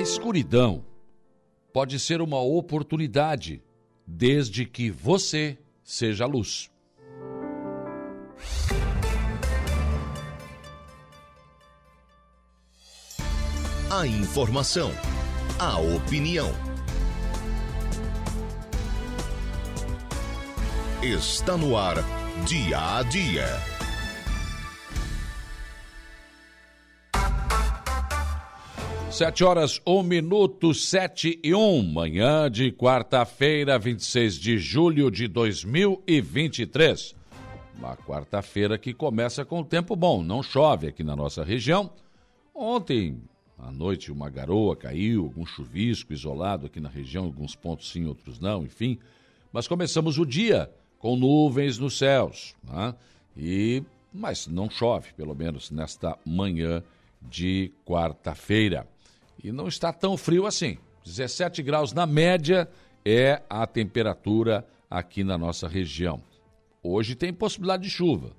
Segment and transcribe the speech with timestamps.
[0.00, 0.82] A escuridão
[1.74, 3.62] pode ser uma oportunidade,
[4.06, 6.70] desde que você seja a luz.
[13.90, 14.90] A informação,
[15.58, 16.48] a opinião.
[21.02, 21.96] Está no ar,
[22.46, 23.79] dia a dia.
[29.20, 37.14] Sete horas, um minuto, sete e um, manhã de quarta-feira, 26 de julho de 2023.
[37.76, 41.90] Uma quarta-feira que começa com tempo bom, não chove aqui na nossa região.
[42.54, 43.20] Ontem
[43.58, 48.40] à noite uma garoa caiu, algum chuvisco isolado aqui na região, alguns pontos sim, outros
[48.40, 48.98] não, enfim.
[49.52, 52.94] Mas começamos o dia com nuvens nos céus, né?
[53.36, 53.82] e
[54.14, 56.82] mas não chove, pelo menos nesta manhã
[57.20, 58.88] de quarta-feira.
[59.42, 60.78] E não está tão frio assim.
[61.04, 62.68] 17 graus na média
[63.04, 66.22] é a temperatura aqui na nossa região.
[66.82, 68.32] Hoje tem possibilidade de chuva.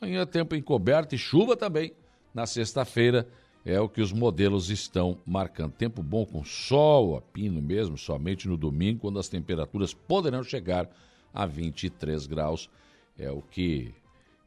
[0.00, 1.92] Amanhã tempo encoberto e chuva também.
[2.34, 3.26] Na sexta-feira
[3.64, 5.72] é o que os modelos estão marcando.
[5.72, 10.88] Tempo bom com sol, a pino mesmo, somente no domingo, quando as temperaturas poderão chegar
[11.34, 12.70] a 23 graus.
[13.18, 13.94] É o que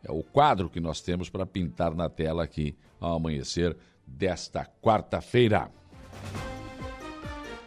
[0.03, 3.75] é o quadro que nós temos para pintar na tela aqui ao amanhecer
[4.07, 5.69] desta quarta-feira.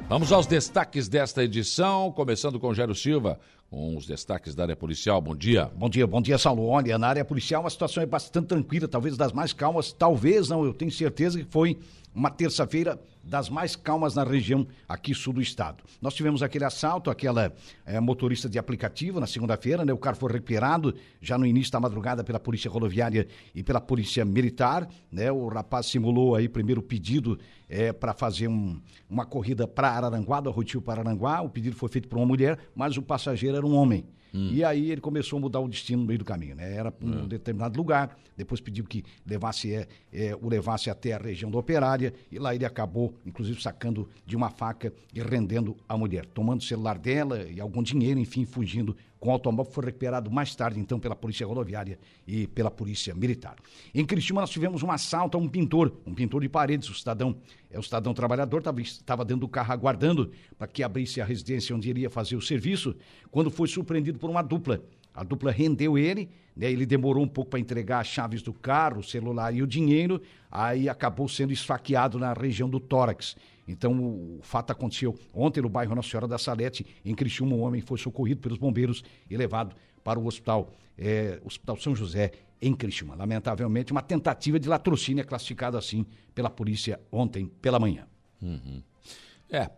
[0.09, 3.41] Vamos aos destaques desta edição, começando com Gero Silva,
[3.71, 5.23] com os destaques da área policial.
[5.23, 5.71] Bom dia.
[5.75, 6.67] Bom dia, bom dia, Saulo.
[6.67, 10.67] Olha, na área policial a situação é bastante tranquila, talvez das mais calmas, talvez não,
[10.67, 11.79] eu tenho certeza que foi
[12.15, 15.85] uma terça-feira das mais calmas na região aqui sul do estado.
[16.01, 17.53] Nós tivemos aquele assalto, aquela
[17.87, 19.93] é, motorista de aplicativo na segunda-feira, né?
[19.93, 24.25] O carro foi recuperado já no início da madrugada pela Polícia Rodoviária e pela Polícia
[24.25, 25.31] Militar, né?
[25.31, 27.39] O rapaz simulou aí primeiro pedido
[27.69, 31.41] é, para fazer um, uma corrida para Araranguá, do Rotil para Araranguá.
[31.41, 34.05] O pedido foi feito por uma mulher, mas o passageiro era um homem.
[34.35, 34.51] Hum.
[34.53, 36.75] E aí ele começou a mudar o destino no meio do caminho, né?
[36.75, 37.29] Era para um hum.
[37.29, 42.15] determinado lugar, depois pediu que levasse, é, é, o levasse até a região da operária,
[42.31, 46.65] e lá ele acabou, inclusive, sacando de uma faca e rendendo a mulher, tomando o
[46.65, 50.99] celular dela e algum dinheiro, enfim, fugindo com o automóvel foi recuperado mais tarde, então,
[50.99, 51.97] pela Polícia Rodoviária
[52.27, 53.55] e pela Polícia Militar.
[53.95, 57.37] Em Cristina, nós tivemos um assalto a um pintor, um pintor de paredes, o cidadão,
[57.71, 61.89] é o cidadão trabalhador, estava dentro do carro aguardando para que abrisse a residência onde
[61.89, 62.97] iria fazer o serviço,
[63.31, 64.83] quando foi surpreendido por uma dupla.
[65.15, 66.73] A dupla rendeu ele, né?
[66.73, 70.21] Ele demorou um pouco para entregar as chaves do carro, o celular e o dinheiro,
[70.51, 73.37] aí acabou sendo esfaqueado na região do tórax.
[73.67, 77.81] Então, o, fato aconteceu ontem no bairro Nossa Senhora da Salete, em Criciúma, um homem
[77.81, 83.15] foi socorrido pelos bombeiros e levado para o hospital, é, Hospital São José, em Criciúma.
[83.15, 88.07] Lamentavelmente, uma tentativa de latrocínio é classificada assim pela polícia ontem pela manhã.
[88.41, 88.83] Uhum.
[89.51, 89.71] É,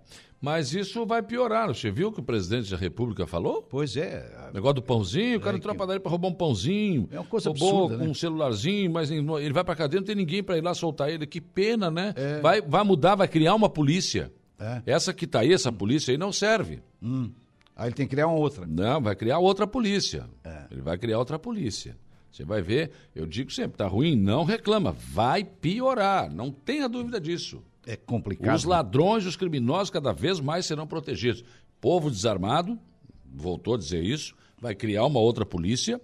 [0.44, 1.68] mas isso vai piorar.
[1.68, 3.62] Você viu o que o presidente da República falou?
[3.62, 4.30] Pois é.
[4.50, 5.78] O negócio do pãozinho, o cara é entrou que...
[5.78, 7.08] padaria para roubar um pãozinho.
[7.10, 8.10] É uma coisa roubou absurda, né?
[8.10, 11.26] um celularzinho, mas ele vai para cadeia, não tem ninguém para ir lá soltar ele.
[11.26, 12.12] Que pena, né?
[12.14, 12.40] É.
[12.40, 14.30] Vai, vai mudar, vai criar uma polícia.
[14.60, 14.82] É.
[14.84, 16.82] Essa que tá aí, essa polícia aí, não serve.
[17.02, 17.30] Hum.
[17.74, 18.66] Aí ele tem que criar uma outra.
[18.66, 20.28] Não, vai criar outra polícia.
[20.44, 20.64] É.
[20.70, 21.96] Ele vai criar outra polícia.
[22.30, 24.92] Você vai ver, eu digo sempre, tá ruim, não reclama.
[24.92, 27.62] Vai piorar, não tenha dúvida disso.
[27.86, 28.54] É complicado.
[28.54, 31.44] Os ladrões e os criminosos cada vez mais serão protegidos.
[31.80, 32.78] Povo desarmado,
[33.24, 36.00] voltou a dizer isso, vai criar uma outra polícia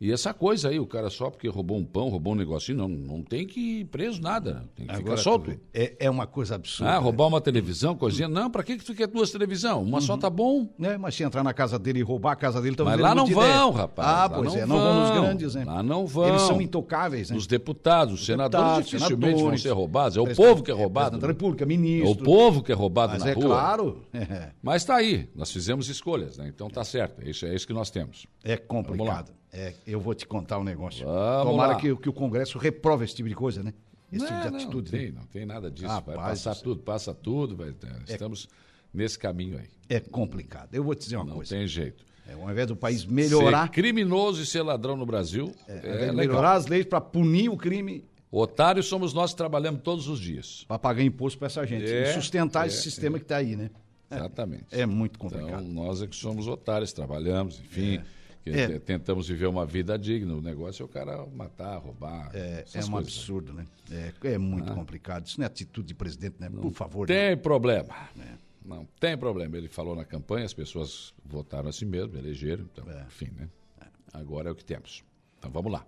[0.00, 2.88] e essa coisa aí, o cara só porque roubou um pão, roubou um negocinho, não,
[2.88, 5.60] não tem que ir preso nada, tem que Agora, ficar solto.
[5.74, 6.92] É, é uma coisa absurda.
[6.92, 8.26] Ah, roubar uma televisão, coisinha.
[8.26, 9.76] Não, pra que, que tu quer duas televisões?
[9.76, 10.00] Uma uhum.
[10.00, 10.68] só tá bom.
[10.80, 13.14] É, mas se entrar na casa dele e roubar a casa dele, talvez Mas lá
[13.14, 13.70] não vão, ideia.
[13.82, 14.08] rapaz.
[14.08, 15.64] Ah, pois não é, não vão nos grandes, né?
[15.66, 16.28] Lá não vão.
[16.28, 17.36] Eles são intocáveis, né?
[17.36, 20.16] Os deputados, os senadores Deputados, dificilmente senadores, vão ser roubados.
[20.16, 21.18] É o povo que é roubado.
[21.18, 22.10] da República, É ministro.
[22.10, 23.44] o povo que é roubado Mas na é rua.
[23.44, 24.02] claro.
[24.62, 26.48] Mas tá aí, nós fizemos escolhas, né?
[26.48, 28.26] Então tá certo, é isso, é isso que nós temos.
[28.42, 29.32] É complicado.
[29.52, 31.04] É, eu vou te contar um negócio.
[31.06, 33.74] Vamos Tomara que, que o Congresso reprove esse tipo de coisa, né?
[34.12, 34.92] Esse tipo de não, atitude.
[34.92, 35.04] Não né?
[35.04, 35.86] tem, não tem nada disso.
[35.88, 37.56] Rapaz, vai passar tudo, passa tudo.
[37.56, 37.74] vai-
[38.08, 38.48] estamos
[38.92, 39.68] nesse caminho aí.
[39.88, 40.68] É complicado.
[40.72, 41.54] Eu vou te dizer uma Não coisa.
[41.56, 42.04] tem jeito.
[42.28, 46.12] É, ao invés do país melhorar, Ser criminoso e ser ladrão no Brasil é, é,
[46.12, 50.64] melhorar as leis para punir o crime, Otários somos nós que trabalhamos todos os dias.
[50.68, 51.84] para pagar imposto para essa gente.
[51.90, 53.70] É, e sustentar é, esse sistema que está aí, né?
[54.08, 54.66] Exatamente.
[54.70, 55.64] É muito Então, complicado.
[55.64, 58.00] nós é que somos otários, trabalhamos, enfim.
[58.46, 58.66] É.
[58.68, 60.34] te- Tentamos viver uma vida digna.
[60.34, 62.30] O negócio é o cara matar, roubar.
[62.34, 63.14] É, é um coisas.
[63.14, 63.66] absurdo, né?
[63.90, 65.26] É, é muito complicado.
[65.26, 66.48] Isso não é atitude de presidente, né?
[66.48, 67.06] Por favor.
[67.06, 67.94] Tem problema.
[68.18, 68.34] É.
[68.64, 69.56] Não tem problema.
[69.56, 72.64] Ele falou na campanha, as pessoas votaram a si mesmo, elegeram.
[72.72, 73.04] Então, É.
[73.06, 73.48] enfim, né?
[74.12, 75.04] Agora é o que temos.
[75.38, 75.84] Então vamos lá.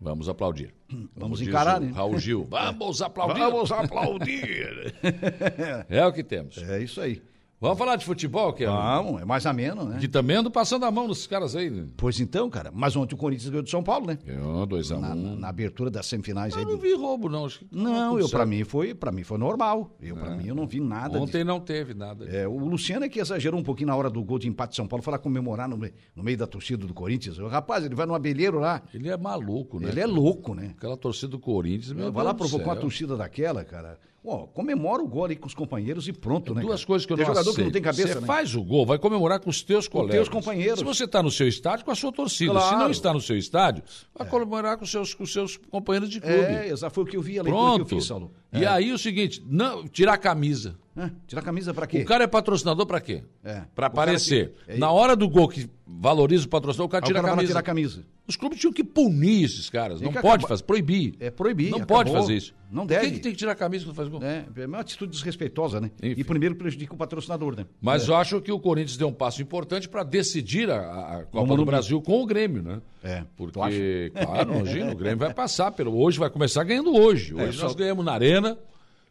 [0.00, 0.74] Vamos aplaudir.
[1.16, 1.92] Vamos Como encarar, né?
[1.94, 2.44] Raul Gil.
[2.50, 3.38] Vamos aplaudir.
[3.40, 4.94] Vamos aplaudir!
[5.88, 6.58] É o que temos.
[6.58, 7.22] é isso aí.
[7.62, 9.98] Vamos falar de futebol, que é, Vamos, é mais ameno, né?
[10.00, 11.70] que também ando passando a mão nos caras aí.
[11.70, 11.86] né?
[11.96, 12.72] Pois então, cara.
[12.74, 14.18] Mas ontem o Corinthians ganhou de São Paulo, né?
[14.26, 14.98] Ganhou 2x1.
[14.98, 16.62] Na, na- na abertura das semifinais aí.
[16.64, 17.46] Eu não do- vi roubo, não.
[17.46, 19.94] Acho que tava Não, eu para mim foi, para mim foi normal.
[20.02, 21.10] Eu para mim eu não vi nada.
[21.10, 21.22] disso.
[21.22, 22.24] Ontem não teve nada.
[22.24, 24.76] É, o Luciano é que exagerou um pouquinho na hora do gol de empate de
[24.76, 27.38] São Paulo, foi lá comemorar no, no meio da torcida do Corinthians.
[27.38, 28.82] O rapaz, ele vai no abelheiro lá.
[28.92, 29.88] Ele é maluco, né?
[29.90, 30.74] Ele é louco, né?
[30.76, 32.80] Aquela torcida do Corinthians, meu vai lá, Deus do provocou uma céu.
[32.82, 33.98] torcida daquela, cara.
[34.24, 36.60] Ó, comemora o gol aí com os companheiros e pronto, né?
[36.62, 36.86] Duas cara?
[36.86, 37.72] coisas que eu tem não jogador que não aceito.
[37.72, 38.26] tem cabeça, Você né?
[38.26, 40.14] faz o gol, vai comemorar com os teus colegas.
[40.14, 40.78] teus companheiros.
[40.78, 42.52] Se você está no seu estádio, com a sua torcida.
[42.52, 42.78] Se Claro.
[42.78, 43.82] não está no seu estádio,
[44.16, 46.36] vai comemorar com os seus, com seus companheiros de clube.
[46.36, 47.88] É, exato, foi o que eu vi, a leitura que eu Pronto.
[47.96, 48.30] fiz, Saulo.
[48.52, 50.76] E aí o seguinte, não, tirar a camisa.
[50.94, 52.00] É, tirar a camisa pra quê?
[52.02, 53.22] O cara é patrocinador pra quê?
[53.42, 53.62] É.
[53.74, 54.52] Pra O cara aparecer.
[54.66, 57.22] que- é Na hora do gol que valoriza o patrocinador, o cara o tira a
[57.22, 57.50] cara lá camisa.
[57.50, 58.04] tirar a camisa.
[58.28, 60.00] Os clubes tinham que punir esses caras.
[60.00, 61.14] Tem Não pode acabar- fazer, proibir.
[61.18, 61.96] É proibir, Não acabou.
[61.96, 62.54] pode fazer isso.
[62.70, 63.06] Não deve.
[63.06, 64.22] que, que tem que tirar a camisa quando faz gol?
[64.22, 65.90] É, é uma atitude desrespeitosa, né?
[66.02, 66.20] Enfim.
[66.20, 67.64] E primeiro prejudica o patrocinador, né?
[67.80, 70.76] Mas eu acho que o Corinthians deu um passo importante para decidir a,
[71.20, 71.70] a Copa do Morumbi.
[71.70, 72.80] Brasil com o Grêmio, né?
[73.02, 75.96] É, Porque, claro, imagina, o Grêmio vai passar pelo.
[75.98, 77.34] Hoje vai começar ganhando hoje.
[77.34, 78.56] Hoje só- nós ganhamos na Arena.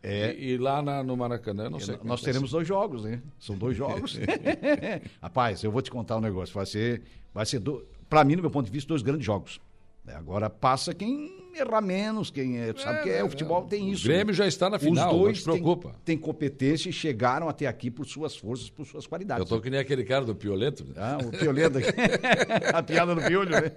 [0.03, 0.33] É.
[0.33, 1.97] E, e lá na- no Maracanã, não sei.
[2.03, 3.21] Nós é teremos dois jogos, né?
[3.39, 4.17] São dois jogos.
[5.21, 6.53] Rapaz, eu vou te contar um negócio.
[6.55, 7.03] Vai ser,
[7.33, 7.85] vai ser do...
[8.09, 9.59] para mim, no meu ponto de vista, dois grandes jogos.
[10.07, 13.93] É, Agora passa quem errar menos, quem é, sabe que é, o futebol tem O
[13.93, 14.03] isso.
[14.05, 14.33] Grêmio né?
[14.33, 15.89] já está na final, Os não dois te preocupa.
[15.89, 19.47] Têm, têm competência e chegaram até aqui por suas forças, por suas Eu qualidades.
[19.49, 20.83] tô que nem aquele cara do Piolento.
[20.85, 20.93] né?
[20.97, 21.89] Ah, o piolento aqui.
[22.73, 23.71] A piada do piolho, né?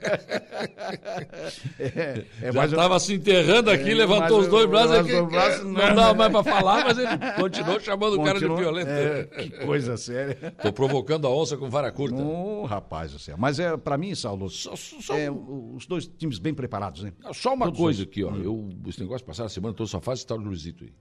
[1.79, 5.15] É, é Já estava se enterrando aqui, É, levantou os dois o- braços aqui.
[5.15, 7.09] o braço não, não- dava mais para falar, mas ele
[7.41, 8.91] continuou chamando o cara de Piolento.
[8.91, 10.55] É, que coisa séria.
[10.63, 12.17] Tô provocando a onça com vara curta.
[12.17, 13.37] Ô, rapaz do céu.
[13.39, 17.13] Mas é, pra mim, Saulo, Só, só- é, o- os dois times bem preparados, né?
[17.33, 18.35] só uma Todos coisa aqui, ó.
[18.37, 20.93] Eu, esse negócio passaram a semana toda só faz esse tal do Luizito aí.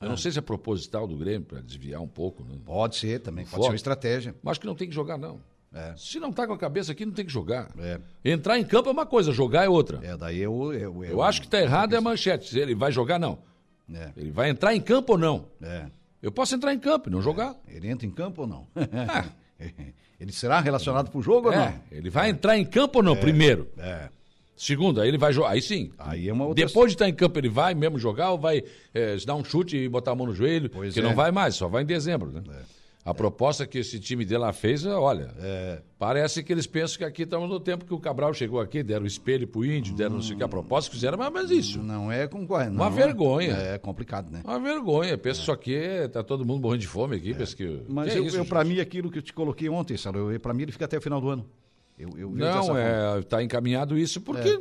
[0.00, 2.56] Eu não sei se é proposital do Grêmio, para desviar um pouco, né?
[2.64, 3.64] Pode ser também, pode Foco.
[3.64, 4.34] ser uma estratégia.
[4.42, 5.40] Mas acho que não tem que jogar, não.
[5.74, 5.94] É.
[5.96, 7.70] Se não tá com a cabeça aqui, não tem que jogar.
[7.78, 8.00] É.
[8.24, 10.00] Entrar em campo é uma coisa, jogar é outra.
[10.02, 10.72] É, daí eu.
[10.72, 12.48] Eu, Eu acho que tá errado é a manchete.
[12.48, 13.38] Se ele vai jogar, não.
[13.92, 15.46] É, Ele vai entrar em campo ou não?
[15.60, 15.86] é.
[16.22, 17.56] Eu posso entrar em campo e não jogar.
[17.66, 18.66] Ele entra em campo ou não?
[20.20, 21.80] ele será relacionado pro jogo ou É, não?
[21.90, 23.68] ele vai entrar em campo ou não, primeiro.
[23.78, 24.08] É.
[24.60, 25.52] Segundo, aí ele vai jogar.
[25.52, 25.90] Aí sim.
[25.98, 26.66] Aí é uma outra.
[26.66, 28.62] Depois de estar em campo, ele vai mesmo jogar ou vai
[28.92, 30.68] é, dar um chute e botar a mão no joelho?
[30.68, 31.02] Pois que é.
[31.02, 32.42] não vai mais, só vai em dezembro, né?
[33.02, 35.80] A proposta que esse time de lá fez, olha, É.
[35.98, 39.04] parece que eles pensam que aqui estamos no tempo que o Cabral chegou aqui, deram
[39.04, 41.82] o espelho pro índio, deram não sei o que a proposta, fizeram mais mas isso.
[41.82, 42.72] Não é concorrente.
[42.72, 43.54] Uma não, vergonha.
[43.54, 44.42] É complicado, né?
[44.44, 45.16] Uma vergonha.
[45.16, 47.32] Pensa só que tá todo mundo morrendo de fome aqui.
[47.32, 49.70] Pensa que, Mas que eu, é isso, eu para mim, aquilo que eu te coloquei
[49.70, 51.48] ontem, Saulo, eu, pra mim ele fica até o final do ano.
[52.00, 54.58] Eu, eu Não, é, tá encaminhado isso porque,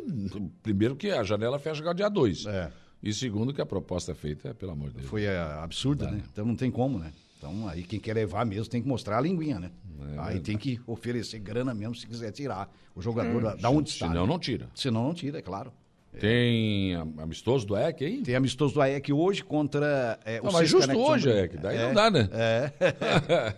[0.62, 2.46] primeiro, que a janela fecha agora dia 2.
[2.46, 2.72] É.
[3.02, 5.08] E segundo, que a proposta feita é, pelo amor de Deus.
[5.08, 6.22] Foi é, absurda, né?
[6.32, 7.14] Então não tem como, né?
[7.38, 9.72] Então aí quem quer levar mesmo tem que mostrar a linguinha, né?
[10.16, 13.90] É aí tem que oferecer grana mesmo se quiser tirar o jogador da, da onde
[13.90, 14.08] está.
[14.08, 14.28] Senão né?
[14.28, 14.70] não tira.
[14.76, 15.72] Senão não tira, é claro.
[16.20, 18.22] Tem am- amistoso do EC aí?
[18.22, 21.46] Tem amistoso do AEC hoje contra é, Não, o mas Seis justo hoje, Sombrio.
[21.46, 21.58] EC.
[21.58, 22.30] Daí É, não dá, né?
[22.32, 22.72] É.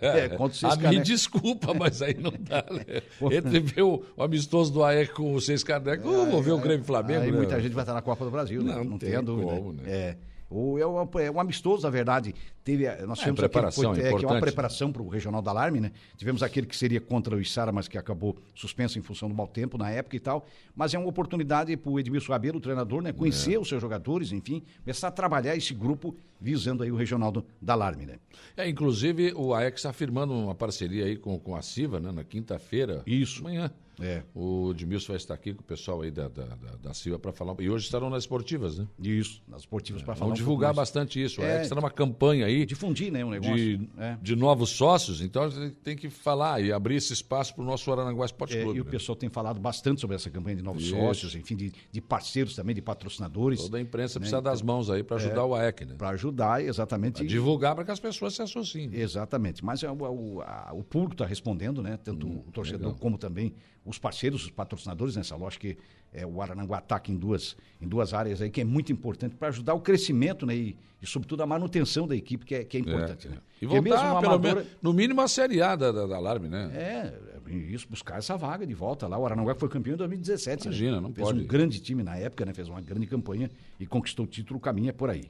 [0.24, 1.08] é contra o Seis Ah, me Canecos.
[1.08, 3.02] desculpa, mas aí não dá, né?
[3.36, 6.58] Entre ver o, o amistoso do AEC com os seis canecos, eu vou ver o
[6.58, 7.36] Grêmio e Flamengo, Aí né?
[7.36, 8.74] muita gente vai estar na Copa do Brasil, né?
[8.74, 9.50] Não Não, tem tem a dúvida.
[9.52, 9.82] como, né?
[9.86, 10.16] É.
[10.52, 12.34] O, é, um, é um amistoso, na verdade.
[12.64, 15.02] Teve, a- nós tivemos aquele que preparação, foi, é é, que é uma preparação para
[15.02, 15.92] o Regional da Alarme, né?
[16.16, 19.48] Tivemos aquele que seria contra o Içara, mas que acabou suspenso em função do mau
[19.48, 20.46] tempo na época e tal.
[20.76, 23.12] Mas é uma oportunidade para o Edmilson Rabelo, o treinador, né?
[23.12, 27.44] Conhecer os seus jogadores, enfim, começar a trabalhar esse grupo visando aí o Regional do,
[27.60, 28.16] da Alarme, né?
[28.56, 32.12] É, inclusive, o AEC está firmando uma parceria aí com, com a CIVA, né?
[32.12, 33.02] Na quinta-feira.
[33.06, 33.40] Isso.
[33.40, 33.70] Amanhã.
[34.02, 34.22] É.
[34.34, 37.32] O Edmilson vai estar aqui com o pessoal aí da, da, da, da CIVA para
[37.32, 37.54] falar.
[37.60, 38.86] E hoje estarão nas esportivas, né?
[39.00, 40.26] Isso, nas esportivas para falar.
[40.26, 41.40] Vamos um divulgar bastante isso.
[41.40, 41.52] É.
[41.54, 43.24] AEC está numa campanha aí Difundir, né?
[43.24, 43.54] Um negócio.
[43.56, 44.18] de, é.
[44.20, 47.66] de novos sócios, então a gente tem que falar e abrir esse espaço para o
[47.66, 48.78] nosso Arananguá Esporte É, Clube.
[48.78, 48.90] e o né?
[48.90, 50.96] pessoal tem falado bastante sobre essa campanha de novos Isso.
[50.96, 53.60] sócios, enfim, de, de parceiros também, de patrocinadores.
[53.62, 54.22] Toda a imprensa né?
[54.24, 55.94] precisa das mãos aí para ajudar o AEC, né?
[55.96, 57.18] Para ajudar, exatamente.
[57.18, 58.90] Pra divulgar para que as pessoas se associem.
[58.92, 59.64] Exatamente.
[59.64, 61.96] Mas é o, a- o público está respondendo, né?
[62.02, 63.00] Tanto o torcedor Hum, legal.
[63.00, 65.76] como também os parceiros, os patrocinadores nessa loja, que
[66.12, 69.48] é, o Arananguá ataca em duas, em duas áreas aí, que é muito importante para
[69.48, 70.54] ajudar o crescimento, né?
[70.54, 73.36] E, e, sobretudo, a manutenção da equipe, que é, que é importante, É, né?
[73.38, 73.64] é.
[73.64, 76.70] E voltar, mesmo amadora- menos, no mínimo, a Série A da, da, da Alarme, né?
[76.74, 79.18] É, é isso, buscar essa vaga de volta lá.
[79.18, 80.66] O Arananguá foi campeão em 2017.
[80.68, 80.74] né?
[80.74, 81.40] Imagina, não Fez pode.
[81.40, 82.52] um grande time na época, né?
[82.54, 85.24] Fez uma grande campanha e conquistou o título, o caminho é por aí.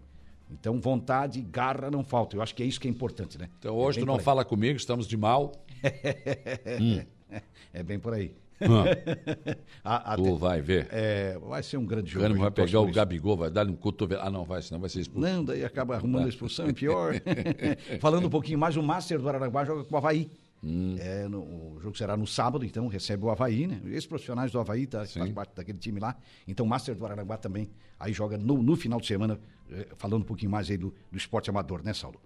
[0.51, 2.37] Então, vontade, garra não falta.
[2.37, 3.49] Eu acho que é isso que é importante, né?
[3.59, 5.53] Então hoje é tu não fala comigo, estamos de mal.
[7.73, 8.35] É bem por aí.
[9.85, 10.15] Ah.
[10.17, 10.89] tu vai ver.
[10.91, 12.35] É, vai ser um grande jogo.
[12.37, 14.23] Vai pegar o Gabigol, vai dar um cotovelo.
[14.23, 15.29] Ah, não, vai, senão vai ser expulso.
[15.29, 17.15] Não, daí acaba arrumando a expulsão, é pior.
[18.01, 20.31] Falando um pouquinho mais, o Master do Araranguá joga com o Havaí.
[20.65, 20.97] Hum.
[21.01, 23.81] É, no, o jogo será no sábado, então recebe o Havaí, né?
[23.87, 26.17] Esses profissionais do Havaí tá, faz parte daquele time lá.
[26.47, 29.41] Então o Master do Araranguá também aí joga no, no final de semana,
[29.71, 32.21] eh, falando um pouquinho mais aí do, do esporte amador, né, Saulo?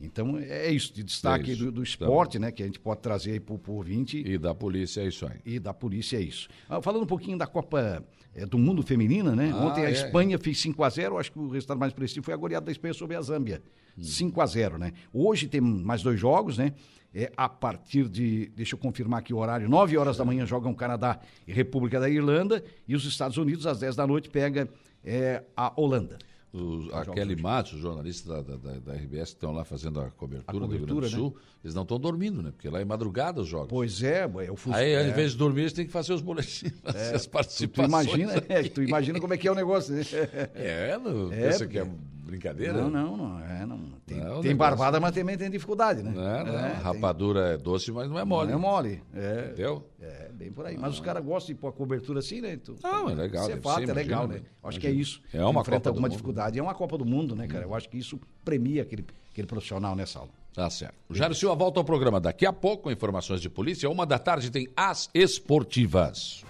[0.00, 1.64] Então é isso, de destaque é isso.
[1.64, 2.52] Do, do, esporte, tá né?
[2.52, 4.22] Que a gente pode trazer aí para o ouvinte.
[4.24, 5.40] E da polícia é isso aí.
[5.44, 6.48] E da polícia é isso.
[6.68, 9.50] Ah, falando um pouquinho da Copa é, do Mundo Feminina, né?
[9.52, 9.92] Ah, Ontem a é.
[9.92, 12.72] Espanha fez 5 a 0 acho que o resultado mais preciso foi a goleada da
[12.72, 13.60] Espanha sobre a Zâmbia.
[13.96, 14.02] Hum.
[14.02, 14.92] 5 a 0 né?
[15.12, 16.72] Hoje tem mais dois jogos, né?
[17.12, 20.74] É a partir de, deixa eu confirmar aqui o horário, 9 horas da manhã jogam
[20.74, 24.68] Canadá e República da Irlanda e os Estados Unidos às 10 da noite pega
[25.02, 26.18] é, a Holanda.
[26.58, 30.10] Os, a Kelly Matos, os jornalistas da, da, da, RBS que estão lá fazendo a
[30.10, 31.42] cobertura, a cobertura do Rio Grande do Sul, né?
[31.64, 32.50] eles não estão dormindo, né?
[32.50, 33.68] Porque lá é madrugada os jogos.
[33.68, 35.02] Pois é, é o fuso, Aí, é.
[35.02, 38.06] ao invés de dormir, eles têm que fazer os boletins, é, as participações.
[38.06, 40.02] Tu, tu imagina, é, tu imagina como é que é o negócio, né?
[40.54, 41.86] É, não, é, pensa que é
[42.28, 42.74] brincadeira?
[42.74, 43.40] Não, não, não.
[43.40, 43.78] É, não.
[44.06, 46.12] Tem, não, tem barbada, mas também tem dificuldade, né?
[46.14, 46.58] Não, não.
[46.58, 47.54] É, Rapadura tem...
[47.54, 48.50] é doce, mas não é mole.
[48.50, 49.02] Não é mole.
[49.14, 49.88] É, Entendeu?
[50.00, 50.76] É, bem por aí.
[50.76, 52.56] Mas os caras gostam de pôr a cobertura assim, né?
[52.56, 53.50] Tu, não, é legal.
[53.50, 54.36] É fato, é legal, né?
[54.36, 54.42] né?
[54.62, 55.22] Acho que é isso.
[55.32, 56.58] É uma Enfrenta alguma dificuldade.
[56.58, 57.64] É uma Copa do Mundo, né, cara?
[57.64, 60.30] Eu acho que isso premia aquele, aquele profissional nessa aula.
[60.54, 60.94] Tá certo.
[61.08, 63.88] O Jairo Silva volta ao programa daqui a pouco, com informações de polícia.
[63.88, 66.44] Uma da tarde tem as esportivas.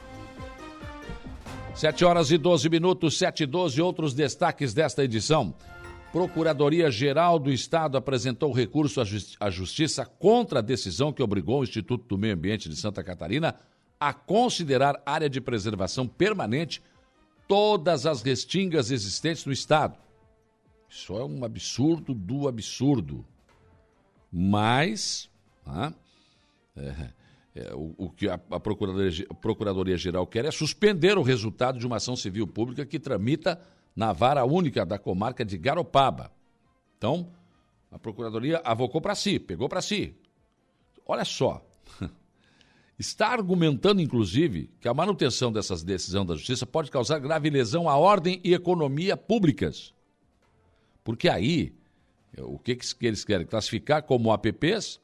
[1.78, 5.54] 7 horas e 12 minutos, 7 e 12, outros destaques desta edição.
[6.12, 9.00] Procuradoria-Geral do Estado apresentou recurso
[9.40, 13.54] à Justiça contra a decisão que obrigou o Instituto do Meio Ambiente de Santa Catarina
[14.00, 16.82] a considerar área de preservação permanente
[17.46, 19.98] todas as restingas existentes no Estado.
[20.88, 23.24] Isso é um absurdo do absurdo.
[24.32, 25.28] Mas,
[25.66, 25.92] ah,
[26.76, 27.12] é,
[27.54, 31.96] é, o, o, que a, a Procuradoria-Geral Procuradoria quer é suspender o resultado de uma
[31.96, 33.60] ação civil pública que tramita
[33.98, 36.30] na vara única da comarca de Garopaba.
[36.96, 37.32] Então,
[37.90, 40.14] a Procuradoria avocou para si, pegou para si.
[41.04, 41.66] Olha só,
[42.96, 47.96] está argumentando, inclusive, que a manutenção dessas decisões da Justiça pode causar grave lesão à
[47.96, 49.92] ordem e economia públicas.
[51.02, 51.74] Porque aí,
[52.38, 53.48] o que, que eles querem?
[53.48, 55.00] Classificar como APPs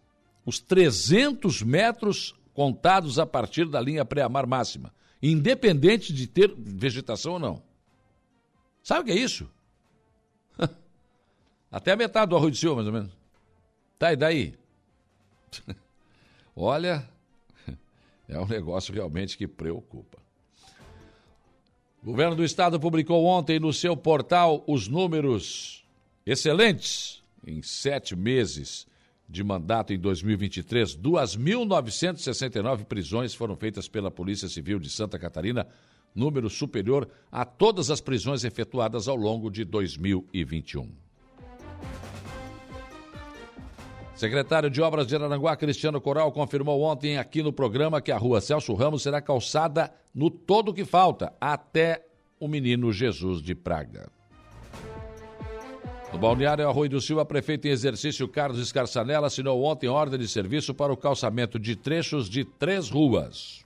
[0.47, 7.39] os 300 metros contados a partir da linha pré-amar máxima, independente de ter vegetação ou
[7.41, 7.74] não.
[8.85, 9.51] Sabe o que é isso?
[11.73, 13.13] Até a metade do arroz de silva, mais ou menos.
[13.99, 14.55] Tá, e daí?
[16.55, 17.09] Olha,
[18.29, 20.19] é um negócio realmente que preocupa.
[22.03, 25.83] O governo do estado publicou ontem no seu portal os números
[26.27, 28.87] excelentes em sete meses
[29.27, 30.95] de mandato em 2023.
[30.99, 35.67] 2.969 prisões foram feitas pela Polícia Civil de Santa Catarina
[36.15, 40.89] número superior a todas as prisões efetuadas ao longo de 2021.
[44.15, 48.41] Secretário de Obras de Aranguá, Cristiano Coral, confirmou ontem aqui no programa que a rua
[48.41, 52.07] Celso Ramos será calçada no todo que falta, até
[52.39, 54.09] o menino Jesus de Praga.
[56.13, 60.73] No balneário Arroio do Silva, prefeito em exercício Carlos Escarçanella assinou ontem ordem de serviço
[60.73, 63.64] para o calçamento de trechos de três ruas.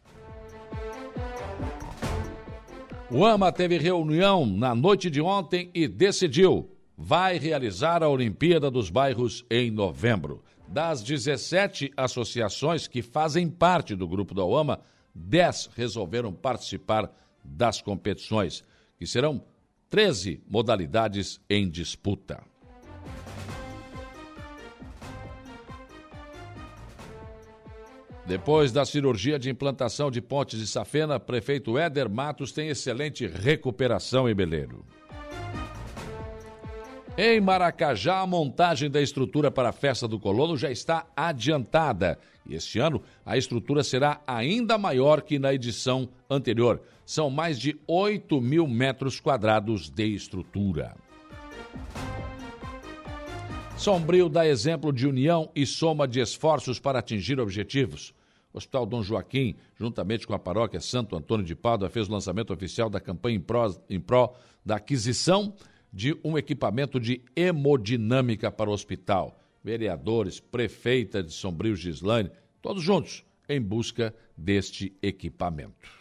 [3.11, 6.71] O AMA teve reunião na noite de ontem e decidiu.
[6.95, 10.43] Vai realizar a Olimpíada dos Bairros em novembro.
[10.67, 14.81] Das 17 associações que fazem parte do grupo da OAMA,
[15.15, 17.11] 10 resolveram participar
[17.43, 18.63] das competições,
[18.99, 19.43] que serão
[19.89, 22.43] 13 modalidades em disputa.
[28.29, 34.29] Depois da cirurgia de implantação de pontes de safena, prefeito Éder Matos tem excelente recuperação
[34.29, 34.85] em Beleiro.
[37.17, 42.19] Em Maracajá, a montagem da estrutura para a festa do colono já está adiantada.
[42.47, 46.83] E este ano, a estrutura será ainda maior que na edição anterior.
[47.07, 50.95] São mais de 8 mil metros quadrados de estrutura.
[53.79, 58.18] Sombrio dá exemplo de união e soma de esforços para atingir objetivos.
[58.53, 62.53] O Hospital Dom Joaquim, juntamente com a paróquia Santo Antônio de Pádua, fez o lançamento
[62.53, 63.41] oficial da campanha
[63.91, 65.55] em pró, da aquisição
[65.93, 69.39] de um equipamento de hemodinâmica para o hospital.
[69.63, 72.31] Vereadores, prefeita de Sombrio Gislane,
[72.63, 75.99] todos juntos em busca deste equipamento.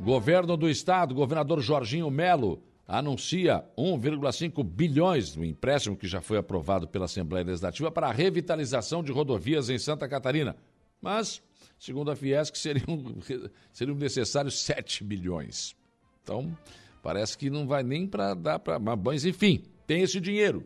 [0.00, 6.88] Governo do Estado, governador Jorginho Melo, anuncia 1,5 bilhões no empréstimo que já foi aprovado
[6.88, 10.56] pela Assembleia Legislativa para a revitalização de rodovias em Santa Catarina.
[11.00, 11.42] Mas,
[11.78, 12.86] segundo a Fiesc, seriam,
[13.74, 15.76] seriam necessários 7 bilhões.
[16.22, 16.56] Então,
[17.02, 18.78] parece que não vai nem para dar para.
[18.78, 20.64] Mas, enfim, tem esse dinheiro.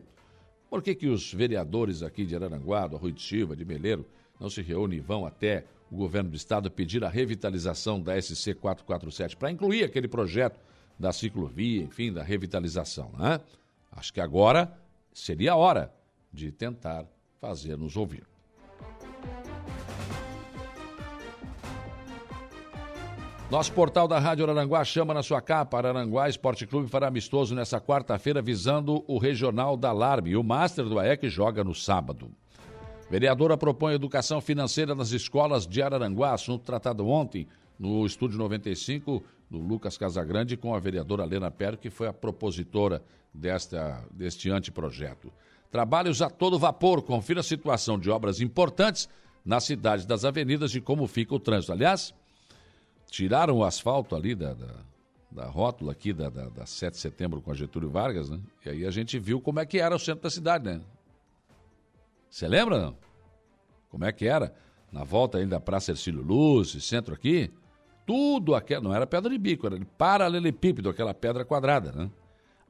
[0.69, 4.07] Por que, que os vereadores aqui de Araranguá, do Arroio de Silva, de Meleiro,
[4.39, 8.55] não se reúnem e vão até o governo do estado pedir a revitalização da SC
[8.55, 10.59] 447 para incluir aquele projeto
[10.97, 13.11] da ciclovia, enfim, da revitalização.
[13.17, 13.39] Né?
[13.91, 14.71] Acho que agora
[15.13, 15.93] seria a hora
[16.31, 17.05] de tentar
[17.39, 18.23] fazer nos ouvir.
[23.53, 25.77] Nosso portal da Rádio Araranguá chama na sua capa.
[25.77, 30.31] Araranguá Esporte Clube fará amistoso nessa quarta-feira visando o regional da Larme.
[30.31, 32.31] E o Master do AEC joga no sábado.
[33.11, 37.47] Vereadora propõe educação financeira nas escolas de Araranguá, assunto tratado ontem
[37.77, 39.23] no Estúdio 95
[39.53, 45.31] do Lucas Casagrande com a vereadora Lena Perro, que foi a propositora desta, deste anteprojeto.
[45.69, 49.07] Trabalhos a todo vapor, confira a situação de obras importantes
[49.45, 51.71] na cidade das avenidas e como fica o trânsito.
[51.71, 52.15] Aliás,
[53.05, 54.75] tiraram o asfalto ali da, da,
[55.29, 58.39] da rótula aqui da, da, da 7 de setembro com a Getúlio Vargas, né?
[58.65, 60.81] E aí a gente viu como é que era o centro da cidade, né?
[62.27, 62.97] Você lembra, não?
[63.89, 64.51] Como é que era?
[64.91, 67.51] Na volta ainda da Praça Ercílio Luz, centro aqui,
[68.05, 72.09] tudo aquilo, não era pedra de bico, era paralelepípedo, aquela pedra quadrada, né?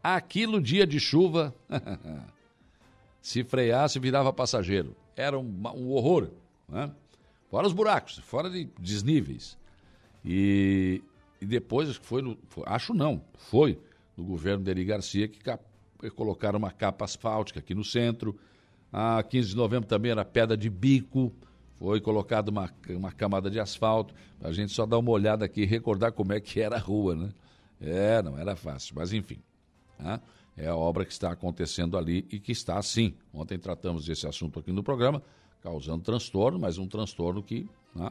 [0.02, 1.54] Aquilo, dia de chuva,
[3.22, 4.96] se freasse, virava passageiro.
[5.16, 6.30] Era um, um horror,
[6.68, 6.92] né?
[7.50, 9.58] Fora os buracos, fora de desníveis.
[10.26, 11.02] E,
[11.40, 13.80] e depois, foi, no, foi, acho não, foi
[14.18, 15.64] no governo de Eri Garcia que cap,
[16.16, 18.38] colocaram uma capa asfáltica aqui no centro.
[18.92, 21.32] A 15 de novembro também era pedra de bico,
[21.84, 24.16] foi colocada uma, uma camada de asfalto.
[24.42, 27.14] A gente só dar uma olhada aqui e recordar como é que era a rua,
[27.14, 27.30] né?
[27.82, 29.38] É, não era fácil, mas enfim.
[30.00, 30.18] Né?
[30.56, 33.14] É a obra que está acontecendo ali e que está assim.
[33.34, 35.22] Ontem tratamos desse assunto aqui no programa,
[35.62, 38.10] causando transtorno, mas um transtorno que né,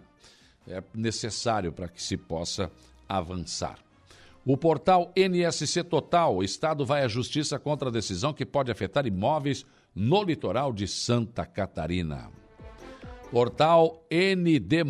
[0.68, 2.70] é necessário para que se possa
[3.08, 3.78] avançar.
[4.44, 9.06] O portal NSC Total, o Estado vai à justiça contra a decisão que pode afetar
[9.06, 12.41] imóveis no litoral de Santa Catarina.
[13.32, 14.84] Portal ND,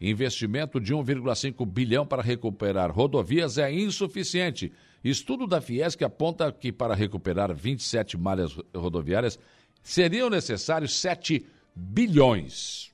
[0.00, 4.72] investimento de 1,5 bilhão para recuperar rodovias é insuficiente.
[5.02, 9.38] Estudo da Fiesc aponta que para recuperar 27 malhas rodoviárias
[9.82, 11.44] seriam necessários 7
[11.74, 12.92] bilhões.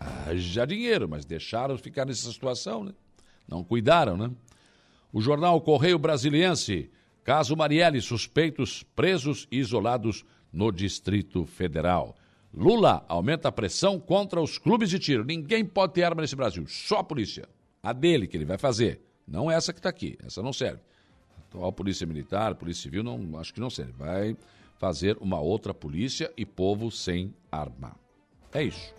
[0.00, 2.92] Haja dinheiro, mas deixaram ficar nessa situação, né?
[3.46, 4.30] Não cuidaram, né?
[5.12, 6.90] O jornal Correio Brasiliense
[7.28, 12.16] Caso Marielle, suspeitos presos e isolados no Distrito Federal.
[12.52, 15.24] Lula aumenta a pressão contra os clubes de tiro.
[15.24, 17.48] Ninguém pode ter arma nesse Brasil, só a polícia.
[17.82, 20.80] A dele que ele vai fazer, não essa que está aqui, essa não serve.
[21.36, 23.92] A atual polícia militar, polícia civil, não, acho que não serve.
[23.92, 24.36] Vai
[24.78, 27.94] fazer uma outra polícia e povo sem arma.
[28.52, 28.94] É isso.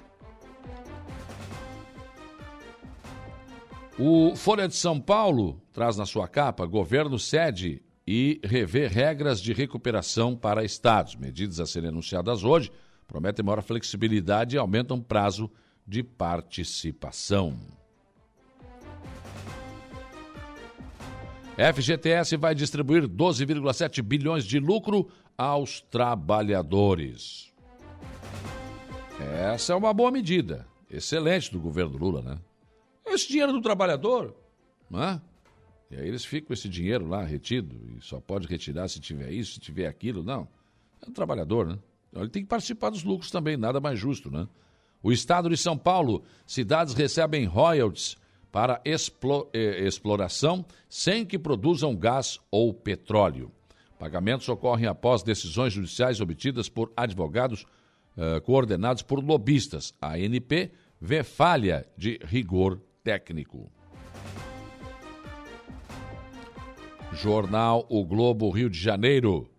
[3.97, 9.51] O Folha de São Paulo traz na sua capa: governo cede e rever regras de
[9.51, 11.15] recuperação para estados.
[11.15, 12.71] Medidas a serem anunciadas hoje
[13.09, 15.49] prometem maior flexibilidade e aumentam prazo
[15.85, 17.59] de participação.
[21.73, 27.51] FGTS vai distribuir 12,7 bilhões de lucro aos trabalhadores.
[29.19, 32.39] Essa é uma boa medida, excelente do governo Lula, né?
[33.05, 34.35] Esse dinheiro do trabalhador,
[34.89, 35.21] não é?
[35.91, 39.53] E aí eles ficam esse dinheiro lá retido e só pode retirar se tiver isso,
[39.53, 40.23] se tiver aquilo.
[40.23, 40.47] Não.
[41.01, 41.79] É um trabalhador, né?
[42.13, 44.47] Ele tem que participar dos lucros também, nada mais justo, né?
[45.01, 48.17] O estado de São Paulo, cidades recebem royalties
[48.51, 53.51] para eh, exploração sem que produzam gás ou petróleo.
[53.97, 57.65] Pagamentos ocorrem após decisões judiciais obtidas por advogados
[58.17, 59.93] eh, coordenados por lobistas.
[60.01, 63.71] A ANP vê falha de rigor técnico.
[67.13, 69.49] Jornal O Globo Rio de Janeiro.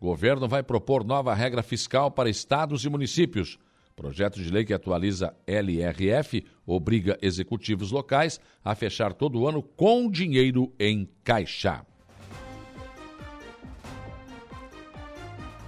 [0.00, 3.58] Governo vai propor nova regra fiscal para estados e municípios.
[3.96, 10.72] Projeto de lei que atualiza LRF obriga executivos locais a fechar todo ano com dinheiro
[10.78, 11.84] em caixa.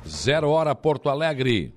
[0.06, 1.74] Zero Hora Porto Alegre.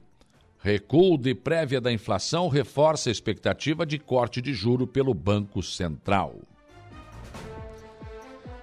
[0.60, 6.40] Recuo de prévia da inflação reforça a expectativa de corte de juro pelo Banco Central.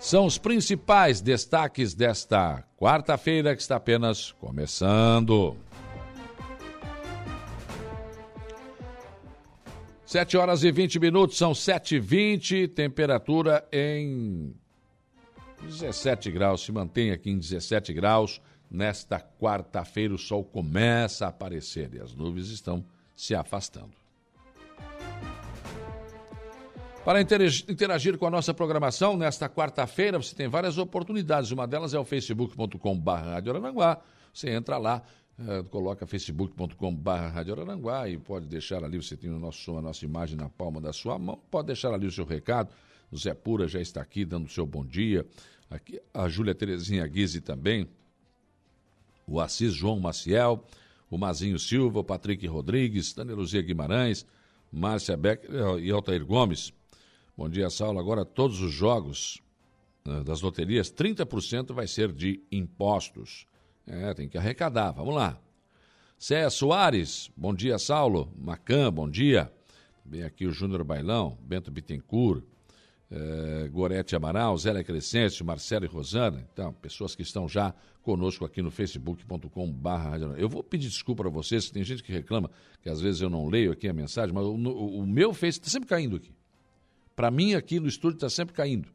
[0.00, 5.54] São os principais destaques desta quarta-feira que está apenas começando.
[10.06, 14.54] Sete horas e vinte minutos, são sete e vinte, temperatura em
[15.62, 18.40] 17 graus, se mantém aqui em 17 graus.
[18.70, 22.82] Nesta quarta-feira o sol começa a aparecer e as nuvens estão
[23.14, 23.99] se afastando.
[27.04, 31.50] Para interagir com a nossa programação, nesta quarta-feira você tem várias oportunidades.
[31.50, 33.10] Uma delas é o facebook.com.br
[34.34, 35.02] Você entra lá,
[35.38, 40.50] é, coloca facebook.com.br e pode deixar ali, você tem o nosso, a nossa imagem na
[40.50, 42.68] palma da sua mão, pode deixar ali o seu recado.
[43.10, 45.26] O Zé Pura já está aqui dando o seu bom dia.
[45.70, 47.88] Aqui, a Júlia Terezinha Guise também.
[49.26, 50.62] O Assis João Maciel,
[51.10, 54.26] o Mazinho Silva, o Patrick Rodrigues, Daniel Luzia Guimarães,
[54.70, 56.74] Márcia Becker e Altair Gomes.
[57.36, 57.98] Bom dia, Saulo.
[57.98, 59.40] Agora todos os jogos
[60.06, 63.46] uh, das loterias, 30% vai ser de impostos.
[63.86, 64.92] É, tem que arrecadar.
[64.92, 65.40] Vamos lá.
[66.18, 68.30] Cé Soares, bom dia, Saulo.
[68.36, 69.50] Macan, bom dia.
[70.04, 72.44] Bem aqui o Júnior Bailão, Bento Bittencourt,
[73.10, 76.46] eh, Gorete Amaral, Zélia Crescêncio, Marcelo e Rosana.
[76.52, 80.36] Então, pessoas que estão já conosco aqui no facebook.com.br.
[80.36, 82.50] Eu vou pedir desculpa para vocês, tem gente que reclama
[82.82, 85.58] que às vezes eu não leio aqui a mensagem, mas o, o, o meu Face
[85.58, 86.32] está sempre caindo aqui.
[87.20, 88.88] Para mim, aqui no estúdio está sempre caindo.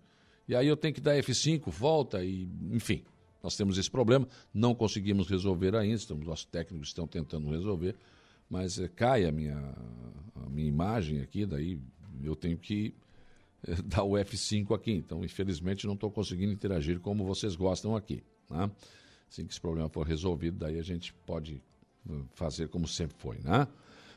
[0.48, 3.04] E aí eu tenho que dar F5, volta e, enfim.
[3.44, 7.96] Nós temos esse problema, não conseguimos resolver ainda, estamos, nossos técnicos estão tentando resolver,
[8.50, 9.56] mas é, cai a minha,
[10.44, 11.80] a minha imagem aqui, daí
[12.24, 12.96] eu tenho que
[13.62, 14.94] é, dar o F5 aqui.
[14.94, 18.24] Então, infelizmente, não estou conseguindo interagir como vocês gostam aqui.
[18.50, 18.72] Né?
[19.30, 21.62] Assim que esse problema for resolvido, daí a gente pode
[22.34, 23.68] fazer como sempre foi, né?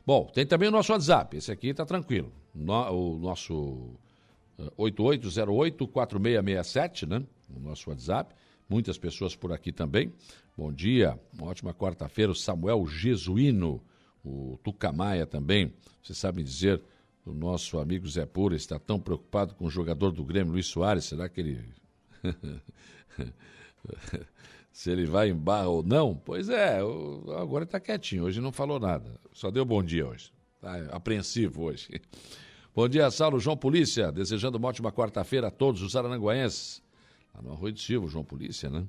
[0.08, 1.36] Bom, tem também o nosso WhatsApp.
[1.36, 2.32] Esse aqui está tranquilo.
[2.58, 3.94] No, o nosso
[4.58, 7.22] uh, 8808-4667, né?
[7.54, 8.34] O nosso WhatsApp.
[8.68, 10.12] Muitas pessoas por aqui também.
[10.56, 12.32] Bom dia, uma ótima quarta-feira.
[12.32, 13.80] O Samuel Jesuíno,
[14.24, 15.72] o Tucamaia também.
[16.02, 16.82] Você sabe dizer,
[17.24, 21.04] o nosso amigo Zé Pura está tão preocupado com o jogador do Grêmio, Luiz Soares.
[21.04, 21.64] Será que ele.
[24.72, 26.14] se ele vai em barra ou não.
[26.14, 26.78] Pois é,
[27.40, 29.20] agora está quietinho, hoje não falou nada.
[29.32, 30.32] Só deu bom dia hoje.
[30.56, 31.88] Está apreensivo hoje.
[32.78, 36.80] Bom dia, Saulo João Polícia, desejando uma ótima quarta-feira a todos os arananguaenses.
[37.34, 38.86] Lá no Arroio de Silva, João Polícia, né?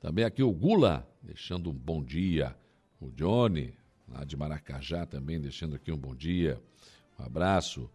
[0.00, 2.56] Também aqui o Gula, deixando um bom dia.
[3.00, 3.72] O Johnny,
[4.08, 6.60] lá de Maracajá, também deixando aqui um bom dia.
[7.20, 7.88] Um abraço.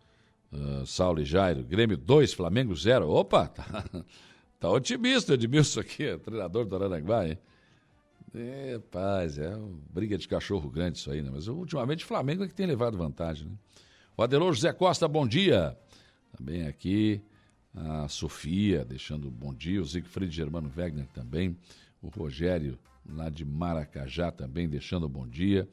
[0.53, 3.09] Uh, Saulo e Jairo, Grêmio 2, Flamengo 0.
[3.09, 3.83] Opa, tá,
[4.57, 7.37] Tá otimista o Edmilson aqui, treinador do Aranguá, hein?
[8.33, 9.53] É, paz, é
[9.89, 11.29] briga de cachorro grande isso aí, né?
[11.29, 13.55] Mas ultimamente o Flamengo é que tem levado vantagem, né?
[14.17, 15.77] O Adelor José Costa, bom dia.
[16.37, 17.21] Também aqui
[17.75, 19.81] a Sofia, deixando bom dia.
[19.81, 21.57] O Siegfried Germano Wegner também.
[22.01, 25.67] O Rogério, lá de Maracajá, também deixando bom dia.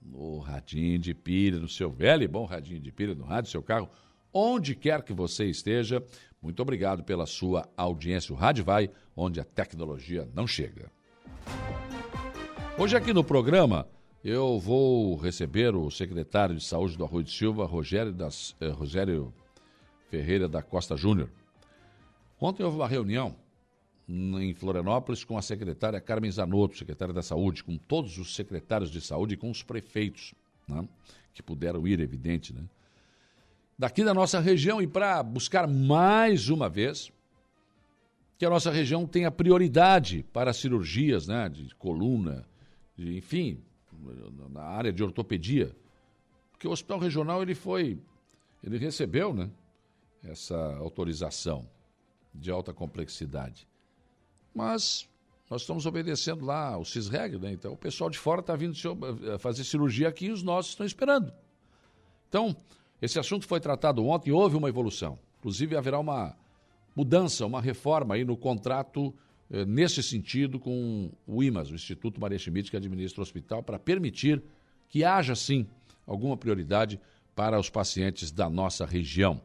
[0.00, 3.62] no radinho de pilha, no seu velho e bom radinho de pilha, no rádio, seu
[3.62, 3.88] carro,
[4.32, 6.04] onde quer que você esteja.
[6.40, 8.32] Muito obrigado pela sua audiência.
[8.32, 10.90] O rádio vai onde a tecnologia não chega.
[12.78, 13.88] Hoje aqui no programa
[14.22, 19.32] eu vou receber o secretário de Saúde do Arroio de Silva, Rogério, das, eh, Rogério
[20.08, 21.28] Ferreira da Costa Júnior.
[22.40, 23.36] Ontem houve uma reunião
[24.08, 29.00] em Florianópolis com a secretária Carmen Zanotto, secretária da Saúde, com todos os secretários de
[29.00, 30.34] saúde e com os prefeitos,
[30.68, 30.86] né,
[31.32, 32.62] que puderam ir, evidente, né,
[33.78, 37.10] daqui da nossa região e para buscar mais uma vez
[38.38, 42.44] que a nossa região tenha prioridade para cirurgias né, de coluna,
[42.96, 43.58] de, enfim,
[44.50, 45.74] na área de ortopedia.
[46.50, 47.98] Porque o hospital regional ele foi,
[48.62, 49.50] ele recebeu, né,
[50.22, 51.68] essa autorização
[52.34, 53.66] de alta complexidade.
[54.54, 55.08] Mas
[55.50, 57.52] nós estamos obedecendo lá o CISREG, né?
[57.52, 60.86] Então o pessoal de fora está vindo eh, fazer cirurgia aqui e os nossos estão
[60.86, 61.32] esperando.
[62.28, 62.56] Então,
[63.02, 65.18] esse assunto foi tratado ontem houve uma evolução.
[65.38, 66.36] Inclusive haverá uma
[66.96, 69.14] mudança, uma reforma aí no contrato
[69.50, 73.78] eh, nesse sentido com o IMAS, o Instituto Maria Schmidt, que administra o hospital, para
[73.78, 74.42] permitir
[74.88, 75.66] que haja sim
[76.06, 77.00] alguma prioridade
[77.34, 79.40] para os pacientes da nossa região.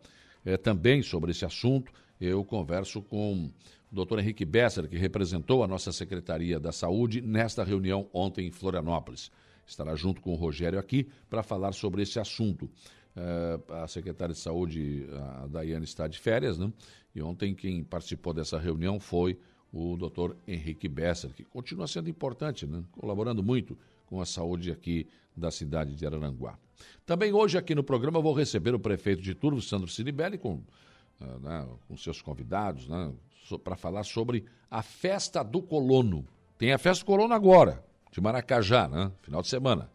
[0.45, 3.51] é, também sobre esse assunto, eu converso com
[3.91, 9.31] doutor Henrique Besser, que representou a nossa Secretaria da Saúde nesta reunião ontem em Florianópolis.
[9.65, 12.69] Estará junto com o Rogério aqui para falar sobre esse assunto.
[13.15, 15.07] É, a secretária de Saúde,
[15.41, 16.71] a Daiane, está de férias, né?
[17.13, 19.37] E ontem quem participou dessa reunião foi
[19.71, 22.83] o doutor Henrique Besser, que continua sendo importante, né?
[22.91, 26.57] colaborando muito com a saúde aqui da cidade de Araranguá.
[27.05, 31.39] Também hoje aqui no programa vou receber o prefeito de Turvo, Sandro Ciribelli, com, uh,
[31.41, 33.13] né, com seus convidados, né,
[33.57, 36.27] para falar sobre a festa do colono.
[36.57, 39.89] Tem a festa do colono agora, de Maracajá, né, final de semana.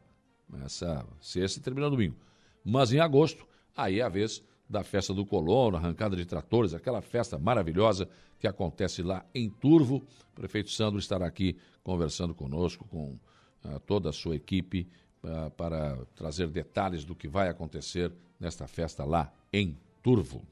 [0.65, 2.17] Essa sexta e termina domingo.
[2.65, 7.03] Mas em agosto, aí é a vez da festa do colono, arrancada de tratores, aquela
[7.03, 9.97] festa maravilhosa que acontece lá em Turvo.
[10.33, 13.19] O prefeito Sandro estará aqui conversando conosco, com
[13.65, 14.89] uh, toda a sua equipe,
[15.23, 20.43] uh, para trazer detalhes do que vai acontecer nesta festa lá em Turvo.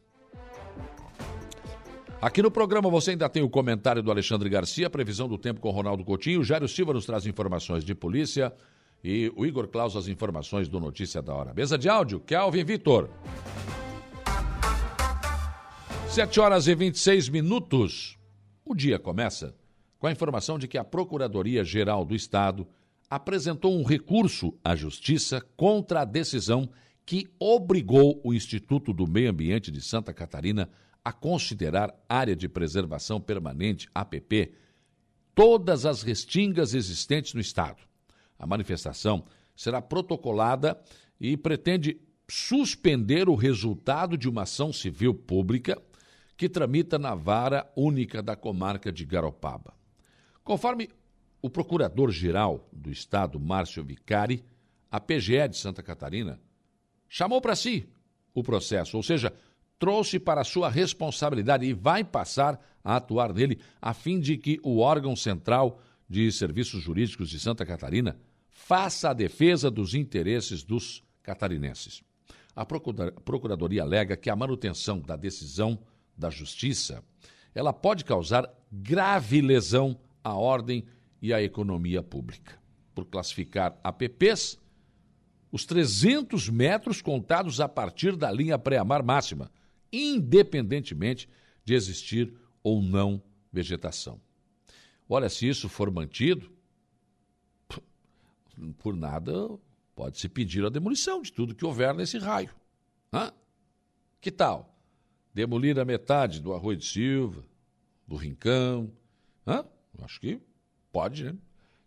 [2.23, 5.71] Aqui no programa você ainda tem o comentário do Alexandre Garcia, previsão do tempo com
[5.71, 8.53] Ronaldo Coutinho, Jairo Silva nos traz informações de polícia
[9.03, 11.53] e o Igor Claus as informações do Notícia da Hora.
[11.53, 13.11] Mesa de áudio, Kelvin Vitor.
[16.11, 18.17] 7 horas e 26 minutos.
[18.65, 19.53] O dia começa
[19.99, 22.69] com a informação de que a Procuradoria-Geral do Estado
[23.11, 26.71] apresentou um recurso à Justiça contra a decisão
[27.05, 30.71] que obrigou o Instituto do Meio Ambiente de Santa Catarina
[31.05, 34.53] a considerar área de preservação permanente, APP,
[35.35, 37.83] todas as restingas existentes no Estado.
[38.39, 39.25] A manifestação
[39.57, 40.81] será protocolada
[41.21, 45.81] e pretende suspender o resultado de uma ação civil pública
[46.37, 49.75] que tramita na vara única da comarca de Garopaba.
[50.43, 50.89] Conforme
[51.41, 54.45] o procurador-geral do Estado, Márcio Vicari,
[54.91, 56.41] a PGE de Santa Catarina
[57.09, 57.89] chamou para si
[58.35, 59.33] o processo, ou seja,
[59.83, 64.79] trouxe para sua responsabilidade e vai passar a atuar nele, a fim de que o
[64.79, 68.17] órgão central de serviços jurídicos de Santa Catarina
[68.49, 72.01] faça a defesa dos interesses dos catarinenses.
[72.55, 75.77] A Procuradoria alega que a manutenção da decisão
[76.17, 77.03] da Justiça,
[77.53, 80.85] ela pode causar grave lesão à ordem
[81.21, 82.57] e à economia pública,
[82.95, 84.61] por classificar APPs
[85.51, 89.51] os 300 metros contados a partir da linha pré-amar máxima,
[89.93, 91.29] independentemente
[91.65, 94.21] de existir ou não vegetação.
[95.09, 96.51] Olha, se isso for mantido,
[98.79, 99.33] por nada
[99.95, 102.51] pode-se pedir a demolição de tudo que houver nesse raio.
[103.13, 103.33] Hã?
[104.21, 104.73] Que tal?
[105.33, 107.45] demolir a metade do Arroio de Silva,
[108.07, 108.91] do Rincão.
[109.47, 109.65] Hã?
[110.03, 110.41] Acho que
[110.91, 111.35] pode, né?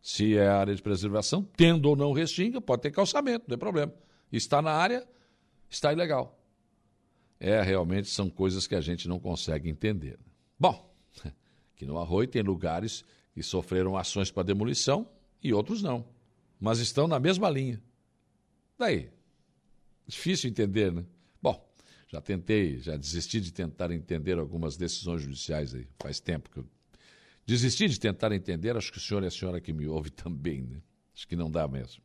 [0.01, 3.93] Se é área de preservação, tendo ou não restinga, pode ter calçamento, não tem problema.
[4.31, 5.07] Está na área,
[5.69, 6.39] está ilegal.
[7.39, 10.17] É, realmente são coisas que a gente não consegue entender.
[10.59, 10.93] Bom,
[11.73, 15.09] aqui no Arroio tem lugares que sofreram ações para demolição
[15.43, 16.05] e outros não.
[16.59, 17.81] Mas estão na mesma linha.
[18.77, 19.09] Daí,
[20.07, 21.05] difícil entender, né?
[22.15, 25.85] Já tentei, já desisti de tentar entender algumas decisões judiciais aí.
[25.99, 26.65] Faz tempo que eu
[27.45, 28.77] desisti de tentar entender.
[28.77, 30.81] Acho que o senhor e a senhora que me ouve também, né?
[31.13, 32.01] Acho que não dá mesmo.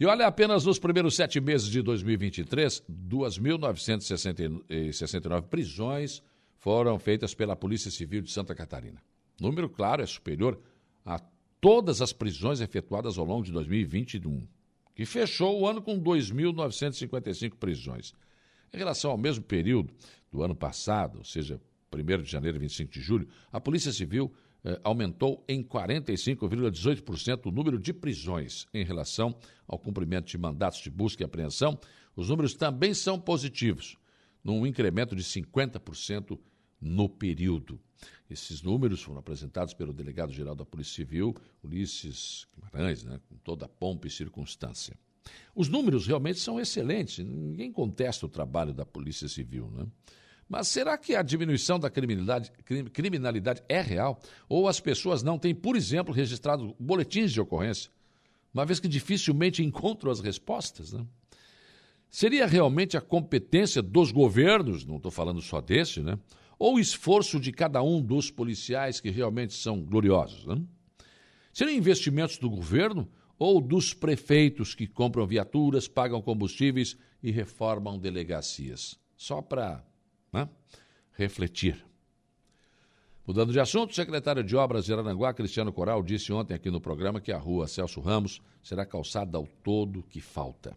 [0.00, 6.22] E olha, apenas nos primeiros sete meses de 2023, 2.969 prisões
[6.56, 9.02] foram feitas pela Polícia Civil de Santa Catarina.
[9.38, 10.58] Número, claro, é superior
[11.04, 11.20] a
[11.60, 14.48] todas as prisões efetuadas ao longo de 2021,
[14.94, 18.14] que fechou o ano com 2.955 prisões.
[18.72, 19.92] Em relação ao mesmo período
[20.32, 21.60] do ano passado, ou seja,
[21.92, 24.32] 1 de janeiro e 25 de julho, a Polícia Civil
[24.82, 31.22] aumentou em 45,18% o número de prisões em relação ao cumprimento de mandatos de busca
[31.22, 31.78] e apreensão.
[32.14, 33.96] Os números também são positivos,
[34.44, 36.38] num incremento de 50%
[36.80, 37.78] no período.
[38.28, 43.68] Esses números foram apresentados pelo delegado-geral da Polícia Civil, Ulisses Guimarães, né, com toda a
[43.68, 44.96] pompa e circunstância.
[45.54, 49.86] Os números realmente são excelentes, ninguém contesta o trabalho da Polícia Civil, né?
[50.50, 52.50] Mas será que a diminuição da criminalidade,
[52.92, 54.20] criminalidade é real?
[54.48, 57.88] Ou as pessoas não têm, por exemplo, registrado boletins de ocorrência,
[58.52, 60.92] uma vez que dificilmente encontram as respostas?
[60.92, 61.06] Né?
[62.10, 66.18] Seria realmente a competência dos governos, não estou falando só desse, né?
[66.58, 70.46] ou o esforço de cada um dos policiais que realmente são gloriosos?
[70.46, 70.60] Né?
[71.52, 73.08] Seriam investimentos do governo
[73.38, 78.98] ou dos prefeitos que compram viaturas, pagam combustíveis e reformam delegacias.
[79.16, 79.84] Só para
[80.32, 80.48] né,
[81.12, 81.84] refletir.
[83.26, 86.80] Mudando de assunto, o secretário de Obras de Aranguá, Cristiano Coral, disse ontem aqui no
[86.80, 90.76] programa que a rua Celso Ramos será calçada ao todo que falta.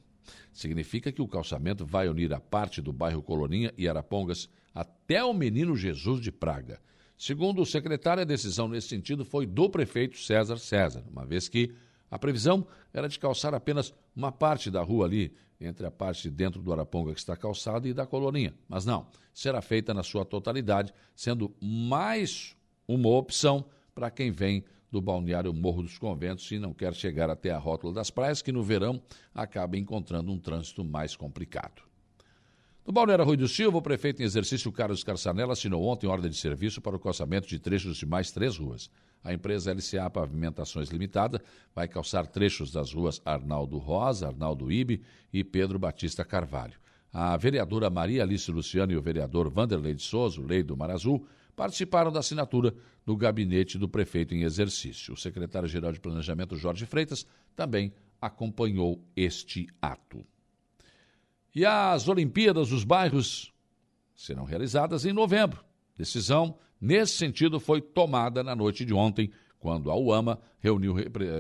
[0.51, 5.33] Significa que o calçamento vai unir a parte do bairro Coloninha e Arapongas até o
[5.33, 6.79] Menino Jesus de Praga.
[7.17, 11.73] Segundo o secretário, a decisão nesse sentido foi do prefeito César César, uma vez que
[12.11, 15.33] a previsão era de calçar apenas uma parte da rua ali,
[15.65, 18.53] entre a parte dentro do Araponga que está calçada e da Coloninha.
[18.67, 22.55] Mas não, será feita na sua totalidade, sendo mais
[22.87, 27.49] uma opção para quem vem do balneário Morro dos Conventos e não quer chegar até
[27.49, 29.01] a rótula das praias, que no verão
[29.33, 31.81] acaba encontrando um trânsito mais complicado.
[32.85, 36.35] No Balneário Rui do Silva, o prefeito em exercício Carlos Carçanella assinou ontem ordem de
[36.35, 38.89] serviço para o calçamento de trechos de mais três ruas.
[39.23, 41.41] A empresa LCA Pavimentações Limitada
[41.73, 46.77] vai calçar trechos das ruas Arnaldo Rosa, Arnaldo Ibe e Pedro Batista Carvalho.
[47.11, 51.25] A vereadora Maria Alice Luciano e o vereador Vanderlei de Souza, lei do Mar Azul,
[51.55, 52.73] participaram da assinatura
[53.05, 55.13] do gabinete do prefeito em exercício.
[55.13, 60.25] O secretário-geral de Planejamento, Jorge Freitas, também acompanhou este ato.
[61.53, 63.53] E as Olimpíadas dos Bairros
[64.15, 65.63] serão realizadas em novembro.
[65.95, 70.93] Decisão nesse sentido foi tomada na noite de ontem, quando a UAMA reuniu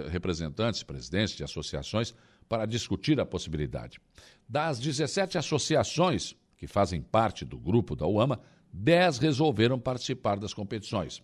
[0.09, 2.15] representantes, presidentes de associações
[2.47, 3.99] para discutir a possibilidade.
[4.47, 8.39] Das 17 associações que fazem parte do grupo da UAMA,
[8.71, 11.21] 10 resolveram participar das competições.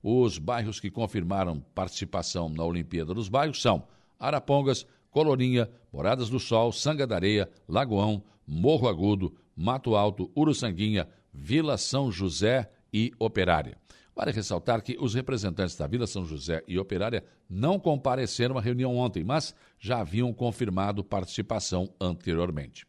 [0.00, 3.82] Os bairros que confirmaram participação na Olimpíada dos Bairros são
[4.16, 11.76] Arapongas, Colorinha, Moradas do Sol, Sanga da Areia, Lagoão, Morro Agudo, Mato Alto, Uruçanguinha, Vila
[11.76, 13.76] São José e Operária.
[14.14, 18.96] Vale ressaltar que os representantes da Vila São José e Operária não compareceram à reunião
[18.96, 22.86] ontem, mas já haviam confirmado participação anteriormente.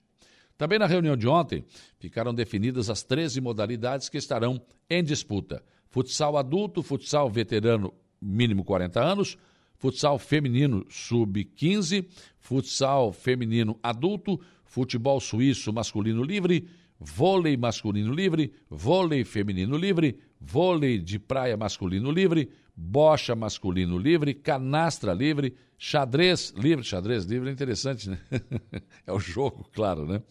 [0.57, 1.65] Também na reunião de ontem
[1.99, 8.99] ficaram definidas as 13 modalidades que estarão em disputa: futsal adulto, futsal veterano mínimo 40
[8.99, 9.37] anos,
[9.75, 12.07] futsal feminino sub-15,
[12.39, 16.67] futsal feminino adulto, futebol suíço masculino livre,
[16.99, 25.13] vôlei masculino livre, vôlei feminino livre, vôlei de praia masculino livre, bocha masculino livre, canastra
[25.13, 28.19] livre, xadrez livre, xadrez livre é interessante, né?
[29.05, 30.21] é o jogo, claro, né?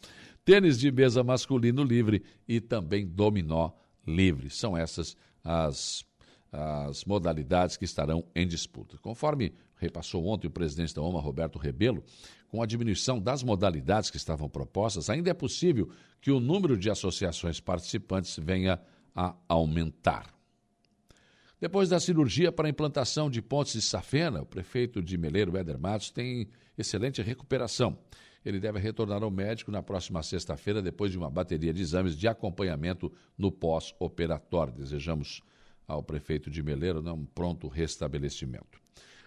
[0.44, 3.70] Tênis de mesa masculino livre e também dominó
[4.06, 4.48] livre.
[4.50, 6.04] São essas as
[6.52, 8.96] as modalidades que estarão em disputa.
[8.98, 12.02] Conforme repassou ontem o presidente da OMA, Roberto Rebelo,
[12.48, 16.90] com a diminuição das modalidades que estavam propostas, ainda é possível que o número de
[16.90, 18.80] associações participantes venha
[19.14, 20.34] a aumentar.
[21.58, 25.78] Depois da cirurgia para a implantação de pontes de safena, o prefeito de Meleiro, Éder
[25.78, 27.98] Matos, tem excelente recuperação.
[28.44, 32.28] Ele deve retornar ao médico na próxima sexta-feira, depois de uma bateria de exames de
[32.28, 34.74] acompanhamento no pós-operatório.
[34.74, 35.42] Desejamos
[35.88, 38.78] ao prefeito de Meleiro um pronto restabelecimento.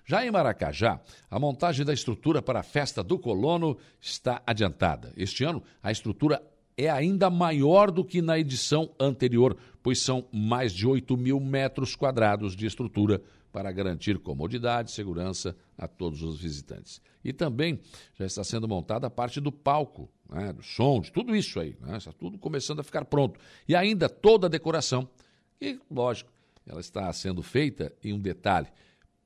[0.09, 5.13] Já em Maracajá, a montagem da estrutura para a festa do colono está adiantada.
[5.15, 6.41] Este ano, a estrutura
[6.75, 11.95] é ainda maior do que na edição anterior, pois são mais de 8 mil metros
[11.95, 16.99] quadrados de estrutura para garantir comodidade e segurança a todos os visitantes.
[17.23, 17.79] E também
[18.17, 21.77] já está sendo montada a parte do palco, né, do som, de tudo isso aí.
[21.81, 23.39] Né, está tudo começando a ficar pronto.
[23.67, 25.07] E ainda toda a decoração.
[25.61, 26.31] E, lógico,
[26.65, 28.69] ela está sendo feita em um detalhe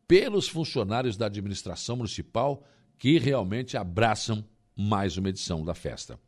[0.08, 2.63] pelos funcionários da administração municipal
[2.98, 6.20] que realmente abraçam mais uma edição da festa.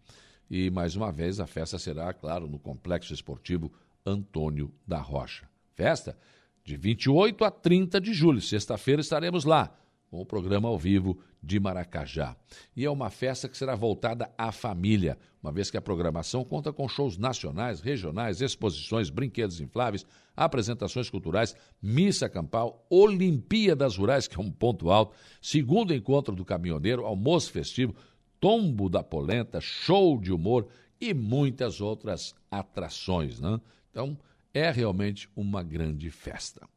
[0.49, 3.71] E mais uma vez a festa será, claro, no Complexo Esportivo
[4.05, 5.49] Antônio da Rocha.
[5.73, 6.17] Festa
[6.63, 9.75] de 28 a 30 de julho, sexta-feira estaremos lá
[10.09, 12.35] com o programa ao vivo de Maracajá.
[12.75, 16.73] E é uma festa que será voltada à família, uma vez que a programação conta
[16.73, 20.05] com shows nacionais, regionais, exposições, brinquedos infláveis,
[20.35, 27.05] apresentações culturais, missa campal, Olimpíadas Rurais, que é um ponto alto, segundo encontro do caminhoneiro,
[27.05, 27.95] almoço festivo,
[28.39, 30.67] tombo da polenta, show de humor
[30.99, 33.39] e muitas outras atrações.
[33.39, 33.61] Né?
[33.91, 34.17] Então,
[34.51, 36.67] é realmente uma grande festa.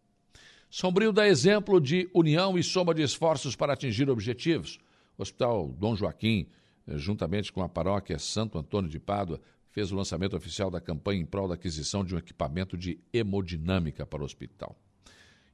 [0.71, 4.79] Sombrio dá exemplo de união e soma de esforços para atingir objetivos.
[5.17, 6.47] O Hospital Dom Joaquim,
[6.87, 11.23] eh, juntamente com a paróquia Santo Antônio de Pádua, fez o lançamento oficial da campanha
[11.23, 14.79] em prol da aquisição de um equipamento de hemodinâmica para o hospital.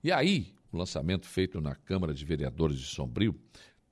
[0.02, 3.38] E aí, o lançamento feito na Câmara de Vereadores de Sombrio,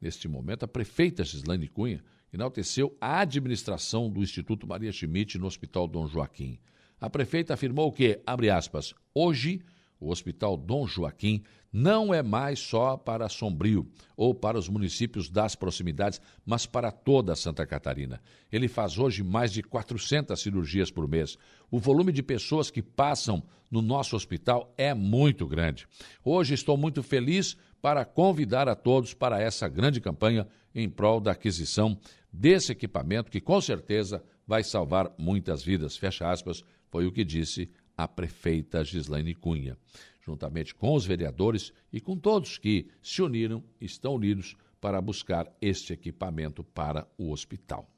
[0.00, 2.02] neste momento, a prefeita Gislaine Cunha
[2.32, 6.58] enalteceu a administração do Instituto Maria Schmidt no Hospital Dom Joaquim.
[7.00, 9.62] A prefeita afirmou que, abre aspas, hoje
[10.02, 11.42] o Hospital Dom Joaquim
[11.72, 17.34] não é mais só para Sombrio ou para os municípios das proximidades, mas para toda
[17.34, 18.20] Santa Catarina.
[18.50, 21.38] Ele faz hoje mais de 400 cirurgias por mês.
[21.70, 25.86] O volume de pessoas que passam no nosso hospital é muito grande.
[26.22, 31.32] Hoje estou muito feliz para convidar a todos para essa grande campanha em prol da
[31.32, 31.98] aquisição
[32.30, 35.96] desse equipamento que com certeza vai salvar muitas vidas.
[35.96, 37.70] Fecha aspas, foi o que disse
[38.02, 39.78] a prefeita Gislaine Cunha.
[40.24, 45.92] Juntamente com os vereadores e com todos que se uniram, estão unidos para buscar este
[45.92, 47.88] equipamento para o hospital.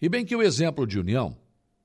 [0.00, 1.36] E bem que o exemplo de união,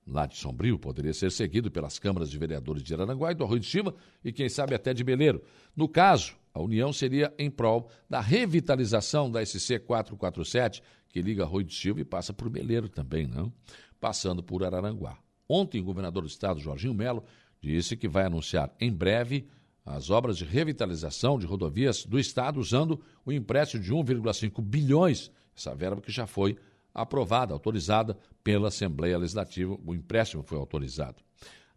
[0.05, 3.59] lá de Sombrio, poderia ser seguido pelas câmaras de vereadores de Araranguá e do Arroio
[3.59, 5.43] de Cima e, quem sabe, até de Beleiro.
[5.75, 11.65] No caso, a união seria em prol da revitalização da SC 447, que liga Arroio
[11.65, 13.53] de Silva e passa por Beleiro também, não?
[13.99, 15.19] Passando por Araranguá.
[15.49, 17.23] Ontem, o governador do estado, Jorginho Melo,
[17.61, 19.47] disse que vai anunciar em breve
[19.85, 25.73] as obras de revitalização de rodovias do estado usando o empréstimo de 1,5 bilhões, essa
[25.73, 26.57] verba que já foi
[26.93, 31.21] aprovada, autorizada pela Assembleia Legislativa, o empréstimo foi autorizado.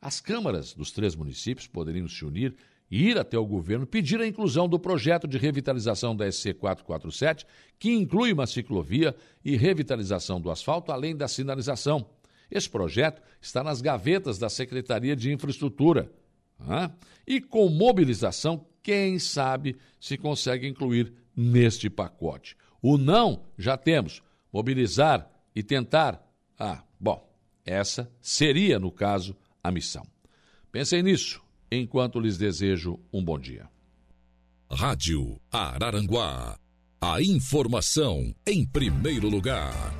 [0.01, 2.57] As câmaras dos três municípios poderiam se unir
[2.91, 7.47] e ir até o governo pedir a inclusão do projeto de revitalização da SC 447,
[7.79, 9.15] que inclui uma ciclovia
[9.45, 12.07] e revitalização do asfalto, além da sinalização.
[12.51, 16.11] Esse projeto está nas gavetas da Secretaria de Infraestrutura.
[17.27, 22.57] E com mobilização, quem sabe se consegue incluir neste pacote.
[22.83, 24.23] O não já temos
[24.53, 26.27] mobilizar e tentar.
[26.59, 27.29] Ah, bom,
[27.65, 30.07] essa seria, no caso, a missão.
[30.73, 33.69] Pensem nisso enquanto lhes desejo um bom dia.
[34.71, 36.59] Rádio Araranguá.
[37.01, 40.00] A informação em primeiro lugar.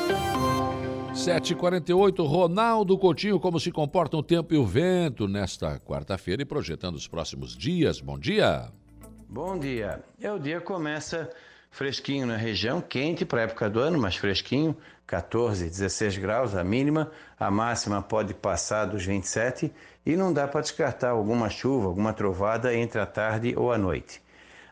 [1.13, 6.95] 7h48, Ronaldo Coutinho, como se comportam o tempo e o vento nesta quarta-feira e projetando
[6.95, 7.99] os próximos dias.
[7.99, 8.69] Bom dia.
[9.27, 10.01] Bom dia.
[10.21, 11.29] É, o dia começa
[11.69, 16.63] fresquinho na região, quente para a época do ano, mas fresquinho, 14, 16 graus a
[16.63, 19.71] mínima, a máxima pode passar dos 27
[20.05, 24.21] e não dá para descartar alguma chuva, alguma trovada entre a tarde ou a noite.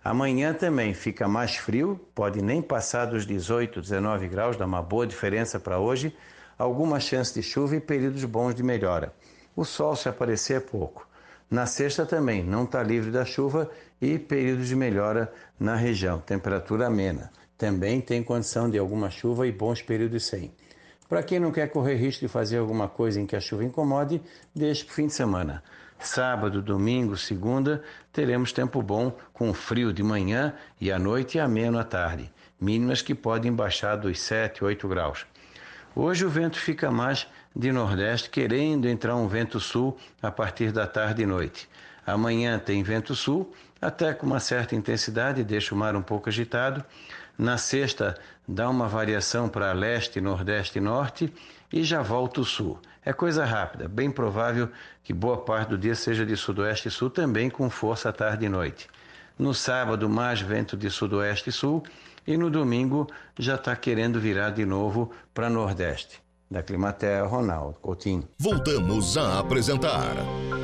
[0.10, 5.05] Amanhã também fica mais frio, pode nem passar dos 18, 19 graus, dá uma boa
[5.05, 6.12] diferença para hoje.
[6.57, 9.14] Alguma chance de chuva e períodos bons de melhora.
[9.55, 11.07] O sol, se aparecer, é pouco.
[11.47, 13.70] Na sexta também não está livre da chuva
[14.01, 16.20] e períodos de melhora na região.
[16.20, 17.32] Temperatura amena.
[17.55, 20.51] Também tem condição de alguma chuva e bons períodos sem.
[21.07, 24.20] Para quem não quer correr risco de fazer alguma coisa em que a chuva incomode,
[24.55, 25.64] deixe para o fim de semana.
[26.00, 27.84] Sábado, domingo, segunda,
[28.14, 33.02] teremos tempo bom com frio de manhã e à noite e ameno à tarde, mínimas
[33.02, 35.26] que podem baixar dos 7, 8 graus.
[35.93, 40.88] Hoje o vento fica mais de nordeste, querendo entrar um vento sul a partir da
[40.88, 41.68] tarde e noite.
[42.08, 46.84] Amanhã tem vento sul, até com uma certa intensidade, deixa o mar um pouco agitado.
[47.38, 51.34] Na sexta, dá uma variação para leste, nordeste e norte
[51.72, 52.80] e já volta o sul.
[53.10, 54.70] É coisa rápida, bem provável
[55.03, 58.49] que boa parte do dia seja de sudoeste e sul, também com força tarde e
[58.49, 58.88] noite.
[59.36, 61.82] No sábado, mais vento de sudoeste e sul,
[62.28, 66.22] e no domingo já está querendo virar de novo para nordeste.
[66.51, 68.30] Da Climaterra, Ronaldo Coutinho.
[68.38, 70.14] Voltamos a apresentar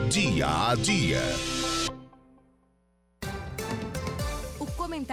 [0.08, 1.24] Dia a Dia.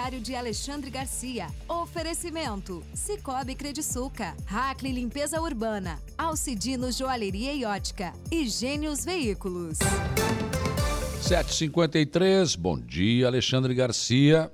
[0.03, 1.47] Comentário de Alexandre Garcia.
[1.69, 9.79] Oferecimento: Cicobi Crediçuca, Hackley Limpeza Urbana, Alcidino Joalheria e Ótica e Gênios Veículos.
[11.21, 14.51] 753, bom dia, Alexandre Garcia.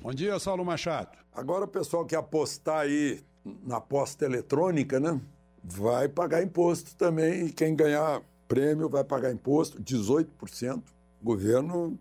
[0.00, 1.18] Bom dia, Saulo Machado.
[1.34, 3.20] Agora o pessoal que apostar aí
[3.64, 5.20] na aposta eletrônica, né?
[5.64, 7.46] Vai pagar imposto também.
[7.46, 10.76] E quem ganhar prêmio vai pagar imposto, 18%.
[11.20, 11.98] O governo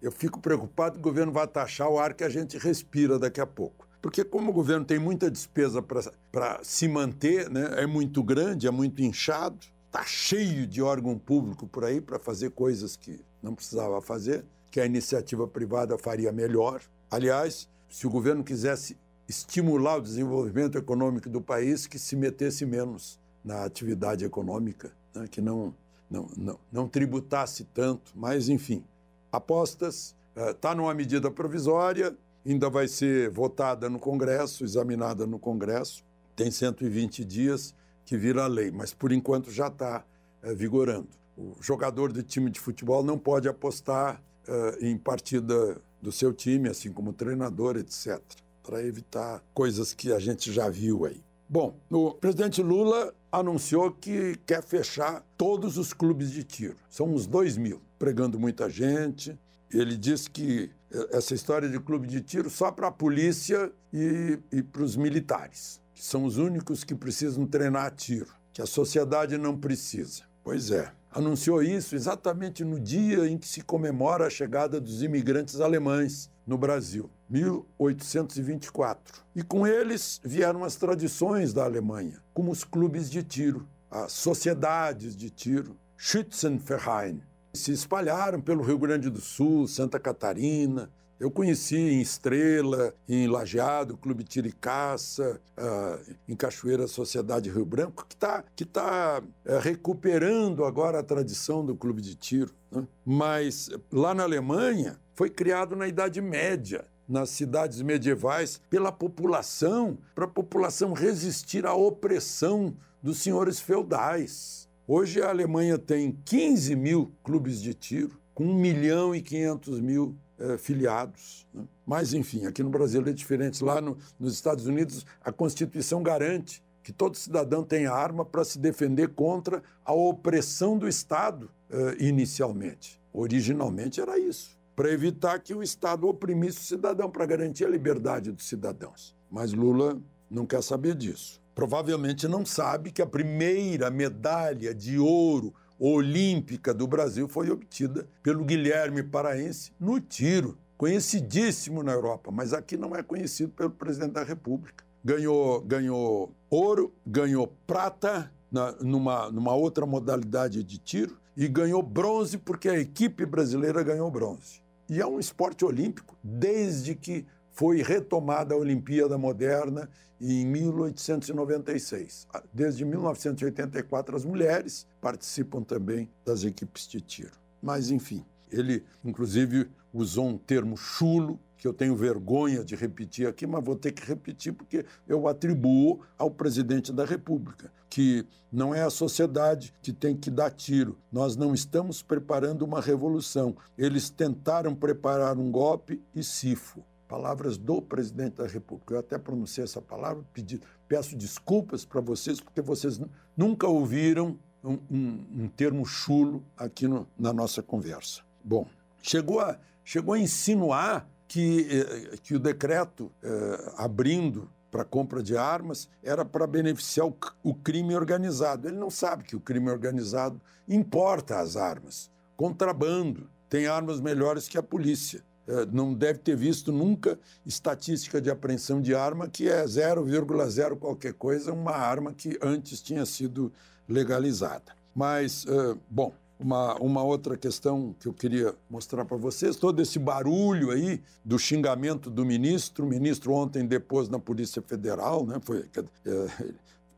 [0.00, 3.40] eu fico preocupado que o governo vai taxar o ar que a gente respira daqui
[3.40, 3.86] a pouco.
[4.00, 8.70] Porque como o governo tem muita despesa para se manter, né, é muito grande, é
[8.70, 14.00] muito inchado, está cheio de órgão público por aí para fazer coisas que não precisava
[14.00, 16.80] fazer, que a iniciativa privada faria melhor.
[17.10, 18.96] Aliás, se o governo quisesse
[19.28, 25.40] estimular o desenvolvimento econômico do país, que se metesse menos na atividade econômica, né, que
[25.40, 25.74] não,
[26.08, 28.84] não, não, não tributasse tanto, mas enfim
[29.30, 32.16] apostas, está eh, numa medida provisória,
[32.46, 36.04] ainda vai ser votada no Congresso, examinada no Congresso,
[36.34, 37.74] tem 120 dias
[38.04, 40.04] que vira lei, mas por enquanto já está
[40.42, 41.08] é, vigorando.
[41.36, 46.68] o jogador de time de futebol não pode apostar uh, em partida do seu time,
[46.68, 48.20] assim como treinador, etc.,
[48.62, 51.22] para evitar coisas que a gente já viu aí.
[51.48, 56.76] Bom, o presidente Lula anunciou que quer fechar todos os clubes de tiro.
[56.90, 59.38] São uns dois mil, pregando muita gente.
[59.70, 64.38] Ele disse que eh, essa história de clube de tiro só para a polícia e,
[64.50, 69.36] e para os militares, que são os únicos que precisam treinar tiro, que a sociedade
[69.36, 70.22] não precisa.
[70.42, 75.60] Pois é, anunciou isso exatamente no dia em que se comemora a chegada dos imigrantes
[75.60, 79.24] alemães no Brasil, 1824.
[79.34, 85.16] E com eles vieram as tradições da Alemanha, como os clubes de tiro, as sociedades
[85.16, 87.20] de tiro, Schützenverein.
[87.52, 90.88] Se espalharam pelo Rio Grande do Sul, Santa Catarina,
[91.20, 98.14] eu conheci em Estrela, em Lajeado, Clube Tiricaça, uh, em Cachoeira, Sociedade Rio Branco, que
[98.14, 102.54] está que tá, uh, recuperando agora a tradição do clube de tiro.
[102.70, 102.86] Né?
[103.04, 110.26] Mas lá na Alemanha foi criado na Idade Média nas cidades medievais pela população, para
[110.26, 114.68] a população resistir à opressão dos senhores feudais.
[114.86, 120.16] Hoje a Alemanha tem 15 mil clubes de tiro, com 1 milhão e 500 mil
[120.38, 121.46] é, filiados.
[121.52, 121.64] Né?
[121.84, 123.62] Mas, enfim, aqui no Brasil é diferente.
[123.62, 128.58] Lá no, nos Estados Unidos, a Constituição garante que todo cidadão tenha arma para se
[128.58, 132.98] defender contra a opressão do Estado, é, inicialmente.
[133.12, 138.32] Originalmente era isso, para evitar que o Estado oprimisse o cidadão, para garantir a liberdade
[138.32, 139.14] dos cidadãos.
[139.30, 141.42] Mas Lula não quer saber disso.
[141.54, 148.44] Provavelmente não sabe que a primeira medalha de ouro olímpica do Brasil foi obtida pelo
[148.44, 154.22] Guilherme Paraense no tiro, conhecidíssimo na Europa, mas aqui não é conhecido pelo presidente da
[154.22, 154.84] República.
[155.04, 162.36] Ganhou, ganhou ouro, ganhou prata na, numa, numa outra modalidade de tiro e ganhou bronze
[162.36, 164.60] porque a equipe brasileira ganhou bronze.
[164.88, 167.26] E é um esporte olímpico desde que
[167.58, 169.90] foi retomada a Olimpíada Moderna
[170.20, 172.28] em 1896.
[172.52, 177.32] Desde 1984, as mulheres participam também das equipes de tiro.
[177.60, 183.44] Mas, enfim, ele, inclusive, usou um termo chulo, que eu tenho vergonha de repetir aqui,
[183.44, 188.82] mas vou ter que repetir porque eu atribuo ao presidente da República, que não é
[188.84, 190.96] a sociedade que tem que dar tiro.
[191.10, 193.56] Nós não estamos preparando uma revolução.
[193.76, 198.94] Eles tentaram preparar um golpe e cifo palavras do presidente da República.
[198.94, 203.00] Eu até pronunciei essa palavra, pedi, peço desculpas para vocês, porque vocês
[203.36, 208.20] nunca ouviram um, um, um termo chulo aqui no, na nossa conversa.
[208.44, 208.66] Bom,
[209.02, 215.36] chegou a, chegou a insinuar que, eh, que o decreto eh, abrindo para compra de
[215.36, 218.68] armas era para beneficiar o, o crime organizado.
[218.68, 224.58] Ele não sabe que o crime organizado importa as armas, contrabando, tem armas melhores que
[224.58, 225.22] a polícia.
[225.48, 231.14] É, não deve ter visto nunca estatística de apreensão de arma que é 0,0 qualquer
[231.14, 233.50] coisa, uma arma que antes tinha sido
[233.88, 234.76] legalizada.
[234.94, 239.98] Mas, é, bom, uma, uma outra questão que eu queria mostrar para vocês, todo esse
[239.98, 245.64] barulho aí do xingamento do ministro, o ministro ontem depois na Polícia Federal, né, foi,
[246.04, 246.50] é,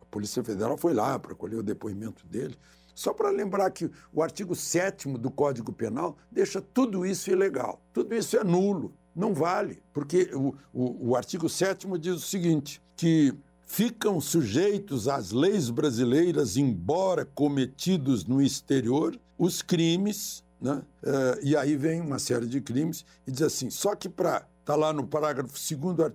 [0.03, 2.57] a Polícia Federal foi lá para colher o depoimento dele,
[3.01, 7.80] só para lembrar que o artigo 7 do Código Penal deixa tudo isso ilegal.
[7.94, 12.82] Tudo isso é nulo, não vale, porque o, o, o artigo 7 diz o seguinte:
[12.94, 20.82] que ficam sujeitos às leis brasileiras, embora cometidos no exterior, os crimes, né?
[21.03, 24.78] Uh, e aí vem uma série de crimes, e diz assim: só que para Está
[24.78, 26.12] lá no parágrafo 2,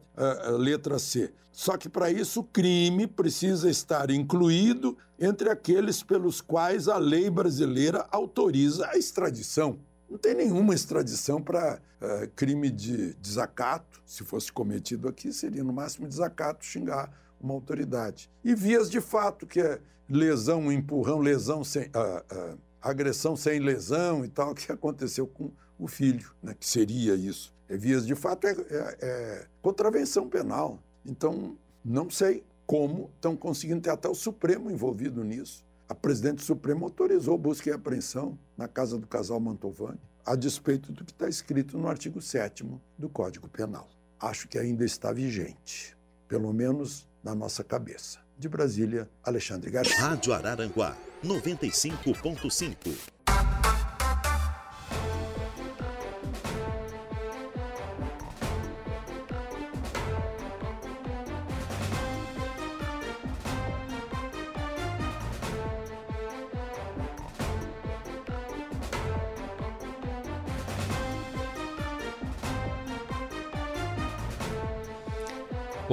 [0.58, 1.34] letra C.
[1.52, 7.30] Só que para isso o crime precisa estar incluído entre aqueles pelos quais a lei
[7.30, 9.78] brasileira autoriza a extradição.
[10.10, 14.02] Não tem nenhuma extradição para uh, crime de desacato.
[14.06, 18.32] Se fosse cometido aqui, seria no máximo desacato xingar uma autoridade.
[18.42, 21.88] E vias de fato, que é lesão, empurrão, lesão sem.
[21.88, 27.16] Uh, uh, agressão sem lesão e tal, que aconteceu com o filho, né, que seria
[27.16, 27.55] isso.
[27.70, 30.80] É, vias de fato é, é, é contravenção penal.
[31.06, 35.64] Então, não sei como estão conseguindo ter até o Supremo envolvido nisso.
[35.88, 40.92] A presidente do Supremo autorizou busca e apreensão na casa do casal Mantovani, a despeito
[40.92, 42.66] do que está escrito no artigo 7
[42.98, 43.88] do Código Penal.
[44.20, 45.96] Acho que ainda está vigente,
[46.28, 48.20] pelo menos na nossa cabeça.
[48.38, 49.96] De Brasília, Alexandre Garcia.
[50.00, 53.15] Rádio Araranguá, 95.5.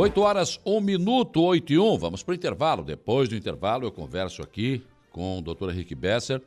[0.03, 1.97] 8 horas, 1 minuto, 8 e 1.
[1.97, 2.83] Vamos para o intervalo.
[2.83, 4.83] Depois do intervalo, eu converso aqui
[5.13, 6.43] com o doutor Henrique Besser,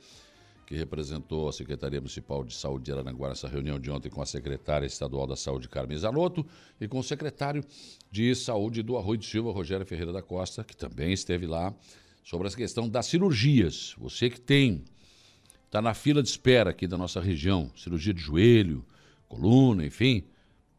[0.68, 4.26] que representou a Secretaria Municipal de Saúde de Aranaguá nessa reunião de ontem com a
[4.26, 6.45] secretária estadual da Saúde, Carmen Zanotto,
[6.82, 7.64] e com o secretário
[8.12, 11.74] de Saúde do Arroio de Silva, Rogério Ferreira da Costa, que também esteve lá,
[12.26, 13.95] sobre essa questão das cirurgias.
[13.99, 14.84] Você que tem,
[15.66, 18.84] está na fila de espera aqui da nossa região, cirurgia de joelho,
[19.30, 20.26] coluna, enfim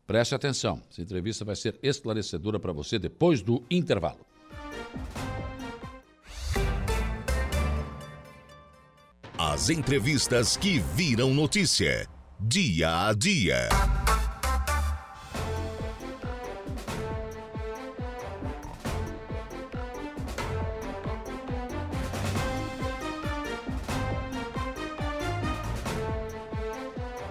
[0.06, 4.24] Preste atenção, essa entrevista vai ser esclarecedora para você depois do intervalo.
[9.36, 12.08] As entrevistas que viram notícia,
[12.40, 13.68] dia a dia.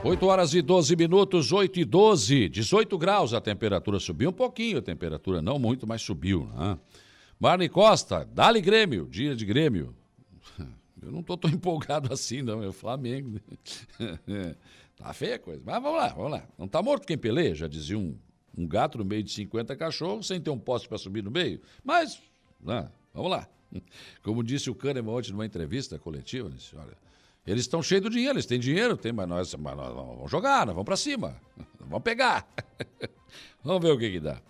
[0.05, 4.77] 8 horas e 12 minutos, 8 e 12, 18 graus a temperatura subiu um pouquinho,
[4.77, 6.47] a temperatura não muito, mas subiu.
[6.55, 6.77] Né?
[7.39, 9.95] Marne Costa, dá-lhe Grêmio, dia de Grêmio.
[11.01, 13.39] Eu não estou tão empolgado assim, não, é o Flamengo.
[14.95, 16.47] tá feia a coisa, mas vamos lá, vamos lá.
[16.55, 18.15] Não tá morto quem peleia, já dizia um,
[18.55, 21.59] um gato no meio de 50 cachorros, sem ter um poste para subir no meio.
[21.83, 22.21] Mas,
[22.63, 23.49] né, vamos lá.
[24.21, 27.04] Como disse o Kahneman ontem numa entrevista coletiva, disse, olha,
[27.45, 30.65] eles estão cheios de dinheiro, eles têm dinheiro, tem, mas, nós, mas nós vamos jogar,
[30.65, 31.35] nós vamos para cima,
[31.79, 32.47] vamos pegar.
[33.63, 34.41] vamos ver o que, que dá.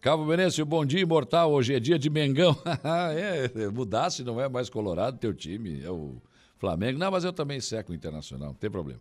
[0.00, 1.50] Cabo Venâncio, bom dia, imortal.
[1.50, 2.54] Hoje é dia de Mengão.
[3.16, 6.20] é, mudasse, não é mais Colorado, teu time, é o
[6.58, 6.98] Flamengo.
[6.98, 9.00] Não, mas eu também seco Internacional, não tem problema.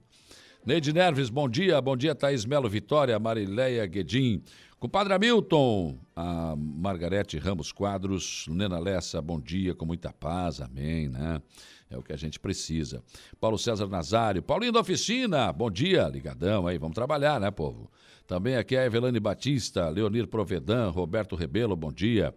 [0.66, 1.82] Neide Nerves, bom dia.
[1.82, 4.41] Bom dia, Thaís Melo Vitória, Marileia Guedin.
[4.80, 11.41] Compadre Hamilton, a Margarete Ramos Quadros, Nena Lessa, bom dia, com muita paz, amém, né?
[11.94, 13.04] É o que a gente precisa.
[13.39, 17.89] Paulo César Nazário, Paulinho da Oficina, bom dia, ligadão aí, vamos trabalhar, né, povo?
[18.26, 22.34] Também aqui a Evelane Batista, Leonir Provedan, Roberto Rebelo, bom dia.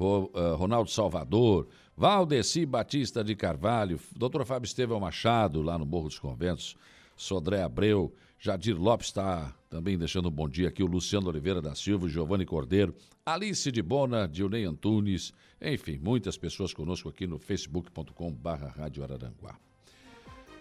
[0.00, 6.18] Eh, Ronaldo Salvador, Valdeci Batista de Carvalho, doutor Fábio Estevão Machado, lá no Morro dos
[6.18, 6.76] Conventos,
[7.16, 11.74] Sodré Abreu, Jadir Lopes está também deixando um bom dia aqui, o Luciano Oliveira da
[11.74, 12.94] Silva, Giovanni Cordeiro,
[13.26, 19.58] Alice de Bona, Dionei Antunes, enfim, muitas pessoas conosco aqui no facebook.com barra Rádio Araranguá.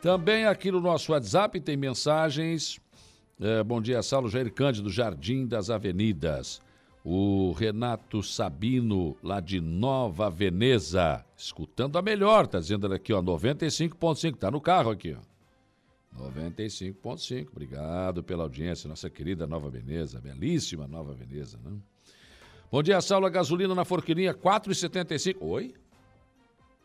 [0.01, 2.79] Também aqui no nosso WhatsApp tem mensagens.
[3.39, 6.59] É, bom dia, Saulo Jair Cândido, Jardim das Avenidas.
[7.03, 14.35] O Renato Sabino, lá de Nova Veneza, escutando a melhor, tá dizendo aqui, ó, 95.5,
[14.35, 15.26] tá no carro aqui, ó.
[16.17, 17.47] 95.5.
[17.51, 21.77] Obrigado pela audiência, nossa querida Nova Veneza, belíssima Nova Veneza, né?
[22.69, 23.29] Bom dia, Saulo.
[23.29, 25.37] Gasolina na Forquilinha, 4,75.
[25.39, 25.73] Oi?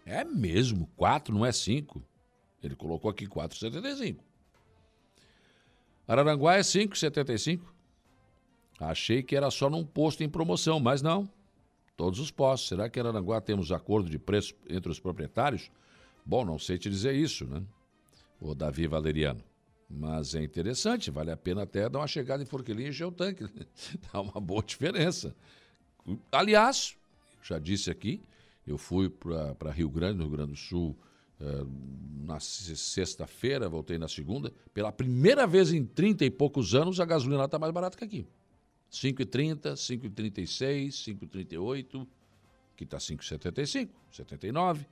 [0.06, 2.02] É mesmo, 4, não é 5.
[2.62, 4.18] Ele colocou aqui 4,75.
[6.06, 7.62] Araranguá é 5,75.
[8.78, 11.28] Achei que era só num posto em promoção, mas não.
[11.96, 12.68] Todos os postos.
[12.68, 15.70] Será que em Araranguá temos acordo de preço entre os proprietários?
[16.24, 17.62] Bom, não sei te dizer isso, né?
[18.43, 19.43] O Davi Valeriano.
[19.88, 23.12] Mas é interessante, vale a pena até dar uma chegada em Forquilinha e encher o
[23.12, 23.45] tanque.
[24.12, 25.34] Dá uma boa diferença.
[26.30, 26.97] Aliás,
[27.43, 28.20] já disse aqui,
[28.66, 30.97] eu fui para Rio Grande, no Rio Grande do Sul,
[31.40, 31.66] eh,
[32.24, 34.53] na sexta-feira, voltei na segunda.
[34.72, 38.26] Pela primeira vez em 30 e poucos anos, a gasolina está mais barata que aqui.
[38.90, 42.07] 5,30, 5,36, 5,38,
[42.76, 44.86] que está 5,75, 79.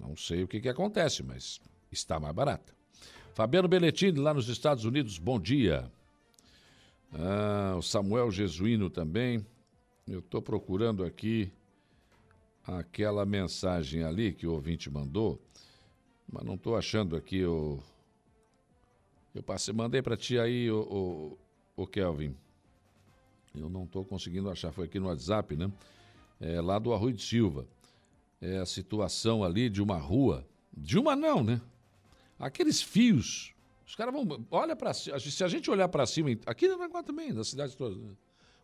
[0.00, 1.60] Não sei o que, que acontece, mas
[1.92, 2.74] está mais barata.
[3.34, 5.90] Fabiano Belletini, lá nos Estados Unidos, bom dia.
[7.12, 9.44] Ah, o Samuel Jesuíno também.
[10.06, 11.52] Eu estou procurando aqui
[12.66, 15.40] aquela mensagem ali que o ouvinte mandou,
[16.30, 17.78] mas não estou achando aqui o.
[19.34, 21.38] Eu passei, mandei para ti aí, o,
[21.76, 22.36] o, o, Kelvin.
[23.54, 25.70] Eu não estou conseguindo achar, foi aqui no WhatsApp, né?
[26.40, 27.66] É, lá do Arroio de Silva.
[28.40, 30.46] É a situação ali de uma rua.
[30.76, 31.60] De uma não, né?
[32.42, 33.54] Aqueles fios,
[33.86, 34.44] os caras vão.
[34.50, 35.16] Olha para cima.
[35.20, 37.94] Se a gente olhar para cima, aqui na Aranaguá também, na cidade toda.
[37.94, 38.10] Né?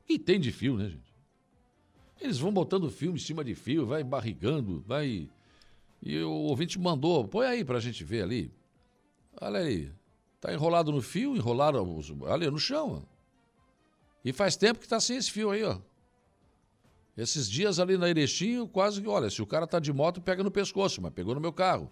[0.03, 1.15] O que tem de fio, né, gente?
[2.21, 5.31] Eles vão botando fio em cima de fio, vai barrigando, vai.
[6.03, 8.53] E o ouvinte mandou, põe aí pra gente ver ali.
[9.41, 9.93] Olha aí.
[10.41, 11.79] Tá enrolado no fio, enrolado
[12.29, 13.05] ali no chão.
[13.05, 13.19] Ó.
[14.25, 15.79] E faz tempo que tá sem esse fio aí, ó.
[17.17, 20.43] Esses dias ali na Erechim, quase que, olha, se o cara tá de moto, pega
[20.43, 21.89] no pescoço, mas pegou no meu carro.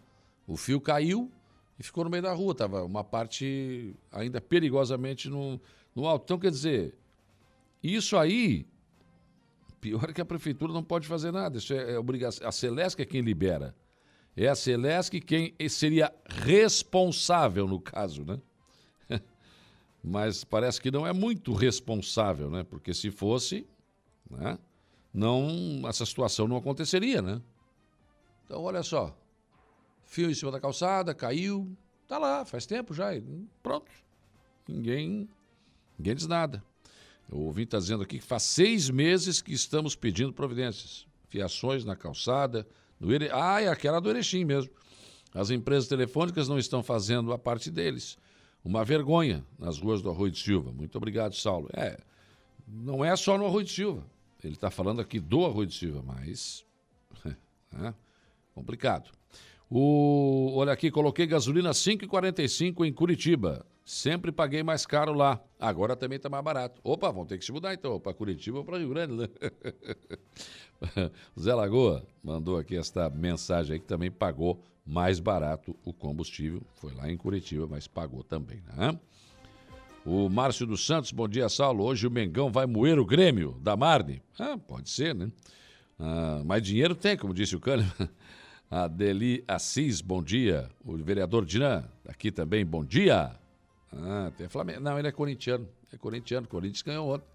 [0.49, 1.31] O fio caiu,
[1.79, 2.55] e ficou no meio da rua.
[2.55, 5.61] Tava uma parte ainda perigosamente no,
[5.95, 6.25] no alto.
[6.25, 6.95] Então, quer dizer,
[7.83, 8.67] isso aí,
[9.81, 11.59] pior que a prefeitura não pode fazer nada.
[11.59, 12.47] Isso é, é obrigação.
[12.47, 13.75] A Celesc é quem libera.
[14.37, 18.41] É a Celesc quem seria responsável no caso, né?
[20.03, 22.65] Mas parece que não é muito responsável, né?
[22.65, 23.67] Porque se fosse,
[24.31, 24.59] né?
[25.17, 27.41] não essa situação não aconteceria, né?
[28.45, 29.17] Então, olha só,
[30.07, 31.71] fio em cima da calçada, caiu,
[32.07, 33.11] tá lá, faz tempo já,
[33.63, 33.91] pronto.
[34.67, 35.29] Ninguém,
[35.99, 36.65] ninguém diz nada.
[37.31, 41.07] O ouvinte está dizendo aqui que faz seis meses que estamos pedindo providências.
[41.29, 42.67] Fiações na calçada,
[43.01, 43.29] no Ere...
[43.33, 44.71] ah, é aquela do Erechim mesmo.
[45.35, 48.17] As empresas telefônicas não estão fazendo a parte deles.
[48.65, 50.73] Uma vergonha nas ruas do Arroio de Silva.
[50.73, 51.69] Muito obrigado, Saulo.
[51.73, 51.99] É,
[52.67, 54.07] não é só no Arroio de Silva.
[54.43, 56.65] Ele está falando aqui do Arroio de Silva, mas.
[57.79, 57.93] É
[58.55, 59.11] complicado.
[59.71, 63.67] O, olha aqui, coloquei gasolina 5,45 em Curitiba.
[63.85, 65.41] Sempre paguei mais caro lá.
[65.59, 66.81] Agora também está mais barato.
[66.85, 69.29] Opa, vão ter que se mudar então, para Curitiba ou para Rio Grande, né?
[71.39, 76.63] Zé Lagoa mandou aqui esta mensagem aí que também pagou mais barato o combustível.
[76.75, 78.99] Foi lá em Curitiba, mas pagou também, né?
[80.05, 81.83] O Márcio dos Santos, bom dia, Saulo.
[81.83, 84.23] Hoje o Mengão vai moer o Grêmio da Marne.
[84.39, 85.33] Ah, pode ser, né?
[85.99, 87.91] Ah, mas dinheiro tem, como disse o Kahneman.
[88.71, 90.69] Adeli Assis, bom dia.
[90.85, 93.39] O vereador Dinan, aqui também, bom dia.
[93.93, 94.81] Ah, tem Flamengo.
[94.81, 95.69] Não, ele é corintiano.
[95.93, 96.47] É corintiano.
[96.49, 97.27] Corinthians ganhou ontem.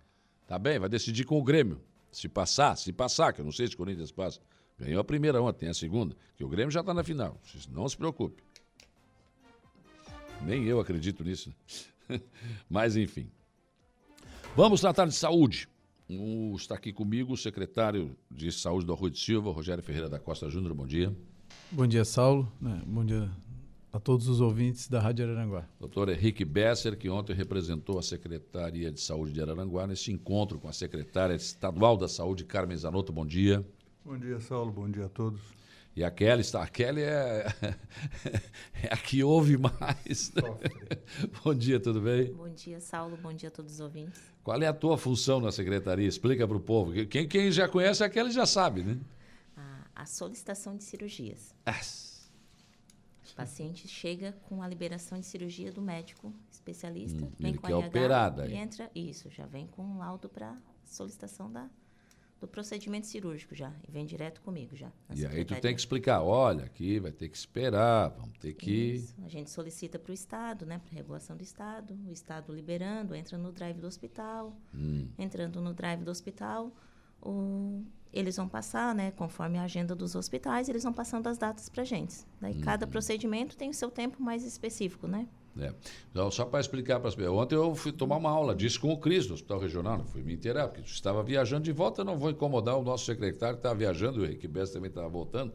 [0.48, 1.82] Tá bem, vai decidir com o Grêmio.
[2.12, 4.42] Se passar, se passar, que eu não sei se o Corinthians passa.
[4.78, 6.16] Ganhou a primeira ontem, tem a segunda.
[6.36, 7.40] Que o Grêmio já está na final.
[7.70, 8.44] Não se preocupe.
[10.42, 11.54] Nem eu acredito nisso.
[12.70, 13.32] Mas, enfim.
[14.56, 15.70] Vamos tratar de saúde.
[16.56, 20.50] Está aqui comigo o secretário de Saúde do Arroio de Silva, Rogério Ferreira da Costa
[20.50, 20.74] Júnior.
[20.74, 21.16] Bom dia.
[21.72, 22.52] Bom dia, Saulo.
[22.60, 23.30] Né, bom dia
[23.94, 25.68] a todos os ouvintes da Rádio Araranguá.
[25.80, 30.68] Doutor Henrique Besser, que ontem representou a Secretaria de Saúde de Araranguá nesse encontro com
[30.68, 33.12] a secretária estadual da Saúde, Carmen Zanotto.
[33.12, 33.66] Bom dia.
[34.06, 34.72] Bom dia, Saulo.
[34.72, 35.61] Bom dia a todos.
[35.96, 36.64] E a Kelly está.
[36.64, 37.48] A Kelly é,
[38.84, 40.32] é a que ouve mais.
[40.34, 40.42] Né?
[41.44, 42.34] Bom dia, tudo bem?
[42.34, 43.18] Bom dia, Saulo.
[43.18, 44.22] Bom dia a todos os ouvintes.
[44.44, 46.08] Qual é a tua função na secretaria?
[46.08, 46.94] Explica para o povo.
[47.08, 49.00] Quem, quem já conhece a Kelly já sabe, né?
[49.56, 51.54] A, a solicitação de cirurgias.
[53.32, 57.78] O paciente chega com a liberação de cirurgia do médico especialista, hum, vem com a
[57.78, 58.48] operada.
[58.48, 61.70] E entra, isso, já vem com um laudo para solicitação da
[62.42, 64.92] do procedimento cirúrgico já, e vem direto comigo já.
[65.16, 68.96] E aí tu tem que explicar, olha, aqui vai ter que esperar, vamos ter que...
[68.96, 69.16] Isso.
[69.24, 73.38] A gente solicita para o Estado, né, para regulação do Estado, o Estado liberando, entra
[73.38, 75.08] no drive do hospital, hum.
[75.20, 76.74] entrando no drive do hospital,
[77.22, 77.86] o...
[78.12, 81.84] eles vão passar, né, conforme a agenda dos hospitais, eles vão passando as datas para
[81.84, 82.26] a gente.
[82.42, 82.62] Daí hum.
[82.62, 85.28] cada procedimento tem o seu tempo mais específico, né?
[85.60, 85.74] É.
[86.10, 87.38] Então, só para explicar para as pessoas.
[87.38, 89.98] Ontem eu fui tomar uma aula disso com o Cris, no Hospital Regional.
[89.98, 92.04] Não fui me inteirar, porque estava viajando de volta.
[92.04, 95.54] Não vou incomodar o nosso secretário que estava viajando, o Henrique Bess também estava voltando.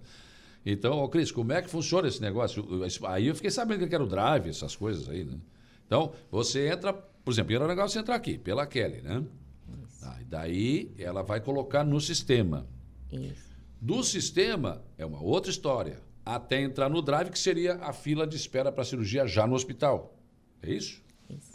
[0.64, 2.64] Então, ô Cris, como é que funciona esse negócio?
[3.06, 5.38] Aí eu fiquei sabendo que era o drive, essas coisas aí, né?
[5.86, 9.24] Então, você entra, por exemplo, era legal você entrar aqui, pela Kelly, né?
[10.02, 12.66] Ah, daí ela vai colocar no sistema.
[13.12, 13.46] Isso.
[13.80, 18.34] Do sistema é uma outra história até entrar no drive, que seria a fila de
[18.34, 20.18] espera para cirurgia já no hospital.
[20.60, 21.00] É isso?
[21.30, 21.52] Isso.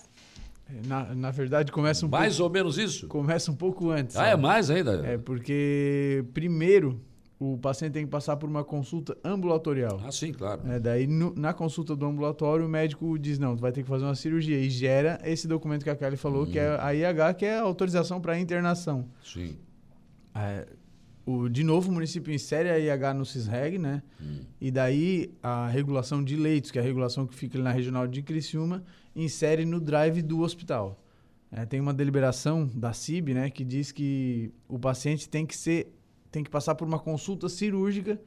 [0.70, 3.08] É, na, na verdade, começa um Mais pouco, ou menos isso?
[3.10, 4.16] Começa um pouco antes.
[4.16, 5.06] Ah, é mais ainda?
[5.06, 7.02] É, porque primeiro
[7.38, 10.00] o paciente tem que passar por uma consulta ambulatorial.
[10.06, 10.62] Ah, sim, claro.
[10.70, 13.90] É, daí, no, na consulta do ambulatório, o médico diz, não, tu vai ter que
[13.90, 14.60] fazer uma cirurgia.
[14.60, 16.52] E gera esse documento que a Kelly falou, hum.
[16.52, 19.10] que é a IH, que é a autorização para internação.
[19.24, 19.58] Sim.
[20.36, 20.68] É,
[21.26, 24.02] o, de novo, o município insere a IH no CISREG, né?
[24.20, 24.40] Hum.
[24.60, 28.08] E daí a regulação de leitos, que é a regulação que fica ali na regional
[28.08, 28.84] de Criciúma,
[29.16, 31.04] insere no drive do hospital.
[31.52, 35.94] É, tem uma deliberação da CIB, né, que diz que o paciente tem que ser,
[36.32, 38.20] tem que passar por uma consulta cirúrgica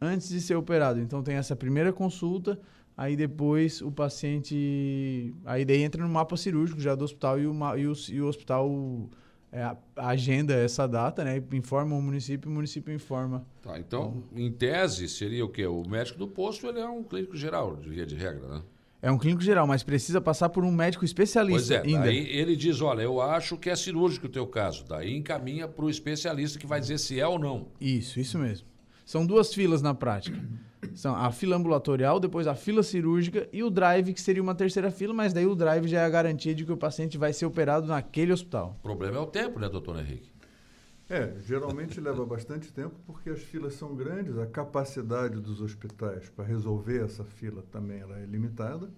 [0.00, 1.00] antes de ser operado.
[1.00, 2.58] Então tem essa primeira consulta,
[2.96, 7.76] aí depois o paciente, aí daí entra no mapa cirúrgico já do hospital e o,
[7.76, 9.10] e o, e o hospital
[9.52, 11.42] é, agenda essa data, né?
[11.52, 13.46] Informa o município, o município informa.
[13.62, 15.66] Tá, então, então, em tese, seria o quê?
[15.66, 18.62] O médico do posto ele é um clínico geral, de via de regra, né?
[19.00, 22.06] É um clínico geral, mas precisa passar por um médico especialista pois é, ainda.
[22.06, 24.84] Daí ele diz, olha, eu acho que é cirúrgico o teu caso.
[24.88, 27.68] Daí encaminha para o especialista que vai dizer se é ou não.
[27.80, 28.66] Isso, isso mesmo.
[29.06, 30.36] São duas filas na prática.
[30.94, 34.90] São a fila ambulatorial, depois a fila cirúrgica e o drive, que seria uma terceira
[34.90, 37.46] fila, mas daí o drive já é a garantia de que o paciente vai ser
[37.46, 38.76] operado naquele hospital.
[38.80, 40.30] O problema é o tempo, né, doutor Henrique?
[41.10, 46.44] É, geralmente leva bastante tempo porque as filas são grandes, a capacidade dos hospitais para
[46.44, 48.90] resolver essa fila também ela é limitada.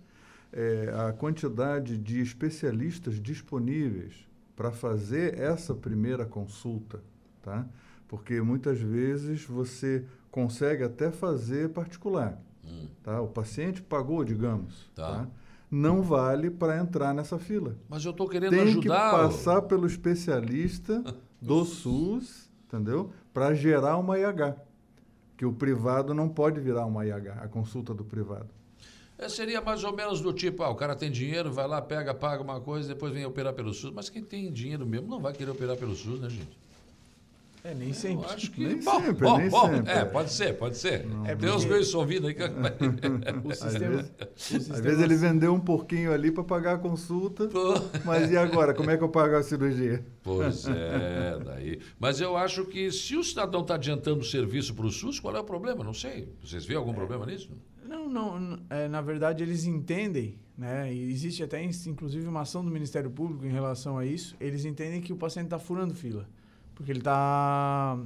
[0.53, 4.27] É, a quantidade de especialistas disponíveis
[4.57, 7.01] para fazer essa primeira consulta,
[7.41, 7.65] tá?
[8.09, 12.41] Porque muitas vezes você consegue até fazer particular.
[12.65, 12.87] Hum.
[13.03, 13.21] Tá?
[13.21, 14.91] O paciente pagou, digamos.
[14.95, 15.09] Tá.
[15.09, 15.29] tá?
[15.71, 17.77] Não vale para entrar nessa fila.
[17.89, 19.11] Mas eu estou querendo Tem ajudar.
[19.11, 21.03] Tem que passar pelo especialista
[21.41, 23.13] do SUS, entendeu?
[23.33, 24.57] Para gerar uma IH.
[25.37, 28.49] Que o privado não pode virar uma IH, a consulta do privado.
[29.17, 32.15] É, seria mais ou menos do tipo, ah, o cara tem dinheiro, vai lá, pega,
[32.15, 33.93] paga uma coisa, depois vem operar pelo SUS.
[33.93, 36.59] Mas quem tem dinheiro mesmo não vai querer operar pelo SUS, né, gente?
[37.63, 38.25] É, nem sempre.
[38.27, 38.67] Eu acho que.
[38.67, 39.69] Nem bom, sempre, bom, nem bom.
[39.75, 39.93] sempre.
[39.93, 41.07] É, pode ser, pode ser.
[41.27, 42.43] É Tem uns ouvindo aí que.
[43.45, 46.79] O sistema, vezes- o Às sistema- vezes ele vendeu um pouquinho ali para pagar a
[46.79, 47.75] consulta, Pô.
[48.05, 48.73] mas e agora?
[48.75, 50.05] Como é que eu pago a cirurgia?
[50.23, 51.81] Pois é, daí.
[51.99, 55.37] Mas eu acho que se o cidadão está adiantando o serviço para o SUS, qual
[55.37, 55.85] é o problema?
[55.85, 56.33] Não sei.
[56.43, 57.51] Vocês veem algum problema nisso?
[57.87, 58.59] Não, não.
[58.71, 60.93] é, na verdade, eles entendem, né?
[60.93, 64.37] E existe até, inclusive, uma ação do Ministério Público em relação a isso.
[64.41, 66.29] Eles entendem que o paciente está furando fila.
[66.81, 67.99] Porque ele está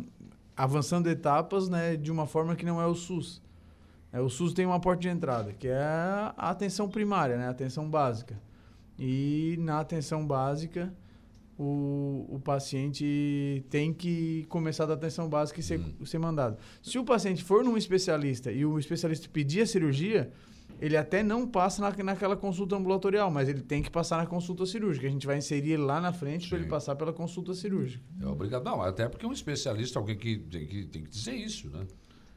[0.57, 3.41] avançando etapas né, de uma forma que não é o SUS.
[4.13, 7.47] É, o SUS tem uma porta de entrada, que é a atenção primária, né?
[7.47, 8.37] A atenção básica.
[8.99, 10.93] E na atenção básica,
[11.57, 16.59] o, o paciente tem que começar da atenção básica e ser, ser mandado.
[16.83, 20.33] Se o paciente for num especialista e o especialista pedir a cirurgia,
[20.81, 24.67] ele até não passa na, naquela consulta ambulatorial, mas ele tem que passar na consulta
[24.67, 25.07] cirúrgica.
[25.07, 28.05] A gente vai inserir ele lá na frente para ele passar pela consulta cirúrgica.
[28.21, 28.65] É obrigado.
[28.65, 31.87] Não, até porque um especialista, alguém que tem que, tem que dizer isso, né?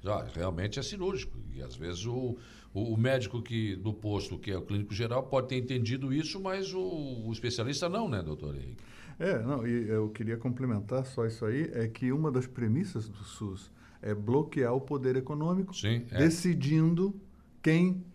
[0.05, 1.37] Ah, realmente é cirúrgico.
[1.53, 2.37] E às vezes o,
[2.73, 6.39] o, o médico que, do posto, que é o clínico geral, pode ter entendido isso,
[6.39, 8.83] mas o, o especialista não, né, doutor Henrique?
[9.19, 13.23] É, não, e eu queria complementar só isso aí, é que uma das premissas do
[13.23, 13.71] SUS
[14.01, 16.19] é bloquear o poder econômico, Sim, é.
[16.19, 17.19] decidindo
[17.63, 18.05] quem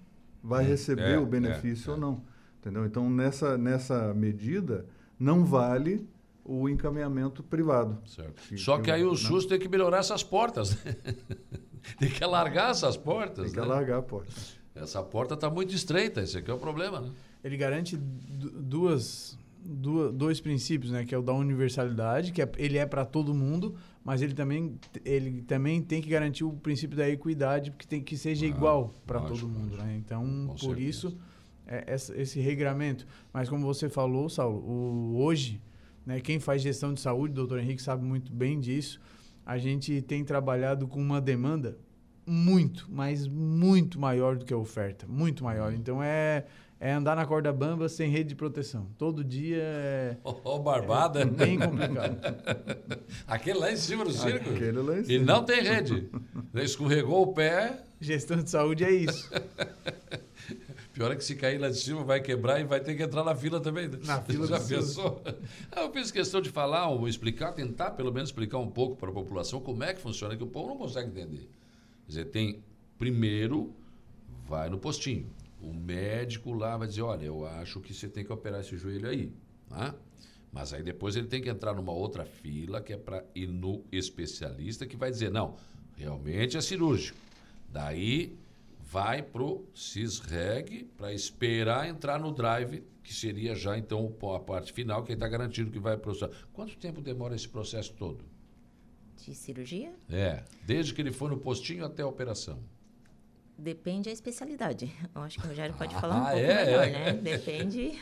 [0.43, 2.23] vai Hum, receber é, o benefício é, ou não.
[2.61, 2.85] Entendeu?
[2.87, 4.87] Então, nessa, nessa medida,
[5.19, 6.07] não vale
[6.45, 7.99] o encaminhamento privado.
[8.07, 8.41] Certo.
[8.49, 10.77] Que- Só que aí o não- SUS tem que melhorar essas portas.
[10.85, 10.95] né?
[11.99, 13.45] tem que alargar essas portas.
[13.47, 13.65] Tem que né?
[13.65, 14.33] alargar a porta.
[14.75, 17.11] Essa porta está muito estreita, esse aqui é o problema, né?
[17.45, 21.05] Ele garante du- duas, du- dois princípios, né?
[21.05, 23.75] Que é o da universalidade, que é, ele é para todo mundo,
[24.05, 28.17] mas ele também, ele também tem que garantir o princípio da equidade, porque tem que
[28.17, 29.97] seja Ah, igual para todo mundo, né?
[29.97, 30.81] Então, por certeza.
[30.89, 31.19] isso,
[31.67, 33.07] é essa- esse regramento.
[33.33, 35.61] Mas como você falou, Saulo, o, hoje,
[36.05, 39.01] né, quem faz gestão de saúde, o doutor Henrique sabe muito bem disso,
[39.47, 41.77] a gente tem trabalhado com uma demanda
[42.27, 45.07] muito, mas muito maior do que a oferta.
[45.09, 45.73] Muito maior.
[45.73, 46.45] Então é,
[46.85, 48.89] é andar na corda bamba sem rede de proteção.
[48.99, 51.21] Todo dia é, Ó, barbada.
[51.21, 52.19] é bem complicado.
[53.25, 54.51] Aquele lá em cima do circo.
[54.51, 55.25] Aquele lá em E cima.
[55.25, 56.09] não tem rede.
[56.55, 59.31] Escorregou o pé, Gestão de saúde é isso.
[60.93, 63.23] Pior é que se cair lá de cima vai quebrar e vai ter que entrar
[63.25, 63.87] na fila também.
[63.89, 63.99] né?
[64.05, 65.23] Na fila Já pensou?
[65.71, 69.09] Ah, Eu fiz questão de falar, ou explicar, tentar pelo menos explicar um pouco para
[69.09, 71.49] a população como é que funciona, que o povo não consegue entender.
[72.05, 72.63] Quer dizer, tem,
[72.99, 73.73] primeiro,
[74.49, 75.27] vai no postinho.
[75.63, 79.09] O médico lá vai dizer, olha, eu acho que você tem que operar esse joelho
[79.09, 79.33] aí.
[79.69, 79.95] Tá?
[80.53, 83.85] Mas aí depois ele tem que entrar numa outra fila, que é para ir no
[83.93, 85.57] especialista, que vai dizer, não,
[85.97, 87.17] realmente é cirúrgico.
[87.69, 88.37] Daí
[88.81, 95.03] vai pro CISREG para esperar entrar no drive, que seria já então a parte final,
[95.05, 96.13] que está garantido que vai pro.
[96.53, 98.25] Quanto tempo demora esse processo todo?
[99.17, 99.95] De cirurgia?
[100.11, 102.59] É, desde que ele for no postinho até a operação.
[103.59, 104.91] Depende da especialidade.
[105.15, 106.91] Eu acho que o Rogério pode Ah, falar um pouco é, melhor, é.
[106.91, 107.13] né?
[107.13, 107.93] Depende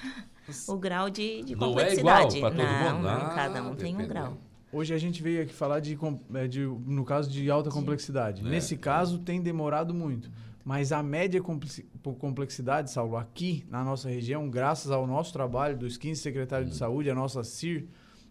[0.68, 2.40] o grau de, de Não é igual complexidade.
[2.40, 3.03] para todo não, mundo?
[3.03, 4.38] não, Ah, cada um tem um grau.
[4.72, 5.98] Hoje a gente veio aqui falar de,
[6.34, 8.40] eh, de- no caso de alta complexidade.
[8.46, 8.78] É, Nesse é.
[8.78, 10.30] caso tem demorado muito.
[10.64, 11.42] Mas a média
[12.20, 16.72] complexidade, Saulo, aqui na nossa região, graças ao nosso trabalho dos 15 secretários Hum.
[16.72, 17.86] de saúde, a nossa CIR,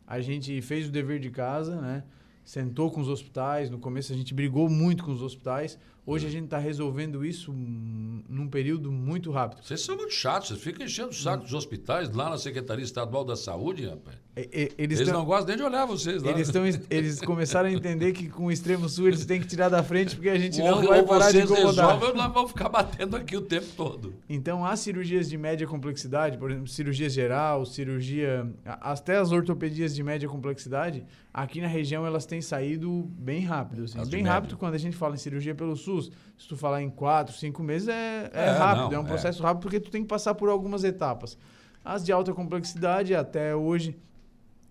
[0.07, 2.03] a gente fez o dever de casa, né?
[2.49, 3.69] Sentou com os hospitais.
[3.69, 5.77] No começo a gente brigou muito com os hospitais.
[6.03, 6.29] Hoje Hum.
[6.29, 9.63] a gente está resolvendo isso hum, num período muito rápido.
[9.63, 13.23] Vocês são muito chatos, vocês ficam enchendo o saco dos hospitais lá na Secretaria Estadual
[13.23, 14.17] da Saúde, rapaz.
[14.39, 16.31] E- e- Eles, Eles, tão- não gostam nem de olhar vocês lá.
[16.31, 19.69] Eles, tão, eles começaram a entender que com o extremo sul eles têm que tirar
[19.69, 21.85] da frente porque a gente não ou, vai ou parar de incomodar.
[21.87, 24.13] resolvem ou nós vamos ficar batendo aqui o tempo todo.
[24.29, 28.47] Então, há cirurgias de média complexidade, por exemplo, cirurgia geral, cirurgia.
[28.65, 33.83] Até as ortopedias de média complexidade, aqui na região elas têm saído bem rápido.
[33.83, 33.97] assim.
[34.05, 34.31] Bem média.
[34.31, 36.11] rápido quando a gente fala em cirurgia pelo SUS.
[36.37, 39.07] Se tu falar em quatro, cinco meses, é, é É, rápido, não, é um é.
[39.07, 41.37] processo rápido porque tu tem que passar por algumas etapas.
[41.83, 43.97] As de alta complexidade, até hoje,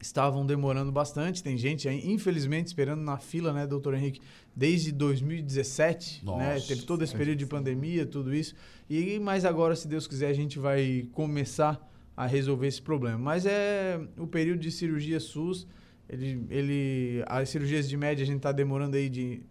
[0.00, 1.42] estavam demorando bastante.
[1.42, 4.20] Tem gente aí, infelizmente, esperando na fila, né, doutor Henrique,
[4.54, 6.54] desde 2017, né?
[6.54, 6.68] Nossa.
[6.68, 8.54] Teve todo esse período de pandemia, tudo isso.
[8.88, 11.84] E mas agora, se Deus quiser, a gente vai começar
[12.16, 13.18] a resolver esse problema.
[13.18, 15.66] Mas é o período de cirurgia SUS,
[16.08, 19.42] ele, ele as cirurgias de média a gente está demorando aí de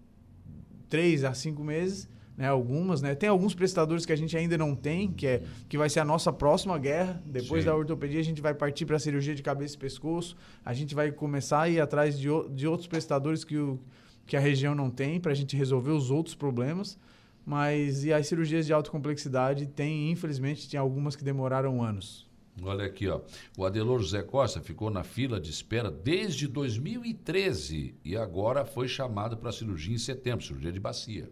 [0.89, 2.09] 3 a 5 meses.
[2.37, 3.15] Né, algumas, né?
[3.15, 6.05] Tem alguns prestadores que a gente ainda não tem, que é que vai ser a
[6.05, 7.21] nossa próxima guerra.
[7.25, 7.69] Depois Sim.
[7.69, 10.37] da ortopedia, a gente vai partir para a cirurgia de cabeça e pescoço.
[10.63, 13.79] A gente vai começar a ir atrás de, de outros prestadores que, o,
[14.27, 16.99] que a região não tem, para a gente resolver os outros problemas.
[17.43, 22.27] Mas e as cirurgias de alta complexidade tem, infelizmente, tem algumas que demoraram anos.
[22.61, 23.21] Olha aqui, ó.
[23.57, 29.37] O Adelor José Costa ficou na fila de espera desde 2013 e agora foi chamado
[29.37, 31.29] para cirurgia em setembro, cirurgia de bacia.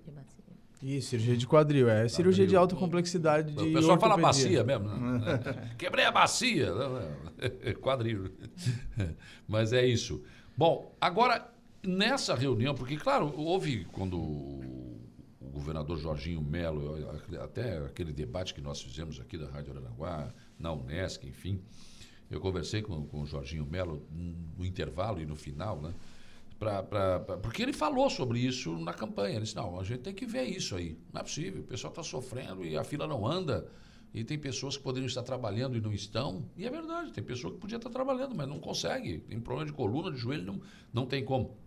[0.82, 4.88] E cirurgia de quadril, é cirurgia de alta complexidade de o pessoal fala bacia mesmo,
[4.88, 5.73] né?
[5.78, 6.71] Quebrei a bacia.
[7.82, 8.32] Quadril.
[9.47, 10.21] Mas é isso.
[10.55, 11.49] Bom, agora,
[11.86, 14.95] nessa reunião, porque, claro, houve quando o
[15.45, 16.95] o governador Jorginho Melo,
[17.41, 21.61] até aquele debate que nós fizemos aqui da Rádio Aranaguá, na Unesc, enfim,
[22.30, 24.05] eu conversei com, com o Jorginho Melo
[24.57, 25.93] no intervalo e no final, né?
[26.58, 29.36] Pra, pra, pra- porque ele falou sobre isso na campanha.
[29.36, 30.97] Ele disse: não, a gente tem que ver isso aí.
[31.14, 31.62] Não é possível.
[31.62, 33.68] O pessoal está sofrendo e a fila não anda.
[34.14, 36.45] E tem pessoas que poderiam estar trabalhando e não estão.
[36.56, 39.20] E é verdade, tem pessoa que podia estar trabalhando, mas não consegue.
[39.20, 40.62] Tem problema de coluna, de joelho, não,
[40.93, 41.58] não tem como.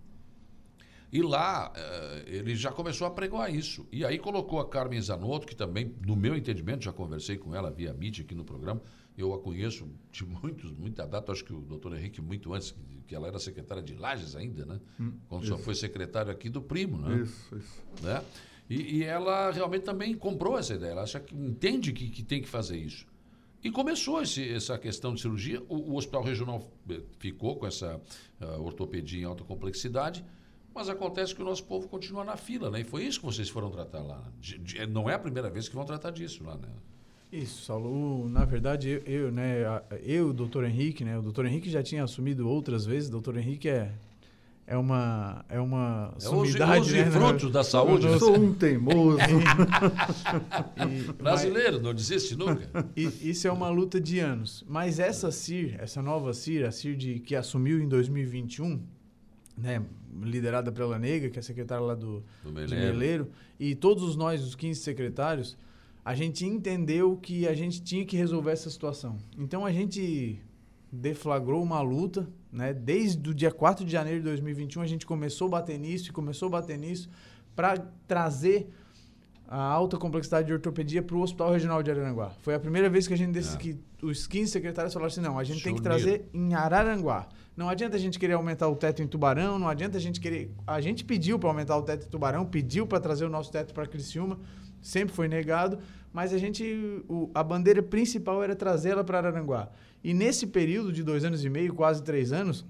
[1.11, 3.87] E lá eh, ele já começou a pregoar isso.
[3.91, 7.71] E aí colocou a Carmen Zanotto, que também, no meu entendimento, já conversei com ela
[7.71, 8.83] via mídia aqui no programa.
[9.19, 12.75] Eu a conheço de muitos, muita data, acho que o doutor Henrique, muito antes,
[13.07, 14.81] que- ela era secretária de Lages ainda, né?
[15.01, 15.65] Hum, Quando só isso.
[15.65, 17.23] foi secretário aqui do primo, né?
[17.23, 17.83] Isso, isso.
[18.03, 18.23] né?
[18.71, 20.93] E, e ela realmente também comprou essa ideia.
[20.93, 23.07] Ela acha que entende que, que tem que fazer isso.
[23.65, 25.61] E começou esse- essa questão de cirurgia.
[25.69, 28.01] O, o Hospital Regional eh, ficou com essa
[28.41, 30.25] ah, ortopedia em alta complexidade,
[30.73, 32.83] mas acontece que o nosso povo continua na fila, né?
[32.83, 34.19] E foi isso que vocês foram tratar lá.
[34.19, 34.33] né?
[34.41, 36.69] De- de- não é a primeira vez que vão tratar disso lá, né?
[37.31, 38.29] Isso, Saulo.
[38.29, 39.63] Na verdade, eu, eu, né,
[40.03, 43.09] eu, o doutor Henrique, né, o doutor Henrique já tinha assumido outras vezes.
[43.09, 43.93] O doutor Henrique é,
[44.67, 48.07] é uma, é uma É sumidade, os né, frutos da saúde.
[48.07, 48.19] Eu né?
[48.19, 49.19] sou um teimoso.
[50.79, 52.67] E- Brasileiro, não desiste nunca.
[52.97, 54.65] E isso é uma luta de anos.
[54.67, 58.81] Mas essa CIR, essa nova CIR, a CIR de, que assumiu em 2021,
[59.57, 59.83] né,
[60.23, 62.53] liderada pela Nega, que é a secretária lá do, Do.
[62.53, 63.29] Meleiro,
[63.61, 65.57] e todos nós, os 15 secretários,
[66.09, 69.19] a gente entendeu que a gente tinha que resolver essa situação.
[69.37, 70.41] Então a gente
[70.91, 72.73] deflagrou uma luta, né?
[72.73, 76.11] Desde o dia 4 de janeiro de 2021 a gente começou a bater nisso e
[76.11, 77.11] começou a bater nisso
[77.55, 78.71] para trazer
[79.47, 82.31] a alta complexidade de ortopedia para o Hospital Regional de Araranguá.
[82.41, 83.59] Foi a primeira vez que a gente desse, É.
[83.59, 87.29] que os 15 secretários falaram assim, não, a gente Se tem que trazer em Araranguá.
[87.55, 90.55] Não adianta a gente querer aumentar o teto em Tubarão, não adianta a gente querer.
[90.67, 93.75] A gente pediu para aumentar o teto em Tubarão, pediu para trazer o nosso teto
[93.75, 94.39] para Criciúma,
[94.81, 95.79] sempre foi negado,
[96.13, 96.65] mas a gente.
[97.09, 99.71] o- a bandeira principal era trazê-la para Araranguá.
[100.03, 102.65] E nesse período de dois anos e meio, quase três anos,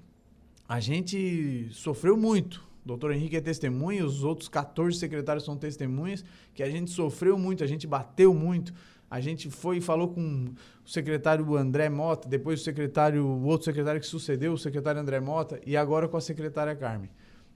[0.68, 2.66] a gente sofreu muito.
[2.84, 6.24] O doutor Henrique é testemunha, os outros 14 secretários são testemunhas,
[6.54, 8.72] que a gente sofreu muito, a gente bateu muito.
[9.10, 10.50] A gente foi e falou com
[10.84, 15.18] o secretário André Mota, depois o secretário, o outro secretário que sucedeu, o secretário André
[15.20, 17.10] Mota, e agora com a secretária Carmen.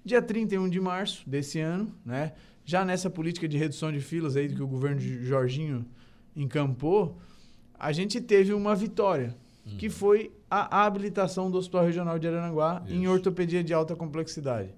[0.05, 2.33] Dia 31 de março desse ano, né,
[2.65, 5.85] já nessa política de redução de filas aí que o governo de Jorginho
[6.35, 7.19] encampou,
[7.79, 9.35] a gente teve uma vitória,
[9.79, 13.11] que foi a habilitação do Hospital Regional de Araranguá em Isso.
[13.13, 14.71] ortopedia de alta complexidade.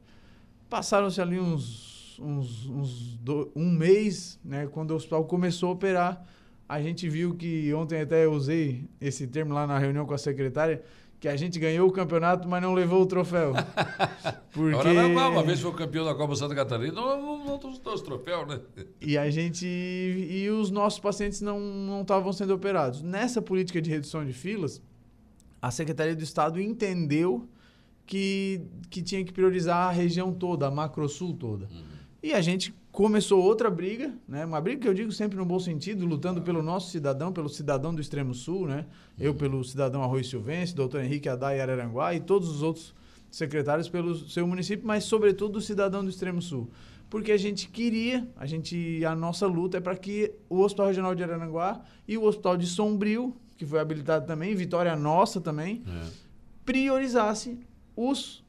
[0.68, 6.26] Passaram-se ali uns, uns, uns do- um mês, né, quando o hospital começou a operar,
[6.68, 10.18] a gente viu que ontem até eu usei esse termo lá na reunião com a
[10.18, 10.82] secretária,
[11.20, 13.52] que a gente ganhou o campeonato, mas não levou o troféu.
[14.52, 14.88] Porque...
[14.88, 18.60] Agora uma vez foi campeão da Copa Santa Catarina, não, não, trouxe os troféus, né?
[19.00, 19.66] E a gente.
[19.66, 23.02] E os nossos pacientes não estavam sendo operados.
[23.02, 24.82] Nessa política de redução de filas,
[25.60, 27.48] a Secretaria do Estado entendeu
[28.06, 31.68] que, que tinha que priorizar a região toda, a Macrosul toda.
[32.22, 34.44] E a gente começou outra briga, né?
[34.44, 37.92] Uma briga que eu digo sempre no bom sentido, lutando pelo nosso cidadão, pelo cidadão
[37.92, 38.86] do Extremo Sul, né?
[39.18, 42.94] Eu pelo cidadão Arroio Silvestre, doutor Henrique Adai Araranguá e todos os outros
[43.32, 46.70] secretários pelo seu município, mas sobretudo o cidadão do Extremo Sul.
[47.10, 51.16] Porque a gente queria, a gente a nossa luta é para que o Hospital Regional
[51.16, 56.06] de Araranguá e o Hospital de Sombrio, que foi habilitado também, vitória nossa também, É,
[56.64, 57.58] priorizasse
[57.96, 58.44] os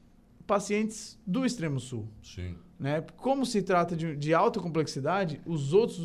[0.46, 2.54] pacientes do Extremo Sul sim.
[2.78, 3.02] Né?
[3.16, 5.98] Como se trata de, de alta complexidade, os outros.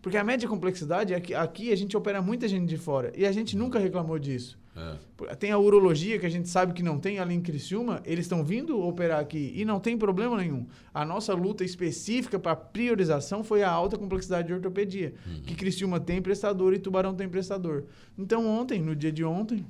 [0.00, 3.32] Porque a média complexidade, aqui, aqui a gente opera muita gente de fora e a
[3.32, 4.58] gente nunca reclamou disso.
[4.76, 5.34] É.
[5.36, 8.44] Tem a urologia que a gente sabe que não tem ali em Criciúma, eles estão
[8.44, 10.66] vindo operar aqui e não tem problema nenhum.
[10.92, 15.14] A nossa luta específica para priorização foi a alta complexidade de ortopedia,
[15.46, 17.84] que Criciúma tem prestador e Tubarão tem prestador.
[18.18, 19.64] Então ontem, no dia de ontem,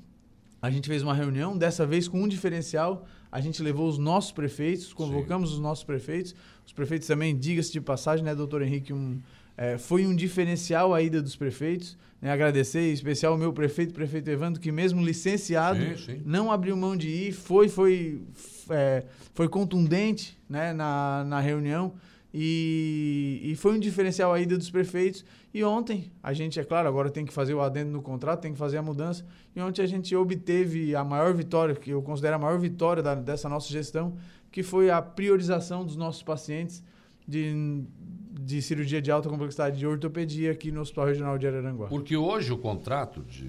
[0.60, 3.06] a gente fez uma reunião, dessa vez com um diferencial.
[3.30, 6.34] A gente levou os nossos prefeitos, convocamos os nossos prefeitos.
[6.66, 9.20] Os prefeitos também, diga-se de passagem, né, doutor Henrique, um,
[9.58, 11.96] É, foi um diferencial a ida dos prefeitos.
[12.20, 12.30] Né?
[12.30, 16.22] Agradecer em especial o meu prefeito, prefeito Evandro, que mesmo licenciado, Sim, sim.
[16.26, 18.20] não abriu mão de ir, foi, foi,
[18.68, 21.94] é, foi contundente né, na, na reunião.
[22.38, 25.24] E, e foi um diferencial a ida dos prefeitos.
[25.54, 28.52] E ontem, a gente, é claro, agora tem que fazer o adendo no contrato, tem
[28.52, 29.24] que fazer a mudança.
[29.54, 33.14] E ontem a gente obteve a maior vitória, que eu considero a maior vitória da,
[33.14, 34.18] dessa nossa gestão,
[34.52, 36.84] que foi a priorização dos nossos pacientes
[37.26, 37.86] de,
[38.38, 41.88] de cirurgia de alta complexidade de ortopedia aqui no Hospital Regional de Araranguá.
[41.88, 43.48] Porque hoje o contrato de,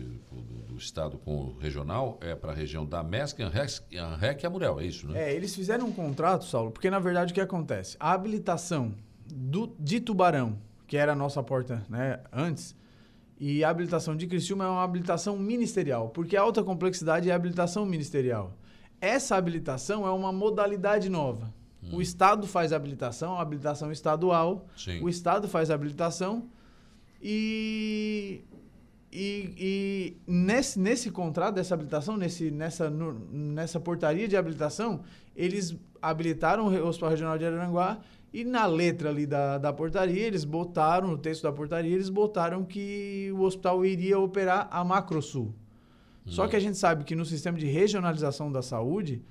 [0.77, 4.45] do, do Estado com o regional é para a região da MESC, ANREC, ANREC e
[4.45, 5.29] Amurel, é isso, né?
[5.29, 7.97] É, eles fizeram um contrato, Saulo, porque na verdade o que acontece?
[7.99, 8.93] A habilitação
[9.25, 12.75] do, de Tubarão, que era a nossa porta né, antes,
[13.39, 17.85] e a habilitação de Criciúma é uma habilitação ministerial, porque a alta complexidade é habilitação
[17.85, 18.53] ministerial.
[19.01, 21.53] Essa habilitação é uma modalidade nova.
[21.91, 25.01] O Estado faz habilitação, habilitação estadual, Sim.
[25.01, 26.49] o Estado faz habilitação
[27.21, 28.43] e,
[29.19, 35.01] e, e nesse, nesse contrato dessa habilitação, nesse, nessa, no- nessa portaria de habilitação,
[35.35, 37.99] eles habilitaram o Hospital Regional de Araranguá
[38.31, 42.63] e na letra ali da, da portaria, eles botaram, no texto da portaria, eles botaram
[42.63, 45.53] que o hospital iria operar a Macrosul.
[46.25, 49.23] Só que a gente sabe que no sistema de regionalização da saúde,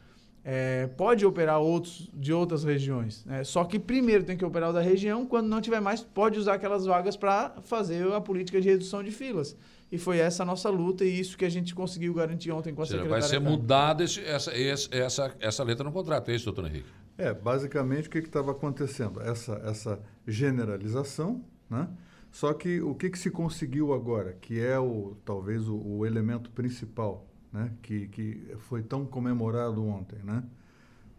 [0.49, 3.25] é, pode operar outros de outras regiões.
[3.27, 3.43] né?
[3.43, 6.55] Só que primeiro tem que operar o da região, quando não tiver mais, pode usar
[6.55, 9.57] aquelas vagas para fazer a política de redução de filas.
[9.91, 12.83] E foi essa a nossa luta e isso que a gente conseguiu garantir ontem com
[12.83, 13.23] a seja, secretária.
[13.23, 16.89] vai ser mudada essa, essa, essa letra no contrato, é isso, doutor Henrique?
[17.17, 19.21] É, basicamente o que estava acontecendo?
[19.23, 21.89] Essa, essa generalização, né?
[22.31, 26.51] Só que o que, que se conseguiu agora, que é o talvez o, o elemento
[26.51, 27.73] principal, né?
[27.81, 30.43] Que, que foi tão comemorado ontem, né?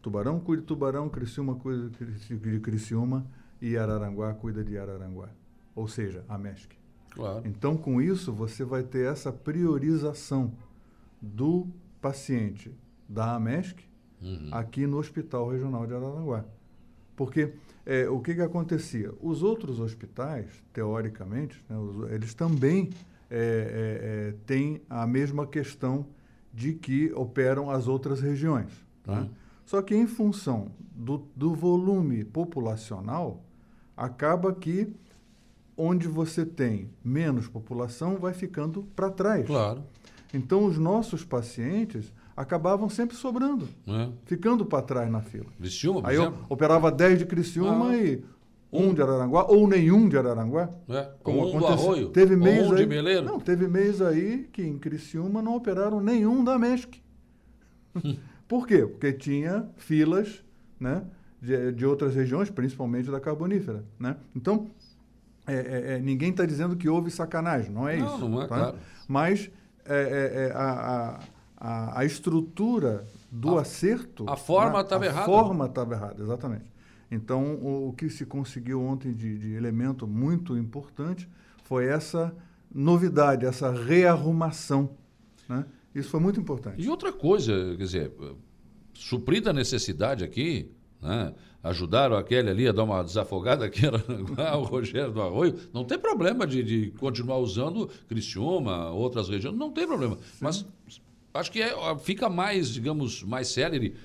[0.02, 3.26] Tubarão cuida de Tubarão, Criciúma cuida de Criciúma
[3.60, 5.30] e Araranguá cuida de Araranguá.
[5.76, 6.77] Ou seja, a MESC.
[7.18, 7.42] Claro.
[7.46, 10.54] Então, com isso, você vai ter essa priorização
[11.22, 11.68] do
[12.00, 12.72] paciente
[13.10, 13.86] da AMESC
[14.22, 14.50] Uhum.
[14.52, 16.44] aqui no Hospital Regional de Araranguá.
[17.16, 17.54] Porque
[17.86, 19.12] é, o que, que acontecia?
[19.22, 22.90] Os outros hospitais, teoricamente, né, os- eles também
[23.30, 26.06] é, é, é, têm a mesma questão
[26.54, 28.72] de que operam as outras regiões.
[29.04, 29.22] Tá?
[29.22, 29.30] Uhum.
[29.66, 33.44] Só que em função do, do volume populacional,
[33.96, 34.96] acaba que
[35.78, 39.46] onde você tem menos população vai ficando para trás.
[39.46, 39.84] Claro.
[40.34, 44.12] Então, os nossos pacientes acabavam sempre sobrando, Né?
[44.26, 45.46] ficando para trás na fila.
[45.58, 46.46] Criciúma, por Aí eu exemplo?
[46.50, 47.98] operava 10 de Criciúma Ah.
[47.98, 48.24] e
[48.72, 50.70] um de Araranguá, ou nenhum de Araranguá.
[50.90, 51.10] É.
[51.24, 51.90] Como um do aconteceu.
[51.92, 53.26] Arroio, Teve mês um de aí, Meleiro.
[53.26, 57.02] Não, teve mês aí que em Criciúma não operaram nenhum da MESC.
[58.48, 58.86] Por quê?
[58.86, 60.44] Porque tinha filas
[60.80, 61.04] né,
[61.42, 63.84] de, de outras regiões, principalmente da Carbonífera.
[64.00, 64.16] Né?
[64.36, 64.68] Então,
[65.48, 68.28] é, é, é, ninguém está dizendo que houve sacanagem, não é Não, isso.
[68.30, 68.56] não é, tá?
[68.58, 68.78] claro.
[69.08, 69.50] Mas
[69.86, 71.20] é, é, a, a,
[71.58, 74.26] a, a estrutura do A- acerto...
[74.30, 75.26] a forma né, estava a errada.
[75.26, 76.66] forma estava errada, exatamente.
[77.10, 81.30] Então, o, o que se conseguiu ontem de, de elemento muito importante
[81.64, 82.36] foi essa
[82.74, 84.90] novidade, essa rearrumação.
[85.48, 85.66] Né?
[85.96, 86.82] Isso foi muito importante.
[86.84, 88.12] E outra coisa, quer dizer,
[88.94, 90.70] suprida a necessidade aqui,
[91.02, 91.34] né?
[91.64, 93.98] ajudaram aquele ali a dar uma desafogada aqui, era
[94.58, 99.72] o Rogério do Arroio, não tem problema de, de continuar usando Criciúma, outras regiões, não
[99.72, 100.18] tem problema.
[100.40, 100.66] Mas
[101.34, 103.96] acho que é, fica mais, digamos, mais célere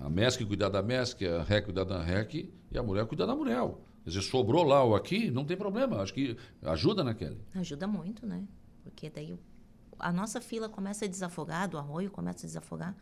[0.00, 3.34] a MESC cuidar da MESC, a REC cuidar da REC e a Murel cuidar da
[3.34, 3.80] Murel.
[4.04, 6.00] Quer dizer, sobrou lá ou aqui, não tem problema.
[6.00, 7.38] Acho que ajuda naquele.
[7.54, 8.46] Ajuda muito, né?
[8.82, 9.36] Porque daí
[9.98, 12.96] a nossa fila começa a desafogar, do arroio começa a desafogar.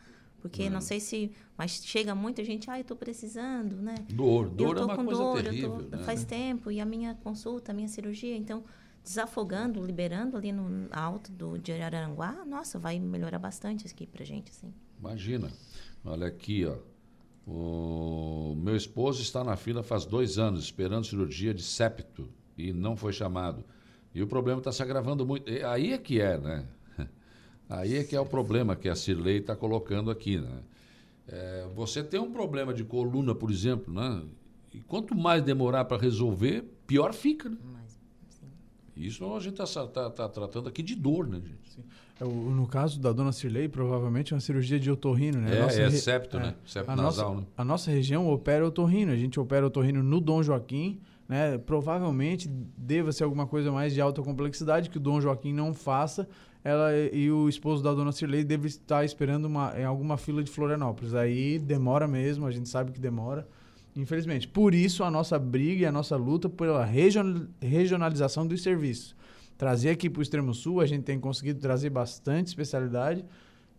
[0.48, 1.32] Porque não sei se.
[1.56, 3.94] Mas chega muita gente, ah, eu tô precisando, né?
[4.10, 5.78] Dor, eu dor é tô uma com coisa dor, terrível.
[5.80, 6.02] eu tô, né?
[6.04, 8.64] faz tempo, e a minha consulta, a minha cirurgia, então,
[9.02, 14.50] desafogando, liberando ali no alto do de Araranguá, nossa, vai melhorar bastante aqui pra gente,
[14.50, 14.72] assim.
[14.98, 15.50] Imagina.
[16.04, 16.76] Olha aqui, ó.
[17.48, 22.28] O meu esposo está na fila faz dois anos, esperando cirurgia de septo
[22.58, 23.64] e não foi chamado.
[24.14, 25.48] E o problema está se agravando muito.
[25.48, 26.66] E Aí é que é, né?
[27.68, 30.58] Aí é que é o problema que a Cirlei está colocando aqui, né?
[31.28, 34.22] É, você tem um problema de coluna, por exemplo, né?
[34.72, 37.56] E quanto mais demorar para resolver, pior fica, né?
[37.72, 37.98] Mas,
[38.96, 41.84] Isso a gente está tratando aqui de dor, né, gente?
[42.20, 45.56] É, o- No caso da dona Cirlei, provavelmente é uma cirurgia de otorrino, né?
[45.56, 46.54] É, A nossa é septo, né?
[46.64, 47.46] Septo a nasal, nossa, né?
[47.56, 49.12] A nossa região opera otorrino.
[49.12, 50.98] A gente opera otorrino no Dom Joaquim,
[51.28, 51.58] né?
[51.58, 56.26] Provavelmente deva ser alguma coisa mais de alta complexidade que o Dom Joaquim não faça.
[56.66, 60.50] Ela e o esposo da dona Cirlei deve estar esperando uma, em alguma fila de
[60.50, 61.14] Florianópolis.
[61.14, 63.46] Aí demora mesmo, a gente sabe que demora.
[63.94, 64.48] Infelizmente.
[64.48, 69.14] Por isso, a nossa briga e a nossa luta pela region- regionalização dos serviços.
[69.56, 73.24] Trazer aqui para o Extremo Sul, a gente tem conseguido trazer bastante especialidade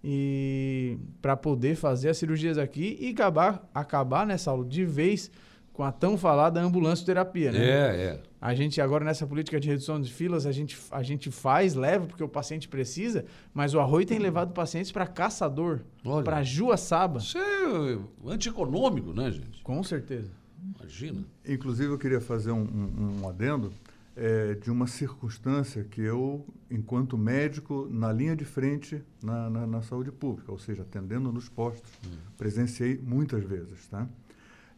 [0.02, 5.30] e para poder fazer as cirurgias aqui e acabar, acabar nessa aula de vez
[5.78, 7.60] com a tão falada ambulância terapia, né?
[7.60, 8.24] É, é.
[8.42, 12.08] A gente agora nessa política de redução de filas, a gente, a gente faz, leva
[12.08, 15.82] porque o paciente precisa, mas o Arroio tem levado pacientes para Caçador,
[16.24, 17.20] para Juaçaba.
[17.20, 18.00] Isso é
[18.32, 19.62] antieconômico, né, gente?
[19.62, 20.32] Com certeza.
[20.80, 21.24] Imagina.
[21.48, 23.72] Inclusive, eu queria fazer um, um- um adendo
[24.16, 29.82] eh, de uma circunstância que eu, enquanto médico, na linha de frente na, na- na
[29.84, 31.92] saúde pública, ou seja, atendendo nos postos,
[32.36, 33.88] presenciei muitas vezes.
[33.88, 34.08] Tá?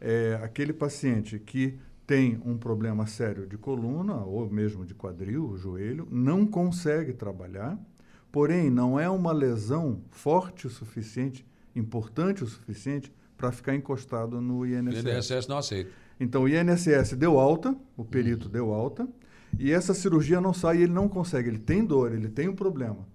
[0.00, 6.08] É, aquele paciente que tem um problema sério de coluna ou mesmo de quadril, joelho,
[6.10, 7.78] não consegue trabalhar,
[8.32, 11.46] porém não é uma lesão forte o suficiente,
[11.76, 15.04] importante o suficiente para ficar encostado no O INSS.
[15.04, 15.90] INSS não aceita.
[16.18, 19.08] Então o INSS deu alta, o perito deu alta,
[19.58, 23.06] e essa cirurgia não sai, ele não consegue, ele tem dor, ele tem um problema.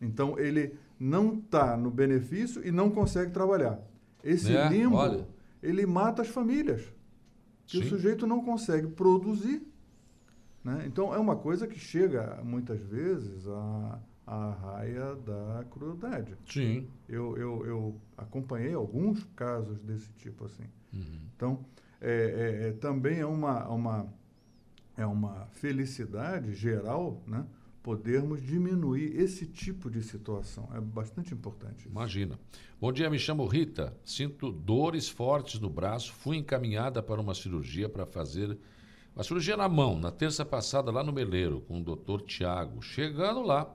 [0.00, 3.80] Então ele não está no benefício e não consegue trabalhar.
[4.24, 5.26] Esse É, limbo, olha.
[5.62, 6.82] Ele mata as famílias.
[7.66, 7.84] Que Sim.
[7.84, 9.62] o sujeito não consegue produzir.
[10.62, 10.84] né?
[10.86, 13.98] Então é uma coisa que chega muitas vezes à,
[14.62, 16.36] raia da crueldade.
[16.48, 16.88] Sim.
[17.08, 20.64] Eu, eu, eu acompanhei alguns casos desse tipo assim.
[20.92, 21.20] Uhum.
[21.36, 21.64] Então,
[22.00, 22.12] é,
[22.64, 24.06] é- é- também é uma, uma,
[24.96, 27.44] é uma felicidade geral né,
[27.86, 30.68] podermos diminuir esse tipo de situação.
[30.74, 31.82] É bastante importante.
[31.82, 31.88] isso.
[31.88, 32.36] Imagina.
[32.80, 33.96] Bom dia, me chamo Rita.
[34.04, 36.12] Sinto dores fortes no braço.
[36.12, 38.58] Fui encaminhada para uma cirurgia para fazer
[39.14, 42.82] uma cirurgia na mão, na terça passada, lá no Meleiro, com o doutor Tiago.
[42.82, 43.72] Chegando lá,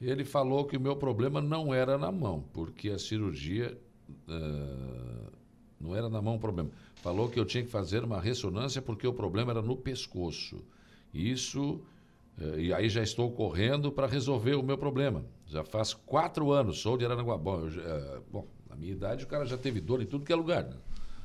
[0.00, 3.78] ele falou que o meu problema não era na mão, porque a cirurgia.
[4.30, 5.30] ah,
[5.78, 6.70] não era na mão o problema.
[7.02, 10.64] Falou que eu tinha que fazer uma ressonância porque o problema era no pescoço.
[11.12, 11.82] Isso.
[12.58, 15.24] E aí já estou correndo para resolver o meu problema.
[15.46, 17.36] Já faz quatro anos, sou de Aranaguá.
[17.36, 20.36] Bom, eh, bom, na minha idade o cara já teve dor em tudo que é
[20.36, 20.64] lugar.
[20.64, 20.76] né?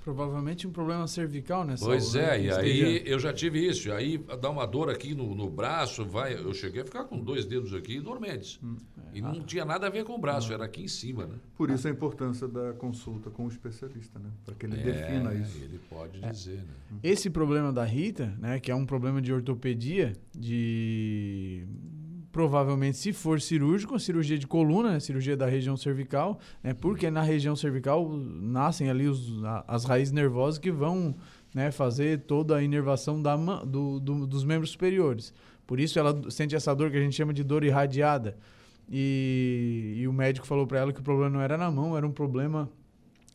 [0.08, 3.92] Provavelmente um problema cervical nessa Pois aula, é, né, e aí eu já tive isso.
[3.92, 6.34] Aí dá uma dor aqui no, no braço, vai.
[6.34, 8.58] Eu cheguei a ficar com dois dedos aqui dormentes.
[9.14, 11.36] E não tinha nada a ver com o braço, era aqui em cima, né?
[11.58, 14.30] Por isso a importância da consulta com o especialista, né?
[14.46, 15.58] para que ele defina É, isso.
[15.62, 17.00] Ele pode dizer, né?
[17.04, 21.68] Esse problema da Rita, né, que é um problema de ortopedia, de
[22.32, 27.22] provavelmente se for cirúrgico, cirurgia de coluna, né, cirurgia da região cervical, né, porque na
[27.22, 29.34] região cervical nascem ali os,
[29.68, 31.16] as raízes nervosas que vão
[31.54, 35.34] né, fazer toda a inervação da, do- do- dos membros superiores.
[35.66, 38.38] Por isso ela sente essa dor que a gente chama de dor irradiada.
[38.90, 42.08] E, e o médico falou para ela que o problema não era na mão, era
[42.08, 42.70] um problema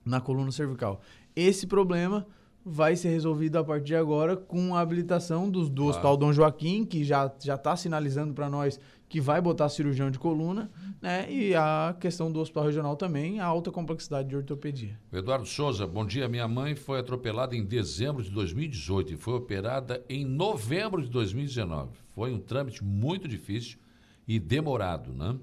[0.04, 1.00] na coluna cervical.
[1.36, 2.26] Esse problema
[2.64, 5.90] vai ser resolvido a partir de agora com a habilitação dos, do Claro.
[5.90, 8.78] Hospital Dom Joaquim, que já já está sinalizando para nós
[9.08, 10.70] que vai botar cirurgião de coluna,
[11.00, 11.30] né?
[11.30, 14.98] E a questão do Hospital Regional também, a alta complexidade de ortopedia.
[15.12, 16.26] Eduardo Souza, bom dia.
[16.28, 21.90] Minha mãe foi atropelada em dezembro de 2018 e foi operada em novembro de 2019.
[22.14, 23.78] Foi um trâmite muito difícil
[24.26, 25.36] e demorado, né?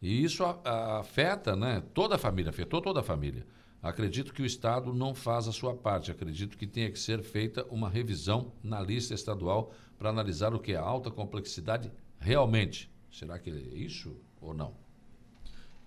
[0.00, 1.82] E isso afeta, né?
[1.92, 3.44] Toda a família, afetou toda a família.
[3.82, 6.10] Acredito que o Estado não faz a sua parte.
[6.10, 10.72] Acredito que tenha que ser feita uma revisão na lista estadual para analisar o que
[10.72, 12.90] é alta complexidade realmente.
[13.10, 14.74] Será que é isso ou não?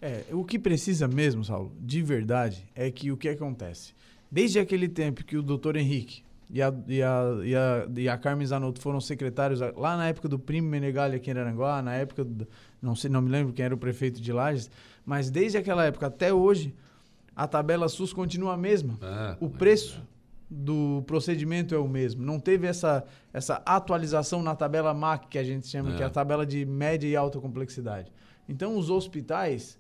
[0.02, 3.94] É, o que precisa mesmo, Saulo, de verdade, é que o que acontece?
[4.32, 8.18] Desde aquele tempo que o doutor Henrique e a, e a, e a, e a
[8.18, 12.26] Carmen Zanotto foram secretários, lá na época do Primo Menegali aqui em Aranguá, na época,
[12.26, 12.48] do,
[12.82, 14.72] não sei, não me lembro quem era o prefeito de Lages,
[15.06, 16.74] mas desde aquela época até hoje,
[17.36, 18.98] a tabela SUS continua a mesma.
[19.02, 20.02] É, o preço
[20.50, 22.24] do procedimento é o mesmo.
[22.24, 25.96] Não teve essa, essa atualização na tabela MAC, que a gente chama, É.
[25.98, 28.12] que é a tabela de média e alta complexidade.
[28.50, 29.80] Então, os hospitais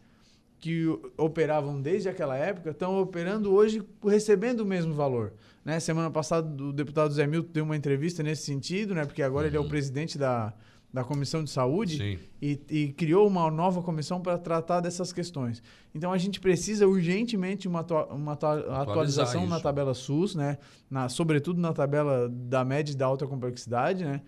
[0.59, 0.85] que
[1.17, 5.33] operavam desde aquela época estão operando hoje recebendo o mesmo valor.
[5.65, 5.79] Né?
[5.79, 9.03] Semana passada, o deputado Zé Milton deu uma entrevista nesse sentido, né?
[9.03, 10.53] porque agora ele é o presidente da,
[10.93, 15.63] da Comissão de Saúde e, e criou uma nova comissão para tratar dessas questões.
[15.95, 19.63] Então a gente precisa urgentemente uma, uma atua- atualização na isso.
[19.63, 20.57] tabela SUS, né?
[20.89, 24.21] na, sobretudo na tabela da média e da alta complexidade, né?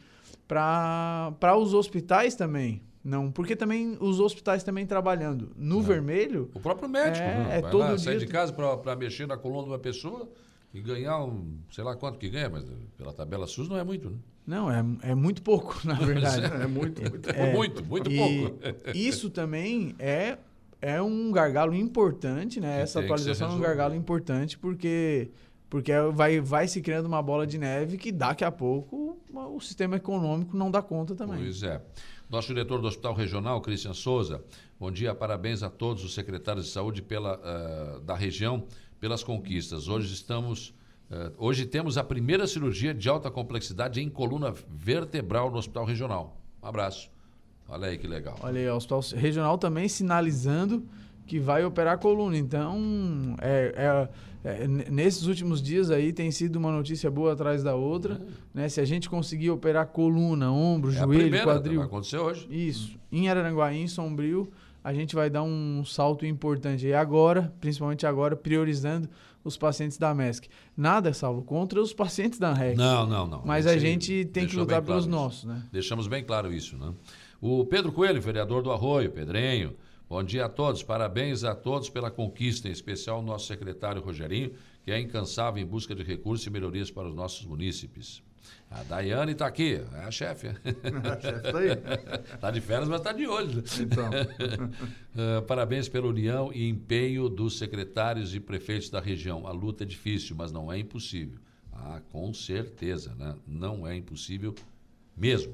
[0.48, 2.82] para os hospitais também.
[3.04, 6.50] Não, porque também os hospitais também trabalhando no vermelho.
[6.54, 7.58] O próprio médico, É, né?
[7.58, 10.30] é todo lá, dia sai de casa para mexer na coluna de uma pessoa
[10.74, 12.64] e ganhar um, sei lá quanto que ganha, mas
[12.98, 14.16] pela tabela SUS não é muito, né?
[14.46, 16.46] Não, é, é muito pouco, na verdade.
[16.46, 17.30] É muito, muito.
[17.54, 18.60] muito, muito E pouco.
[18.94, 20.38] Isso também é,
[20.82, 22.82] é um gargalo importante, né?
[22.82, 25.30] Essa atualização é um gargalo importante porque
[25.70, 29.96] Porque vai, vai se criando uma bola de neve que daqui a pouco o sistema
[29.96, 31.40] econômico não dá conta também.
[31.40, 31.82] Pois é.
[32.30, 34.44] Nosso diretor do Hospital Regional, Christian Souza,
[34.80, 38.66] bom dia, parabéns a todos os secretários de saúde pela, uh, da região
[39.00, 39.88] pelas conquistas.
[39.88, 40.74] Hoje estamos.
[41.14, 46.36] Uh, hoje temos a primeira cirurgia de alta complexidade em coluna vertebral no Hospital Regional.
[46.62, 47.12] Um abraço.
[47.70, 48.36] Olha aí que legal.
[48.42, 50.84] Olha aí, o Hospital Regional também sinalizando
[51.28, 52.36] que vai operar a coluna.
[52.36, 54.10] Então, é,
[54.44, 58.16] é, é, nesses últimos dias aí tem sido uma notícia boa atrás da outra.
[58.16, 58.28] Uhum.
[58.52, 58.68] Né?
[58.68, 61.78] Se a gente conseguir operar coluna, ombro, é joelho, primeira, quadril.
[61.78, 62.48] Vai acontecer hoje.
[62.50, 62.98] Isso.
[63.12, 64.52] Em Araranguá, em Sombrio,
[64.84, 66.86] a gente vai dar um salto importante.
[66.86, 69.10] E agora, principalmente agora, priorizando
[69.44, 70.48] os pacientes da MESC.
[70.76, 72.78] Nada, Saulo, contra os pacientes da REC.
[72.78, 73.42] Não, não, não.
[73.46, 75.64] Mas a gente tem que lutar pelos claro nossos, né?
[75.72, 76.94] Deixamos bem claro isso, né?
[77.42, 79.76] O Pedro Coelho, vereador do Arroio, Pedrenho,
[80.14, 84.52] Bom dia a todos, parabéns a todos pela conquista, em especial o nosso secretário Rogerinho,
[84.84, 88.22] que é incansável em busca de recursos e melhorias para os nossos munícipes.
[88.70, 90.48] A Daiane está aqui, é a chefe.
[91.04, 91.70] a chefe está aí.
[92.34, 93.64] Está de férias, mas está de olho.
[93.80, 94.10] Então.
[94.10, 99.46] uh, parabéns pela união e empenho dos secretários e prefeitos da região.
[99.46, 101.40] A luta é difícil, mas não é impossível.
[101.72, 103.36] Ah, com certeza, né?
[103.48, 104.56] Não é impossível
[105.16, 105.54] mesmo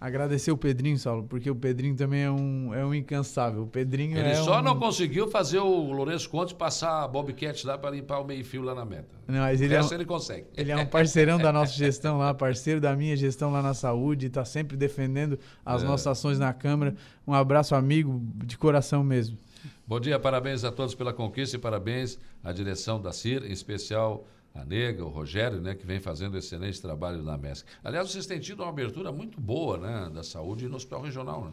[0.00, 3.64] agradecer o Pedrinho, Saulo, porque o Pedrinho também é um, é um incansável.
[3.64, 4.62] O Pedrinho Ele é só um...
[4.62, 8.74] não conseguiu fazer o Lourenço Conte passar a Bobcat lá para limpar o meio-fio lá
[8.74, 9.14] na meta.
[9.28, 10.46] Não, mas ele, é um, ele consegue.
[10.56, 14.26] Ele é um parceirão da nossa gestão lá, parceiro da minha gestão lá na saúde,
[14.26, 15.86] está sempre defendendo as é.
[15.86, 16.94] nossas ações na Câmara.
[17.26, 19.36] Um abraço, amigo, de coração mesmo.
[19.86, 24.24] Bom dia, parabéns a todos pela conquista e parabéns à direção da CIR, em especial
[24.54, 27.66] a Nega, o Rogério, né, que vem fazendo excelente trabalho na MESC.
[27.84, 31.44] Aliás, vocês têm tido uma abertura muito boa né, da saúde no hospital regional.
[31.44, 31.52] Né?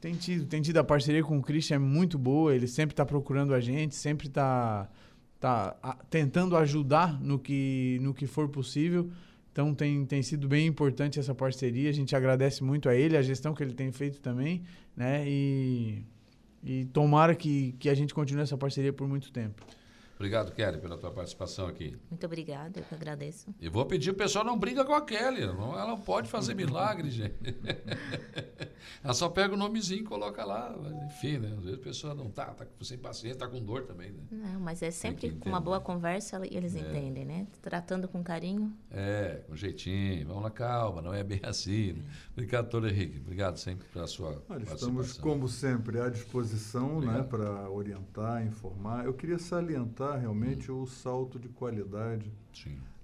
[0.00, 0.78] Tem tido, tem tido.
[0.78, 4.28] A parceria com o Christian é muito boa, ele sempre está procurando a gente, sempre
[4.28, 4.88] está
[5.38, 9.10] tá, tá tentando ajudar no que, no que for possível.
[9.52, 11.90] Então tem, tem sido bem importante essa parceria.
[11.90, 14.62] A gente agradece muito a ele, a gestão que ele tem feito também,
[14.96, 15.24] né?
[15.28, 16.02] E,
[16.62, 19.62] e tomara que, que a gente continue essa parceria por muito tempo.
[20.20, 21.96] Obrigado, Kelly, pela tua participação aqui.
[22.10, 23.54] Muito obrigada, eu que agradeço.
[23.58, 25.46] E vou pedir o pessoal não briga com a Kelly.
[25.46, 27.32] Não, ela não pode fazer milagre, gente.
[29.02, 30.76] ela só pega o nomezinho e coloca lá.
[31.06, 31.54] Enfim, né?
[31.56, 34.20] Às vezes a pessoa não tá, tá sem paciência, tá com dor também, né?
[34.30, 36.80] Não, mas é sempre com uma boa conversa eles é.
[36.80, 37.46] entendem, né?
[37.62, 38.76] Tratando com carinho.
[38.90, 40.26] É, com jeitinho.
[40.28, 41.94] Vamos lá, calma, não é bem assim.
[41.94, 42.04] Né?
[42.32, 43.20] Obrigado, doutor Henrique.
[43.20, 49.06] Obrigado sempre pela sua Olha, Estamos, como sempre, à disposição né, para orientar, informar.
[49.06, 52.32] Eu queria salientar realmente o salto de qualidade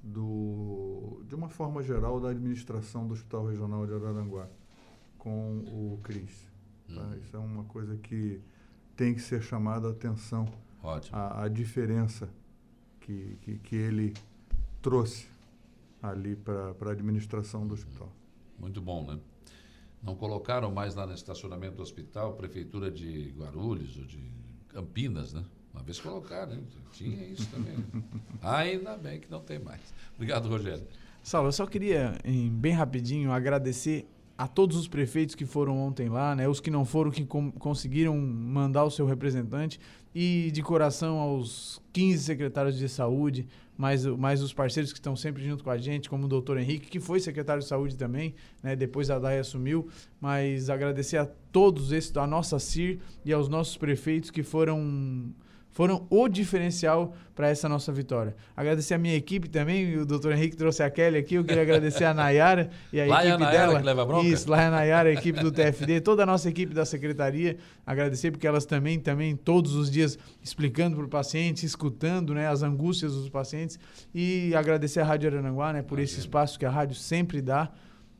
[0.02, 4.48] do, de uma forma geral da administração do Hospital Regional de Araranguá
[5.18, 6.48] com o CRIS.
[6.94, 7.02] Tá?
[7.02, 7.18] Hum.
[7.20, 8.40] Isso é uma coisa que
[8.94, 10.46] tem que ser chamada a atenção.
[11.12, 12.28] A, a, diferença
[13.00, 14.14] que, que, que, ele
[14.80, 15.28] trouxe
[16.00, 18.12] ali para a administração do hospital.
[18.56, 19.18] Muito bom, né?
[20.00, 24.30] Não colocaram mais lá no estacionamento do hospital, prefeitura de Guarulhos ou de
[24.68, 25.44] Campinas, né?
[25.76, 26.62] Uma vez colocaram, né?
[26.92, 27.76] tinha isso também.
[28.42, 29.80] Ainda bem que não tem mais.
[30.14, 30.82] Obrigado, Rogério.
[31.22, 34.08] Saulo, eu só queria, em, bem rapidinho, agradecer
[34.38, 36.48] a todos os prefeitos que foram ontem lá, né?
[36.48, 39.78] Os que não foram, que conseguiram mandar o seu representante.
[40.14, 43.46] E de coração aos 15 secretários de saúde,
[43.76, 46.88] mais, mais os parceiros que estão sempre junto com a gente, como o doutor Henrique,
[46.88, 48.74] que foi secretário de saúde também, né?
[48.74, 49.88] Depois a DAI assumiu.
[50.18, 55.34] Mas agradecer a todos esses, a nossa CIR e aos nossos prefeitos que foram
[55.76, 58.34] foram o diferencial para essa nossa vitória.
[58.56, 62.04] Agradecer a minha equipe também, o doutor Henrique trouxe a Kelly aqui, eu queria agradecer
[62.04, 63.80] a Nayara e a lá equipe é a Nayara dela.
[63.80, 64.26] Que leva bronca?
[64.26, 67.58] Isso, lá é a Nayara, a equipe do TFD, toda a nossa equipe da secretaria.
[67.86, 72.62] Agradecer porque elas também, também todos os dias explicando para o paciente, escutando né, as
[72.62, 73.78] angústias dos pacientes.
[74.14, 77.70] E agradecer a Rádio Arananguá né, por esse espaço que a rádio sempre dá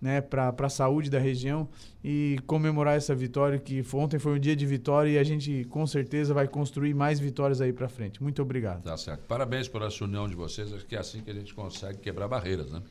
[0.01, 1.68] né, para a saúde da região
[2.05, 5.86] e comemorar essa vitória, que ontem foi um dia de vitória e a gente com
[5.86, 8.23] certeza vai construir mais vitórias aí para frente.
[8.23, 8.82] Muito obrigado.
[8.82, 9.23] Tá certo.
[9.27, 12.28] Parabéns por essa união de vocês, acho que é assim que a gente consegue quebrar
[12.28, 12.82] barreiras, né?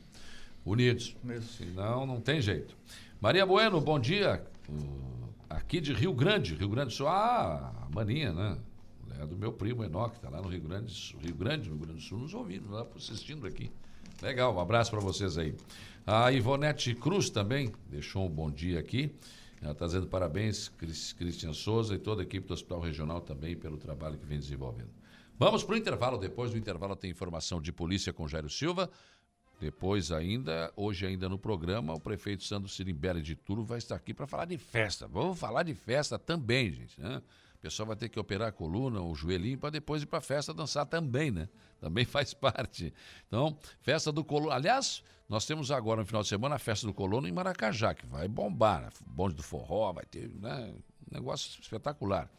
[0.64, 1.16] Unidos.
[1.24, 1.64] Isso.
[1.64, 2.76] Senão não tem jeito.
[3.20, 4.44] Maria Bueno, bom dia.
[5.48, 7.08] aqui de Rio Grande, Rio Grande do Sul.
[7.08, 8.58] Ah, maninha, né?
[9.18, 12.02] É do meu primo Enoque, está lá no Rio Grande, Rio Grande, no Rio Grande
[12.02, 13.70] do Sul, nos ouvindo, lá assistindo aqui.
[14.22, 15.54] Legal, um abraço para vocês aí.
[16.08, 19.12] A Ivonete Cruz também deixou um bom dia aqui.
[19.60, 23.76] Ela está dizendo parabéns, Cristian Souza e toda a equipe do Hospital Regional também pelo
[23.76, 24.90] trabalho que vem desenvolvendo.
[25.36, 26.16] Vamos para o intervalo.
[26.16, 28.88] Depois do intervalo tem informação de polícia com Jairo Silva.
[29.58, 34.14] Depois ainda, hoje ainda no programa, o prefeito Sandro Sirimbelli de Turo vai estar aqui
[34.14, 35.08] para falar de festa.
[35.08, 37.00] Vamos falar de festa também, gente.
[37.00, 37.20] Né?
[37.56, 40.22] O pessoal vai ter que operar a coluna, o joelhinho, para depois ir para a
[40.22, 41.48] festa dançar também, né?
[41.80, 42.94] Também faz parte.
[43.26, 44.52] Então, festa do colono.
[44.52, 48.06] Aliás, nós temos agora no final de semana a festa do colono em Maracajá, que
[48.06, 48.92] vai bombar.
[49.06, 50.72] Bonde do forró, vai ter né?
[51.10, 52.30] um negócio espetacular.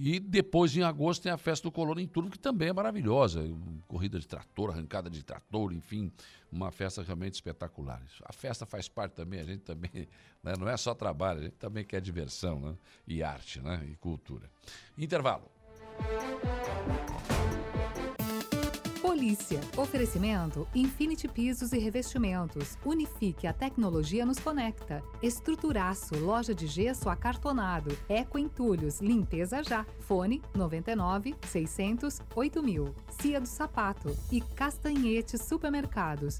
[0.00, 3.42] E depois, em agosto, tem a festa do Colono em Turno, que também é maravilhosa.
[3.88, 6.12] Corrida de trator, arrancada de trator, enfim,
[6.52, 8.00] uma festa realmente espetacular.
[8.24, 9.90] A festa faz parte também, a gente também,
[10.40, 10.54] né?
[10.56, 12.76] não é só trabalho, a gente também quer diversão né?
[13.08, 13.84] e arte né?
[13.90, 14.48] e cultura.
[14.96, 15.50] Intervalo.
[19.18, 19.60] Polícia.
[19.76, 22.78] Oferecimento Infinity Pisos e Revestimentos.
[22.84, 25.02] Unifique a tecnologia nos conecta.
[25.20, 27.98] Estruturaço, loja de gesso acartonado.
[28.08, 29.84] Eco Entulhos, limpeza já.
[29.98, 32.94] Fone 99 600 8000.
[33.20, 36.38] Cia do Sapato e Castanhete Supermercados.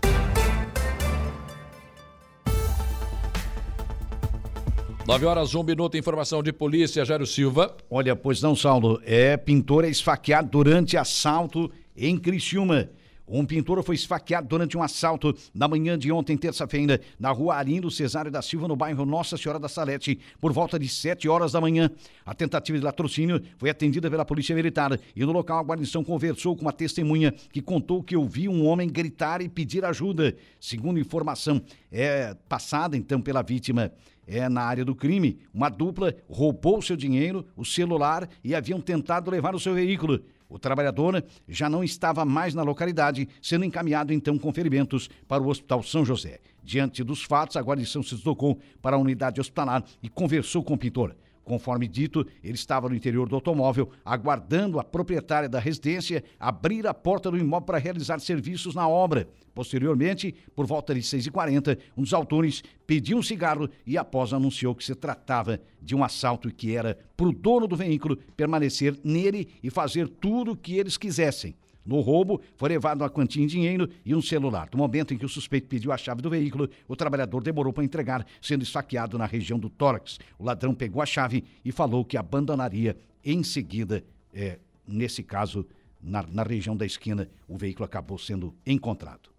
[5.04, 7.74] Nove horas, um minuto, informação de polícia, Jairo Silva.
[7.90, 12.88] Olha, pois não, Saulo, é pintor é esfaqueado durante assalto em Criciúma.
[13.30, 17.90] Um pintor foi esfaqueado durante um assalto na manhã de ontem, terça-feira, na rua Arindo
[17.90, 21.60] Cesário da Silva, no bairro Nossa Senhora da Salete, por volta de 7 horas da
[21.60, 21.90] manhã.
[22.24, 26.56] A tentativa de latrocínio foi atendida pela Polícia Militar e no local a guarnição conversou
[26.56, 30.34] com uma testemunha que contou que ouviu um homem gritar e pedir ajuda.
[30.58, 31.60] Segundo informação
[31.92, 33.92] é passada então pela vítima,
[34.26, 39.30] é na área do crime, uma dupla roubou seu dinheiro, o celular e haviam tentado
[39.30, 40.22] levar o seu veículo.
[40.48, 45.48] O trabalhador já não estava mais na localidade, sendo encaminhado então com ferimentos para o
[45.48, 46.40] Hospital São José.
[46.64, 50.78] Diante dos fatos, a guarnição se deslocou para a unidade hospitalar e conversou com o
[50.78, 51.14] pintor.
[51.48, 56.92] Conforme dito, ele estava no interior do automóvel, aguardando a proprietária da residência abrir a
[56.92, 59.26] porta do imóvel para realizar serviços na obra.
[59.54, 64.84] Posteriormente, por volta de 6h40, um dos autores pediu um cigarro e após anunciou que
[64.84, 69.48] se tratava de um assalto e que era para o dono do veículo permanecer nele
[69.62, 71.56] e fazer tudo o que eles quisessem.
[71.88, 74.68] No roubo, foi levado uma quantia em dinheiro e um celular.
[74.70, 77.82] No momento em que o suspeito pediu a chave do veículo, o trabalhador demorou para
[77.82, 80.18] entregar, sendo esfaqueado na região do tórax.
[80.38, 82.94] O ladrão pegou a chave e falou que abandonaria
[83.24, 84.04] em seguida,
[84.34, 85.66] é, nesse caso,
[85.98, 89.30] na, na região da esquina, o veículo acabou sendo encontrado.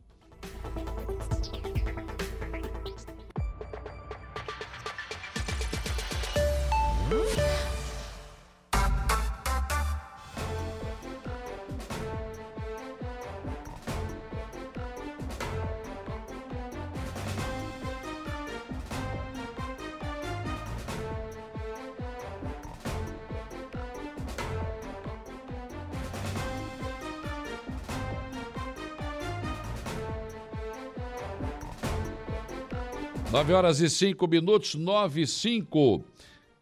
[33.49, 36.05] Nove horas e cinco minutos, nove e cinco.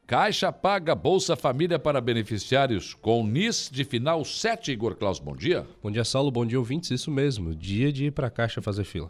[0.08, 5.20] Caixa paga Bolsa Família para beneficiários com NIS de final 7, Igor Klaus.
[5.20, 5.68] Bom dia.
[5.84, 6.32] Bom dia, Saulo.
[6.32, 6.90] Bom dia, ouvintes.
[6.90, 7.54] Isso mesmo.
[7.54, 9.10] Dia de ir para a Caixa fazer fila.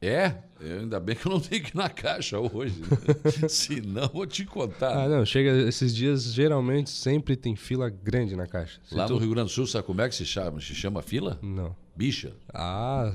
[0.00, 0.34] É?
[0.62, 2.80] Ainda bem que eu não tenho que ir na Caixa hoje.
[2.80, 3.48] Né?
[3.50, 4.96] Se não, vou te contar.
[4.96, 5.26] Ah, não.
[5.26, 8.80] Chega esses dias, geralmente, sempre tem fila grande na Caixa.
[8.82, 9.12] Se lá tu...
[9.12, 11.38] no Rio Grande do Sul, sabe como é que se chama, se chama fila?
[11.42, 11.76] Não.
[11.94, 12.32] Bicha.
[12.52, 13.12] Ah.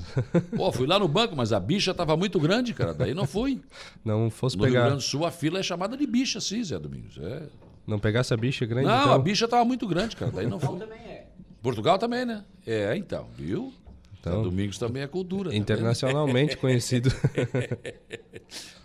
[0.56, 2.94] Pô, fui lá no banco, mas a bicha tava muito grande, cara.
[2.94, 3.60] Daí não fui.
[4.04, 4.72] Não fosse no pegar.
[4.72, 7.18] No Rio Grande do Sul, a fila é chamada de bicha, sim, Zé Domingos.
[7.18, 7.42] É.
[7.86, 8.86] Não pegasse a bicha grande?
[8.86, 9.12] Não, então...
[9.12, 10.30] a bicha tava muito grande, cara.
[10.30, 10.68] Daí não fui.
[10.68, 11.26] Portugal também é.
[11.60, 12.44] Portugal também, né?
[12.66, 13.72] É, então, viu?
[14.20, 15.54] Então, Zé Domingos também é cultura.
[15.54, 17.10] Internacionalmente tá conhecido.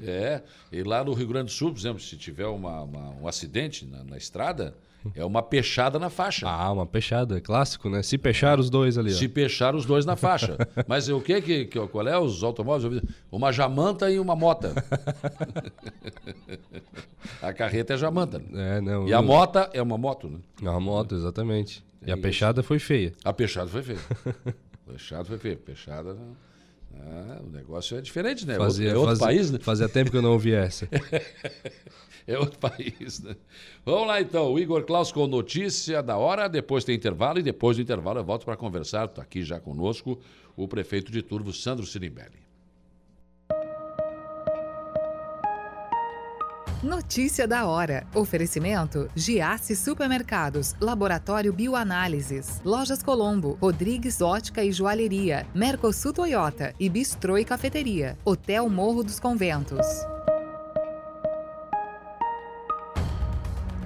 [0.02, 0.42] é,
[0.72, 3.86] e lá no Rio Grande do Sul, por exemplo, se tiver uma, uma, um acidente
[3.86, 4.76] na, na estrada,
[5.16, 6.48] é uma peixada na faixa.
[6.48, 8.02] Ah, uma peixada, é clássico, né?
[8.02, 9.12] Se peixar os dois ali.
[9.12, 9.30] Se ó.
[9.30, 10.58] peixar os dois na faixa.
[10.88, 13.02] Mas o que, que, que qual é os automóveis?
[13.32, 14.74] Uma jamanta e uma mota.
[17.42, 18.40] a carreta é jamanta.
[18.40, 18.78] Né?
[18.78, 19.08] É, não.
[19.08, 20.40] E a mota é uma moto, né?
[20.62, 21.84] É uma moto, exatamente.
[22.06, 22.68] E é a peixada isso.
[22.68, 23.14] foi feia.
[23.24, 24.00] A peixada foi feia.
[24.88, 25.58] peixada foi feia.
[25.58, 26.18] Peixada.
[26.96, 28.56] Ah, o negócio é diferente, né?
[28.56, 29.60] Fazia, é outro fazia, país, né?
[29.60, 30.88] Fazia tempo que eu não ouvi essa.
[32.28, 33.36] é outro país, né?
[33.86, 37.78] Vamos lá então, o Igor Klaus com notícia da hora, depois tem intervalo e depois
[37.78, 40.20] do intervalo eu volto para conversar, está aqui já conosco
[40.56, 42.44] o prefeito de Turvo, Sandro Sirimbelli.
[46.84, 48.06] Notícia da hora.
[48.14, 57.38] Oferecimento: Giasse Supermercados, Laboratório Bioanálises, Lojas Colombo, Rodrigues Ótica e Joalheria, Mercosul Toyota e Bistrô
[57.38, 59.88] e Cafeteria, Hotel Morro dos Conventos.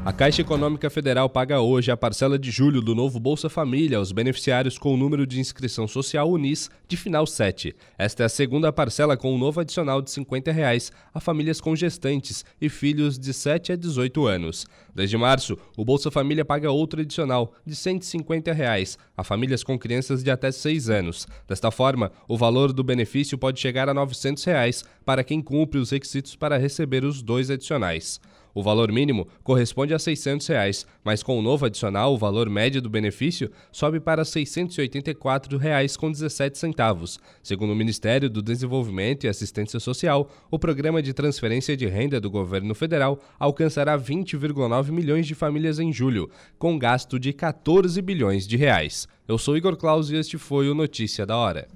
[0.07, 4.13] A Caixa Econômica Federal paga hoje a parcela de julho do novo Bolsa Família aos
[4.13, 7.75] beneficiários com o número de inscrição social UNIS de final 7.
[7.97, 11.75] Esta é a segunda parcela com um novo adicional de 50 reais a famílias com
[11.75, 14.65] gestantes e filhos de 7 a 18 anos.
[14.95, 20.23] Desde março, o Bolsa Família paga outro adicional de 150 reais a famílias com crianças
[20.23, 21.27] de até 6 anos.
[21.45, 25.91] Desta forma, o valor do benefício pode chegar a 900 reais para quem cumpre os
[25.91, 28.21] requisitos para receber os dois adicionais.
[28.57, 32.81] O valor mínimo corresponde a 600 reais, mas com o novo adicional, o valor médio
[32.81, 37.19] do benefício sobe para R$ 684,17.
[37.43, 42.31] Segundo o Ministério do Desenvolvimento e Assistência Social, o programa de transferência de renda do
[42.31, 46.27] governo federal alcançará 20,9 milhões de famílias em julho,
[46.57, 49.07] com gasto de 14 bilhões de reais.
[49.27, 51.67] Eu sou Igor Claus e este foi o Notícia da Hora.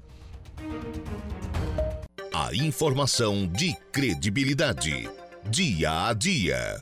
[2.34, 5.21] A informação de credibilidade.
[5.52, 6.82] Dia a dia.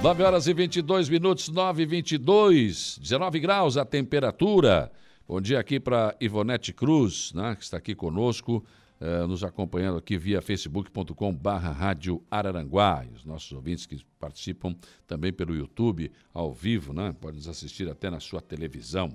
[0.00, 4.92] Nove horas e 22 minutos, 9 e 22, 19 graus a temperatura.
[5.26, 8.64] Bom dia aqui para Ivonete Cruz, né, que está aqui conosco,
[9.00, 13.04] eh, nos acompanhando aqui via facebook.com barra rádio Araranguá.
[13.04, 14.74] E os nossos ouvintes que participam
[15.06, 19.12] também pelo YouTube, ao vivo, né, podem nos assistir até na sua televisão.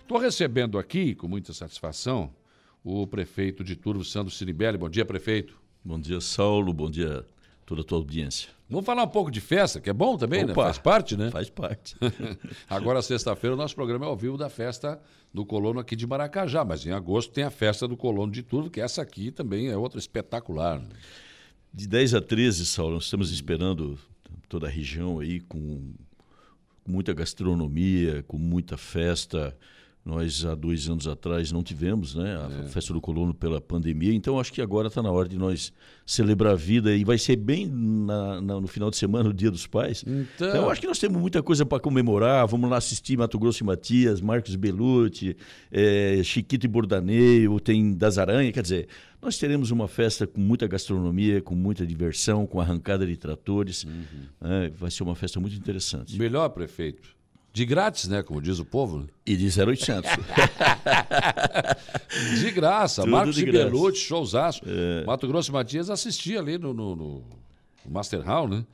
[0.00, 2.32] Estou recebendo aqui, com muita satisfação,
[2.82, 4.78] o prefeito de Turvo, Sandro Ciribelli.
[4.78, 5.60] Bom dia, prefeito.
[5.84, 6.72] Bom dia, Saulo.
[6.72, 7.24] Bom dia a
[7.66, 8.57] toda a tua audiência.
[8.70, 10.52] Vamos falar um pouco de festa, que é bom também, né?
[10.52, 11.30] Opa, Faz parte, né?
[11.30, 11.96] Faz parte.
[12.68, 15.00] Agora, sexta-feira, o nosso programa é ao vivo da festa
[15.32, 18.68] do Colono aqui de Maracajá, mas em agosto tem a festa do Colono de Turvo,
[18.68, 20.80] que essa aqui também é outra espetacular.
[20.80, 20.88] né?
[21.72, 23.98] De 10 a 13, Saulo, nós estamos esperando
[24.48, 25.92] toda a região aí com
[26.86, 29.56] muita gastronomia, com muita festa.
[30.04, 32.68] Nós, há dois anos atrás, não tivemos né, a É.
[32.68, 35.70] festa do colono pela pandemia, então acho que agora está na hora de nós
[36.06, 39.50] celebrar a vida e vai ser bem na- na- no final de semana, o Dia
[39.50, 40.02] dos Pais.
[40.06, 42.46] Então- eu acho que nós temos muita coisa para comemorar.
[42.46, 45.36] Vamos lá assistir Mato Grosso e Matias, Marcos Belucci,
[45.70, 48.50] eh, Chiquito e Bordaneio, tem Das Aranha.
[48.50, 48.88] Quer dizer,
[49.20, 53.84] nós teremos uma festa com muita gastronomia, com muita diversão, com arrancada de tratores.
[54.40, 54.70] né?
[54.78, 56.16] vai ser uma festa muito interessante.
[56.18, 57.17] Melhor, prefeito.
[57.58, 58.22] De grátis, né?
[58.22, 59.00] Como diz o povo.
[59.00, 59.06] né?
[59.26, 60.08] E de 0800.
[62.38, 63.02] De graça.
[63.02, 63.66] Tudo Marcos e graça.
[63.66, 63.94] É.
[63.94, 64.60] Showzaço.
[65.04, 67.24] Mato Grosso e Matias assistia ali no, no, no
[67.90, 68.64] Master Hall, né?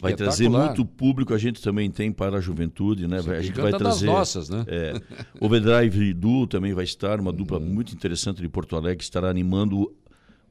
[0.00, 3.18] Vai trazer muito público, a gente também tem para a juventude, né?
[3.18, 4.06] A gente vai trazer.
[4.06, 4.64] nossas, né?
[4.66, 4.94] É,
[5.38, 7.66] Overdrive Du também vai estar, uma dupla Uhum.
[7.66, 9.94] muito interessante de Porto Alegre, estará animando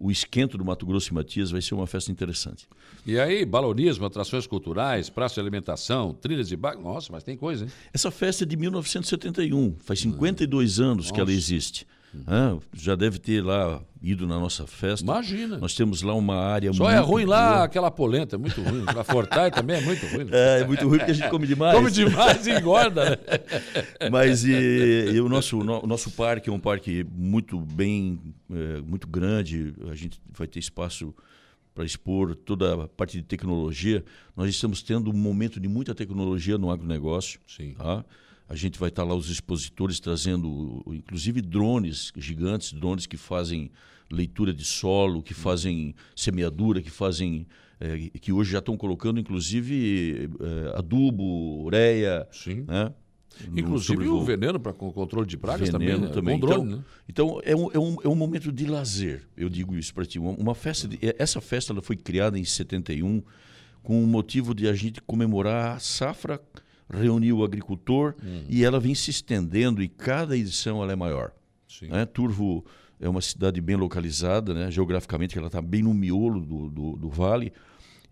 [0.01, 2.67] o esquento do Mato Grosso e Matias, vai ser uma festa interessante.
[3.05, 6.75] E aí, balonismo, atrações culturais, praça de alimentação, trilhas de bar...
[6.77, 7.71] Nossa, mas tem coisa, hein?
[7.93, 11.85] Essa festa é de 1971, faz 52 anos que ela Nossa.
[12.13, 12.31] Existe.
[12.31, 15.03] Ah, já deve ter lá ido na nossa festa.
[15.05, 15.57] Imagina.
[15.57, 17.63] Nós temos lá uma área Só muito é ruim lá boa.
[17.65, 18.83] aquela polenta, é muito ruim.
[18.87, 20.23] A Fortai também é muito ruim.
[20.25, 20.31] né?
[20.33, 21.75] É, é muito ruim porque a gente come demais.
[21.77, 23.17] Come demais e engorda, né?
[24.11, 28.19] Mas e, e o, nosso, no- o nosso parque é um parque muito bem,
[28.51, 29.73] é, muito grande.
[29.89, 31.13] A gente vai ter espaço
[31.73, 34.03] para expor toda a parte de tecnologia.
[34.35, 37.39] Nós estamos tendo um momento de muita tecnologia no agronegócio.
[37.47, 37.75] Sim.
[37.77, 38.03] Tá?
[38.51, 43.71] A gente vai estar lá os expositores trazendo, inclusive drones gigantes, drones que fazem
[44.11, 47.47] leitura de solo, que fazem semeadura, que fazem
[47.79, 52.65] eh, que hoje já estão colocando, inclusive eh, adubo, ureia, Sim.
[52.67, 52.93] né?
[53.47, 56.41] No Inclusive o veneno para controle de pragas Veneno também, né?
[56.41, 56.83] Com drone, então, né?
[57.07, 60.19] então é, um, é, um, é um momento de lazer, eu digo isso para ti.
[60.19, 63.23] Uma, uma festa, de- essa festa ela foi criada em 71
[63.81, 66.41] com o motivo de a gente comemorar a safra,
[66.93, 68.43] reunir o agricultor Hum.
[68.49, 71.31] e ela vem se estendendo e cada edição ela é maior.
[71.89, 72.05] Né?
[72.05, 72.65] Turvo
[72.99, 74.69] é uma cidade bem localizada, né?
[74.69, 77.51] geograficamente ela está bem no miolo do, do, do vale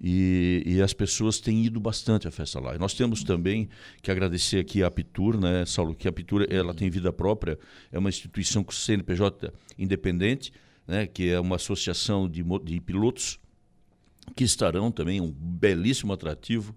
[0.02, 2.76] e, e as pessoas têm ido bastante à festa lá.
[2.76, 3.70] E nós temos também
[4.02, 7.60] que agradecer aqui a Apitur, né, Saulo, que a Apitur ela tem vida própria,
[7.92, 10.54] é uma instituição com CNPJ independente,
[10.88, 13.40] né, que é uma associação de, de pilotos
[14.36, 16.74] que estarão também, um belíssimo atrativo,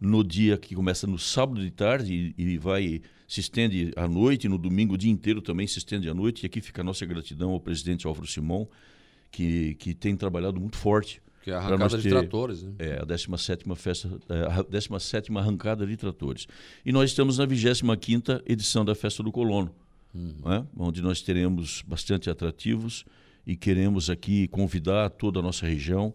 [0.00, 4.48] no dia que começa no sábado de tarde e, e vai se estende à noite,
[4.48, 6.44] no domingo o dia inteiro também se estende à noite.
[6.44, 8.66] E aqui fica a nossa gratidão ao presidente Álvaro Simão,
[9.30, 11.20] que, que tem trabalhado muito forte.
[11.42, 12.72] Que é a arrancada nós de tratores, né?
[12.78, 16.46] É, a 17 festa, é, a 17 arrancada de tratores.
[16.84, 19.74] E nós estamos na 25ª edição da Festa do Colono,
[20.14, 20.34] Uhum.
[20.42, 20.66] né?
[20.74, 23.04] onde nós teremos bastante atrativos
[23.46, 26.14] e queremos aqui convidar toda a nossa região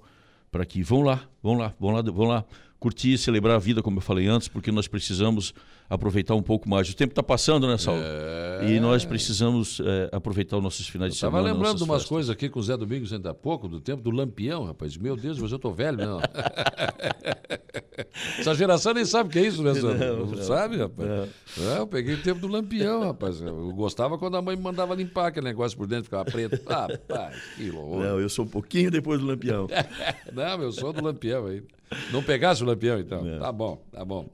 [0.51, 2.45] para que vão lá, vão lá, vão lá, vão lá
[2.83, 5.53] curtir, celebrar a vida, como eu falei antes, porque nós precisamos
[5.89, 6.89] aproveitar um pouco mais.
[6.89, 8.01] O tempo está passando, né, Saulo?
[8.03, 8.73] É...
[8.73, 11.37] E nós precisamos é, aproveitar os nossos finais eu de semana.
[11.37, 12.09] Estava lembrando de umas festas.
[12.09, 14.97] coisas aqui com o Zé Domingos ainda há pouco, do tempo do Lampião, rapaz.
[14.97, 16.19] Meu Deus, mas eu estou velho, não.
[18.37, 21.07] Essa geração nem sabe o que é isso, né, Não, não, não sabe, rapaz?
[21.09, 21.71] Não.
[21.71, 23.39] É, eu peguei o tempo do Lampião, rapaz.
[23.39, 26.59] Eu gostava quando a mãe me mandava limpar aquele negócio por dentro, ficava preto.
[26.67, 27.99] Rapaz, que louco.
[27.99, 29.67] Não, eu sou um pouquinho depois do Lampião.
[30.33, 31.63] não, eu sou do Lampião aí.
[32.11, 33.27] Não pegasse o Lampião, então?
[33.27, 33.39] É.
[33.39, 34.29] Tá bom, tá bom.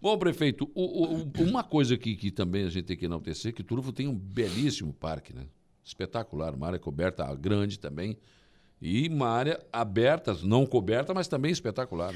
[0.00, 3.62] Bom, prefeito, o, o, uma coisa que, que também a gente tem que enaltecer, que
[3.62, 5.46] Turvo tem um belíssimo parque, né?
[5.84, 8.16] Espetacular, uma área coberta grande também.
[8.80, 12.14] E uma área aberta, não coberta, mas também espetacular.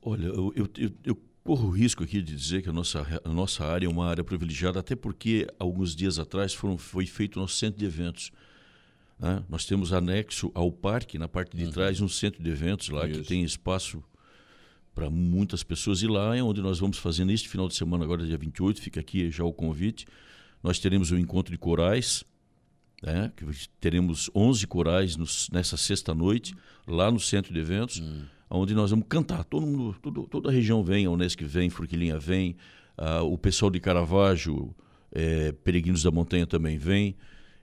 [0.00, 3.28] Olha, eu, eu, eu, eu corro o risco aqui de dizer que a nossa, a
[3.28, 7.40] nossa área é uma área privilegiada, até porque alguns dias atrás foram, foi feito o
[7.40, 8.30] nosso centro de eventos.
[9.18, 9.42] Né?
[9.48, 11.70] Nós temos anexo ao parque, na parte de uhum.
[11.72, 13.20] trás, um centro de eventos lá Isso.
[13.20, 14.02] que tem espaço
[14.94, 16.02] para muitas pessoas.
[16.02, 19.00] E lá é onde nós vamos fazer neste final de semana, agora dia 28, fica
[19.00, 20.06] aqui já o convite.
[20.62, 22.24] Nós teremos o um encontro de corais,
[23.02, 23.32] né?
[23.80, 26.54] teremos 11 corais nos, nessa sexta-noite,
[26.86, 28.24] lá no centro de eventos, hum.
[28.50, 29.44] onde nós vamos cantar.
[29.44, 32.56] Todo mundo, todo, toda a região vem, a Unesc vem, Forquilinha vem,
[32.98, 34.74] uh, o pessoal de Caravaggio,
[35.12, 37.16] é, Peregrinos da Montanha também vem.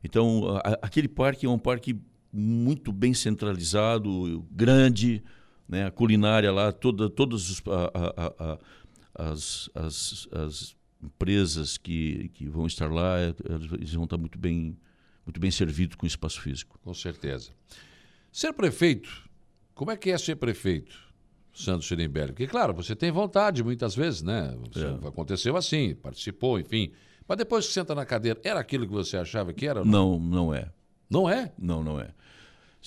[0.03, 1.99] Então, a, aquele parque é um parque
[2.31, 5.23] muito bem centralizado, grande,
[5.67, 5.85] né?
[5.85, 12.47] A culinária lá, toda, todas os, a, a, a, as, as, as, empresas que, que
[12.47, 13.33] vão estar lá, é,
[13.73, 14.75] eles vão estar muito bem,
[15.25, 16.79] muito bem servidos com espaço físico.
[16.81, 17.51] Com certeza.
[18.31, 19.27] Ser prefeito,
[19.75, 20.97] como é que é ser prefeito,
[21.53, 22.29] Santos Schirembelli?
[22.29, 24.57] Porque, claro, você tem vontade muitas vezes, né?
[24.75, 25.07] É.
[25.07, 26.91] Aconteceu assim, participou, enfim.
[27.27, 29.85] Mas depois que senta na cadeira, era aquilo que você achava que era?
[29.85, 30.71] Não, não é.
[31.09, 31.53] Não é?
[31.57, 32.11] Não, não é.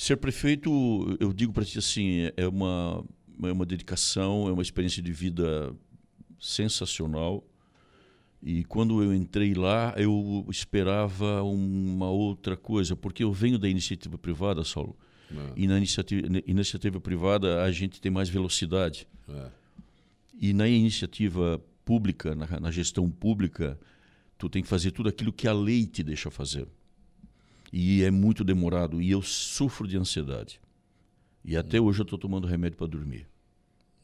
[0.01, 3.05] Ser prefeito, eu digo para ti assim, é uma,
[3.43, 5.77] é uma dedicação, é uma experiência de vida
[6.41, 7.47] sensacional.
[8.43, 14.17] E quando eu entrei lá, eu esperava uma outra coisa, porque eu venho da iniciativa
[14.17, 14.97] privada, Saulo.
[15.31, 15.53] É.
[15.55, 19.07] E na iniciativa, iniciativa privada a gente tem mais velocidade.
[19.29, 19.51] É.
[20.41, 23.79] E na iniciativa pública, na, na gestão pública,
[24.39, 26.67] tu tem que fazer tudo aquilo que a lei te deixa fazer.
[27.73, 29.01] E é muito demorado.
[29.01, 30.61] E eu sofro de ansiedade.
[31.45, 31.85] E até hum.
[31.85, 33.27] hoje eu estou tomando remédio para dormir.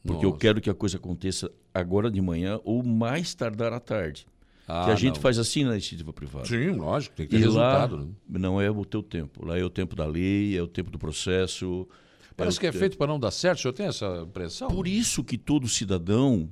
[0.03, 0.35] Porque Nossa.
[0.35, 4.25] eu quero que a coisa aconteça agora de manhã ou mais tardar à tarde.
[4.67, 5.21] Ah, que a gente não.
[5.21, 6.45] faz assim na iniciativa privada.
[6.45, 7.95] Sim, lógico, tem que ter e resultado.
[7.95, 8.09] Lá, né?
[8.27, 9.45] Não é o teu tempo.
[9.45, 11.87] Lá é o tempo da lei, é o tempo do processo.
[12.35, 14.67] Parece é que é feito para não dar certo, o senhor tem essa impressão?
[14.67, 16.49] Por isso que todo cidadão,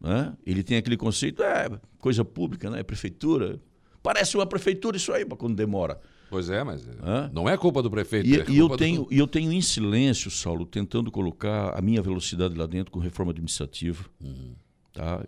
[0.00, 1.68] né, ele tem aquele conceito, é
[1.98, 3.60] coisa pública, né, é prefeitura.
[4.02, 6.00] Parece uma prefeitura isso aí, quando demora.
[6.28, 7.30] Pois é, mas Hã?
[7.32, 8.28] não é culpa do prefeito.
[8.28, 9.14] E, é e eu, tenho, do...
[9.14, 14.04] eu tenho em silêncio, Saulo, tentando colocar a minha velocidade lá dentro com reforma administrativa.
[14.20, 14.54] Uhum.
[14.92, 15.24] Tá?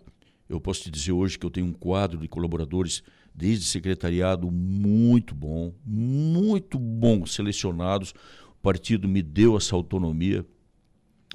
[0.47, 3.03] Eu posso te dizer hoje que eu tenho um quadro de colaboradores
[3.33, 8.13] desde secretariado muito bom, muito bom, selecionados.
[8.49, 10.45] O partido me deu essa autonomia.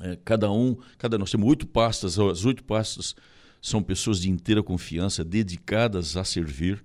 [0.01, 3.15] É, cada um, cada nós temos oito pastas, as oito pastas
[3.63, 6.85] são pessoas de inteira confiança, dedicadas a servir.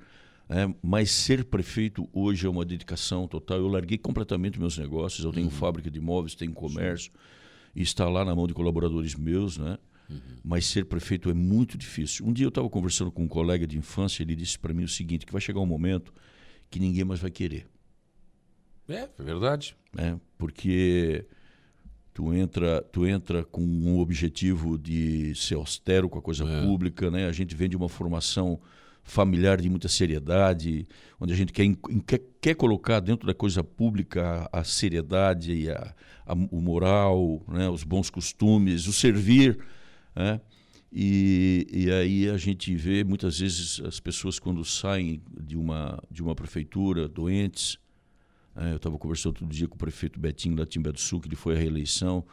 [0.49, 3.59] É, mas ser prefeito hoje é uma dedicação total.
[3.59, 5.23] Eu larguei completamente meus negócios.
[5.23, 5.51] Eu tenho uhum.
[5.51, 7.11] fábrica de imóveis, tenho comércio.
[7.75, 9.77] E está lá na mão de colaboradores meus, né?
[10.09, 10.19] Uhum.
[10.43, 12.25] Mas ser prefeito é muito difícil.
[12.25, 14.23] Um dia eu estava conversando com um colega de infância.
[14.23, 16.11] Ele disse para mim o seguinte: que vai chegar um momento
[16.67, 17.67] que ninguém mais vai querer.
[18.87, 19.77] É, é verdade.
[19.95, 21.25] É, porque
[22.11, 26.63] tu entra, tu entra com um objetivo de ser austero com a coisa é.
[26.63, 27.27] pública, né?
[27.27, 28.59] A gente vem de uma formação
[29.09, 30.87] familiar de muita seriedade,
[31.19, 31.65] onde a gente quer,
[32.05, 35.95] quer, quer colocar dentro da coisa pública a, seriedade, e a,
[36.25, 39.59] a, o moral, né, os bons costumes, o servir.
[40.15, 40.39] Né?
[40.93, 46.21] E, e aí a gente vê muitas vezes as pessoas quando saem de uma, de
[46.21, 47.79] uma prefeitura doentes.
[48.55, 48.71] Né?
[48.71, 51.35] Eu estava conversando outro dia com o prefeito Betinho da Timba do Sul, que ele
[51.35, 52.23] foi à reeleição.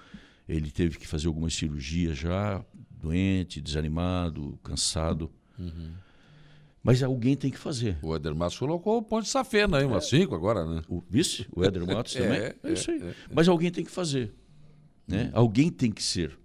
[0.46, 5.30] Ele teve que fazer algumas cirurgias já, doente, desanimado, cansado.
[5.58, 6.05] Uhum.
[6.86, 7.98] Mas alguém tem que fazer.
[8.00, 10.18] O Éder Matos colocou o Ponte Safena aí, umas é.
[10.18, 10.82] cinco agora, né?
[10.88, 12.38] O vice, o Éder Matos é, também.
[12.38, 13.02] É, é isso aí.
[13.02, 13.14] É, é.
[13.34, 14.32] Mas alguém tem que fazer.
[15.04, 15.24] Né?
[15.24, 15.30] Hum.
[15.32, 16.38] Alguém tem que ser.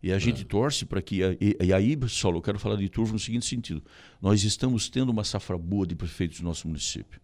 [0.00, 1.20] E a gente torce para que.
[1.40, 3.82] E, e, aí, Solo, eu quero falar de Turvo no seguinte sentido:
[4.22, 7.20] nós estamos tendo uma safra boa de prefeitos do nosso município.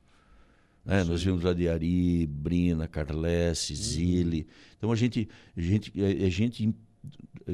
[0.85, 1.05] Né?
[1.05, 3.77] Nós vimos lá de Ari, Brina, Carlesse, hum.
[3.77, 4.49] Zile.
[4.77, 6.75] Então a gente, a gente, a gente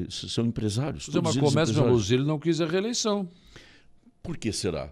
[0.09, 1.07] são empresários.
[1.09, 3.29] Mas começa pelo Zile não quis a reeleição.
[4.23, 4.91] Por que será?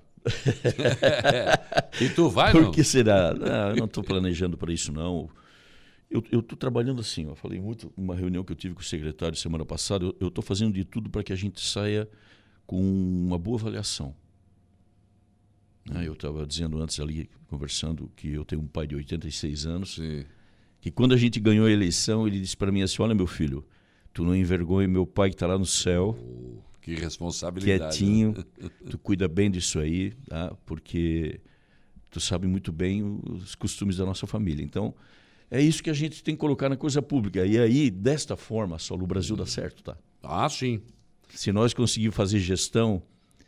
[2.02, 2.72] E tu vai, Por não?
[2.72, 3.34] que será?
[3.34, 5.30] Não, eu não estou planejando para isso, não.
[6.10, 9.38] Eu estou trabalhando assim, eu falei muito numa reunião que eu tive com o secretário
[9.38, 12.10] semana passada, eu estou fazendo de tudo para que a gente saia
[12.66, 14.16] com uma boa avaliação.
[15.88, 16.08] Né?
[16.08, 20.26] Eu estava dizendo antes ali, conversando, que eu tenho um pai de 86 anos, Sim.
[20.82, 23.64] que quando a gente ganhou a eleição, ele disse para mim assim, olha meu filho,
[24.12, 27.98] tu não envergonha meu pai que está lá no céu, Oh, que responsabilidade.
[27.98, 28.70] quietinho, né?
[28.90, 30.56] tu cuida bem disso aí, tá?
[30.66, 31.40] porque
[32.10, 34.64] tu sabe muito bem os costumes da nossa família.
[34.64, 34.94] Então,
[35.52, 37.46] é isso que a gente tem que colocar na coisa pública.
[37.46, 39.98] E aí, desta forma, só o Brasil dá certo, tá?
[40.22, 40.82] Ah, sim.
[41.34, 43.02] Se nós conseguirmos fazer gestão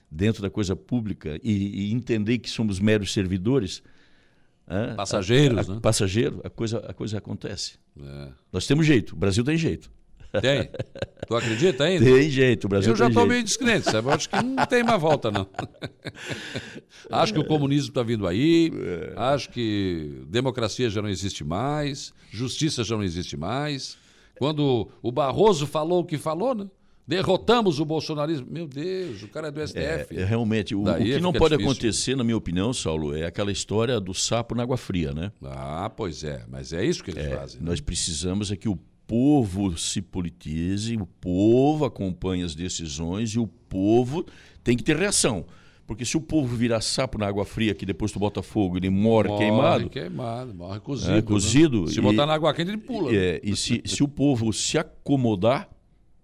[0.10, 3.82] dentro da coisa pública e, e entender que somos meros servidores,
[4.68, 4.96] hã?
[4.96, 5.82] Passageiros, a, a, né?
[5.82, 7.80] passageiro, a coisa, a coisa acontece.
[8.00, 8.30] É.
[8.52, 9.92] Nós temos jeito, o Brasil tem jeito.
[10.40, 10.70] Tem?
[11.28, 12.06] Tu acredita ainda?
[12.06, 14.08] Tem jeito, o Brasil Eu já estou meio descrente, sabe?
[14.08, 15.46] Eu acho que não tem mais volta, não.
[17.12, 19.14] acho que o comunismo está vindo aí, É.
[19.16, 23.98] acho que democracia já não existe mais, justiça já não existe mais.
[24.38, 26.68] Quando o Barroso falou o que falou, né?
[27.08, 28.48] Derrotamos o bolsonarismo.
[28.50, 30.18] Meu Deus, o cara é do É, STF.
[30.18, 31.72] é, realmente, o, o que não pode difícil.
[31.72, 35.32] acontecer, na minha opinião, Saulo, é aquela história do sapo na água fria, né?
[35.44, 37.60] Ah, pois é, mas é isso que eles fazem.
[37.60, 37.68] né?
[37.70, 38.80] Nós precisamos é que o
[39.12, 44.26] povo se politize, o povo acompanhe as decisões e o povo
[44.64, 45.46] tem que ter reação.
[45.86, 48.90] Porque se o povo virar sapo na água fria, que depois tu bota fogo, ele
[48.90, 49.90] morre, Morre queimado.
[49.90, 51.12] queimado, morre cozido.
[51.12, 51.22] É, né?
[51.22, 51.88] cozido.
[51.90, 53.12] Se e- botar na água quente, ele pula.
[53.12, 53.18] né?
[53.18, 55.70] É, e se, se o povo se acomodar,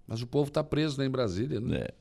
[0.07, 1.79] Mas o povo está preso lá em Brasília, né?
[1.79, 1.93] É.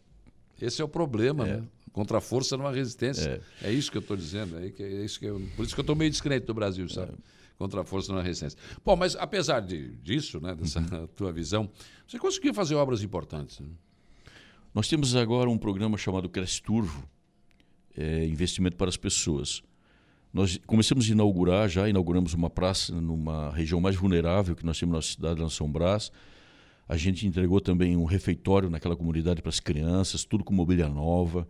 [0.64, 1.62] Esse é o problema, né?
[1.92, 3.40] Contra a força não há resistência.
[3.60, 4.56] É, isso que eu estou dizendo.
[4.64, 6.88] É, que- é isso que eu- por isso que eu estou meio descrente do Brasil,
[6.88, 7.10] sabe?
[7.58, 8.58] Contra a força há resistência.
[8.84, 11.06] Bom, mas apesar de, disso, né, dessa Uhum.
[11.16, 11.70] tua visão,
[12.06, 13.60] você conseguiu fazer obras importantes.
[13.60, 13.68] Né?
[14.74, 17.08] Nós temos agora um programa chamado Cresce Turvo,
[17.96, 19.62] é, investimento para as pessoas.
[20.34, 24.92] Nós começamos a inaugurar, já inauguramos uma praça numa região mais vulnerável que nós temos
[24.92, 26.12] na nossa cidade, em São Brás.
[26.86, 31.48] A gente entregou também um refeitório naquela comunidade para as crianças, tudo com mobília nova.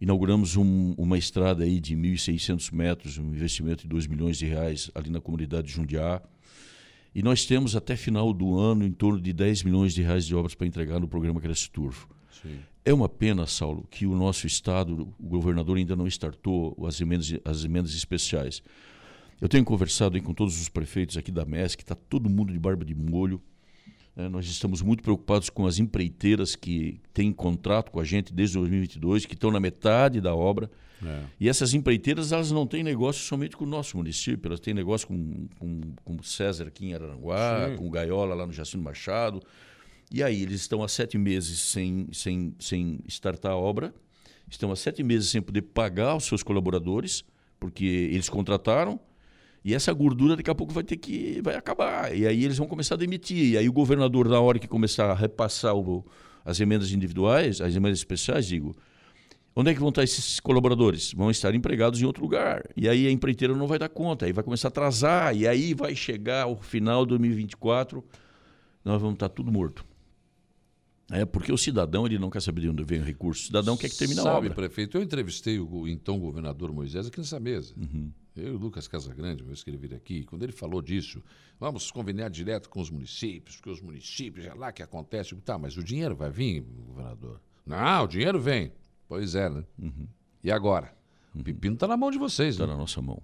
[0.00, 4.90] Inauguramos um- uma estrada aí de 1.600 metros, um investimento de 2 milhões de reais
[4.94, 6.20] ali na comunidade de Jundiá.
[7.14, 10.34] E nós temos até final do ano em torno de 10 milhões de reais de
[10.34, 12.08] obras para entregar no programa Cresce Turvo.
[12.42, 12.58] Sim.
[12.84, 17.34] É uma pena, Saulo, que o nosso estado, o governador ainda não startou as emendas,
[17.44, 18.62] as emendas especiais.
[19.40, 22.84] Eu tenho conversado com todos os prefeitos aqui da MESC, está todo mundo de barba
[22.84, 23.40] de molho.
[24.16, 24.28] Né?
[24.28, 29.26] nós estamos muito preocupados com as empreiteiras que têm contrato com a gente desde 2022,
[29.26, 30.70] que estão na metade da obra.
[31.04, 31.24] É.
[31.38, 35.06] E essas empreiteiras elas não têm negócio somente com o nosso município, elas têm negócio
[35.06, 37.76] com, com, com César aqui em Araranguá, Sim.
[37.76, 39.42] com Gaiola lá no Jacinto Machado.
[40.10, 43.92] E aí eles estão há sete meses sem, sem, sem startar a obra,
[44.48, 47.24] estão há sete meses sem poder pagar os seus colaboradores,
[47.58, 48.98] porque eles contrataram,
[49.66, 52.16] e essa gordura daqui a pouco vai ter que vai acabar.
[52.16, 53.52] E aí eles vão começar a demitir.
[53.54, 56.04] E aí o governador, na hora que começar a repassar o-
[56.44, 58.76] as emendas individuais, as emendas especiais, digo,
[59.56, 61.12] onde é que vão estar esses colaboradores?
[61.12, 62.62] Vão estar empregados em outro lugar.
[62.76, 65.74] E aí a empreiteira não vai dar conta, aí vai começar a atrasar, e aí
[65.74, 68.04] vai chegar ao final de 2024,
[68.84, 69.84] nós vamos estar tudo morto.
[71.10, 73.42] É porque o cidadão ele não quer saber de onde vem o recurso.
[73.42, 74.54] O cidadão quer que termine a Sabe, obra.
[74.54, 77.72] prefeito, eu entrevistei o então governador Moisés aqui nessa mesa.
[77.76, 78.10] Uhum.
[78.36, 81.22] Eu e o Lucas Casagrande, uma vez que ele vir aqui, quando ele falou disso,
[81.58, 85.34] vamos convenar direto com os municípios, porque os municípios é lá que acontece.
[85.36, 87.40] Tá, mas o dinheiro vai vir, governador?
[87.64, 88.72] Não, o dinheiro vem.
[89.08, 89.64] Pois é, né?
[90.44, 90.94] E agora?
[91.34, 92.72] O pepino está na mão de vocês, Está né?
[92.72, 93.22] na nossa mão.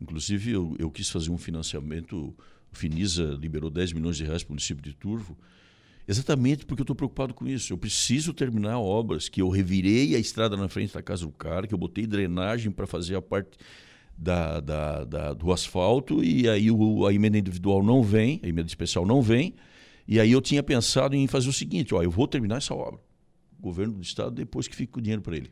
[0.00, 2.34] Inclusive, eu, eu quis fazer um financiamento.
[2.72, 5.36] O Finisa liberou 10 milhões de reais para o município de Turvo,
[6.08, 7.72] exatamente porque eu estou preocupado com isso.
[7.72, 11.66] Eu preciso terminar obras que eu revirei a estrada na frente da casa do cara,
[11.66, 13.58] que eu botei drenagem para fazer a parte
[14.16, 18.68] da, da- da- do asfalto, e aí o- a emenda individual não vem, a emenda
[18.68, 19.54] especial não vem.
[20.06, 23.00] E aí eu tinha pensado em fazer o seguinte: ó, eu vou terminar essa obra.
[23.58, 25.50] O governo do estado, depois que fica o dinheiro para ele.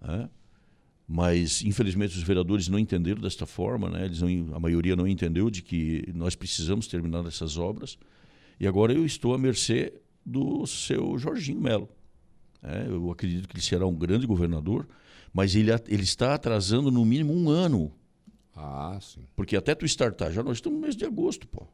[0.00, 0.28] Né?
[1.14, 4.06] mas infelizmente os vereadores não entenderam desta forma, né?
[4.06, 7.98] Eles não, a maioria não entendeu de que nós precisamos terminar essas obras.
[8.58, 9.92] E agora eu estou à mercê
[10.24, 11.88] do seu Jorginho Melo.
[12.62, 12.86] né?
[12.88, 14.88] eu acredito que ele será um grande governador,
[15.32, 17.92] mas ele, ele está atrasando no mínimo um ano,
[18.56, 19.20] Ah, sim.
[19.34, 21.66] porque até tu startar, já nós estamos no mês de agosto, pô.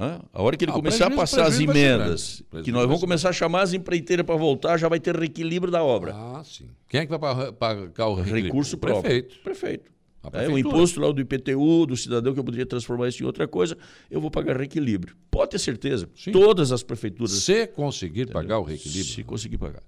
[0.00, 0.20] Hã?
[0.32, 3.32] A hora que ele Ah, começar a passar as emendas, que nós vamos começar a
[3.32, 6.12] chamar as empreiteiras para voltar, já vai ter reequilíbrio da obra.
[6.14, 6.68] Ah, sim.
[6.88, 8.44] Quem é que vai pa- pagar o reequilíbrio?
[8.44, 9.02] Recurso O próprio.
[9.02, 9.38] Prefeito.
[9.42, 9.98] Prefeito.
[10.32, 13.48] É, o imposto lá do IPTU, do cidadão, que eu poderia transformar isso em outra
[13.48, 13.76] coisa,
[14.10, 15.16] eu vou pagar reequilíbrio.
[15.30, 16.08] Pode ter certeza.
[16.14, 16.32] Sim.
[16.32, 17.32] Todas as prefeituras.
[17.32, 19.04] Se conseguir pagar o reequilíbrio.
[19.14, 19.82] Se conseguir pagar.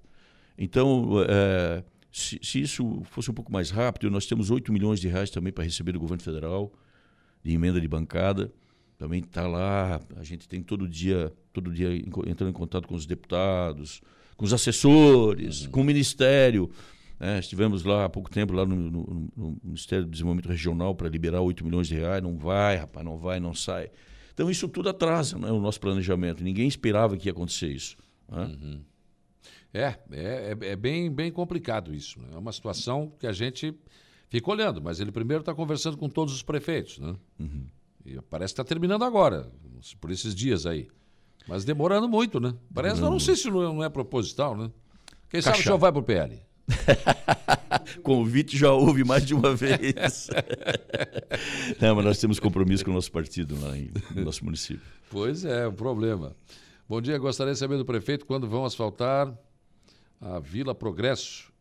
[0.57, 5.07] Então, é, se, se isso fosse um pouco mais rápido, nós temos 8 milhões de
[5.07, 6.71] reais também para receber do governo federal,
[7.43, 8.51] de emenda de bancada.
[8.97, 9.99] também está lá.
[10.17, 11.95] A gente tem todo dia, todo dia
[12.27, 14.01] entrando em contato com os deputados,
[14.37, 16.69] com os assessores, com o Ministério.
[17.19, 17.39] né?
[17.39, 21.41] estivemos lá há pouco tempo lá no, no- no Ministério do Desenvolvimento Regional para liberar
[21.41, 22.21] 8 milhões de reais.
[22.21, 23.89] Não vai, rapaz, não vai, não sai.
[24.33, 26.43] Então isso tudo atrasa né, o nosso planejamento.
[26.43, 27.97] Ninguém esperava que ia acontecer isso.
[28.29, 28.55] né?
[28.63, 28.77] É,
[29.73, 32.19] é, é, é bem, bem complicado isso.
[32.19, 32.29] né?
[32.33, 33.73] É uma situação que a gente
[34.29, 37.15] fica olhando, mas ele primeiro está conversando com todos os prefeitos, né?
[38.05, 39.51] E parece que está terminando agora,
[39.99, 40.87] por esses dias aí.
[41.47, 42.53] Mas demorando muito, né?
[42.73, 44.71] Parece, eu não sei se não é, não é proposital, né?
[45.29, 45.63] Quem sabe o Caixa.
[45.63, 46.39] senhor vai para o PL?
[48.03, 50.29] Convite já houve mais de uma vez.
[51.79, 54.81] Não, mas nós temos compromisso com o nosso partido lá em, no nosso município.
[55.09, 56.35] Pois é, o problema.
[56.87, 59.33] Bom dia, gostaria de saber do prefeito quando vão asfaltar
[60.21, 61.51] a Vila Progresso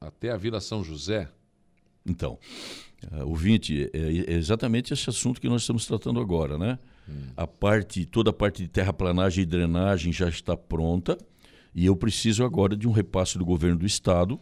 [0.00, 1.28] até a Vila São José.
[2.04, 2.38] Então,
[3.12, 6.78] uh, ouvinte, é, é exatamente esse assunto que nós estamos tratando agora, né?
[7.36, 11.18] A parte, toda a parte de terraplanagem e drenagem já está pronta
[11.74, 14.40] e eu preciso agora de um repasse do governo do estado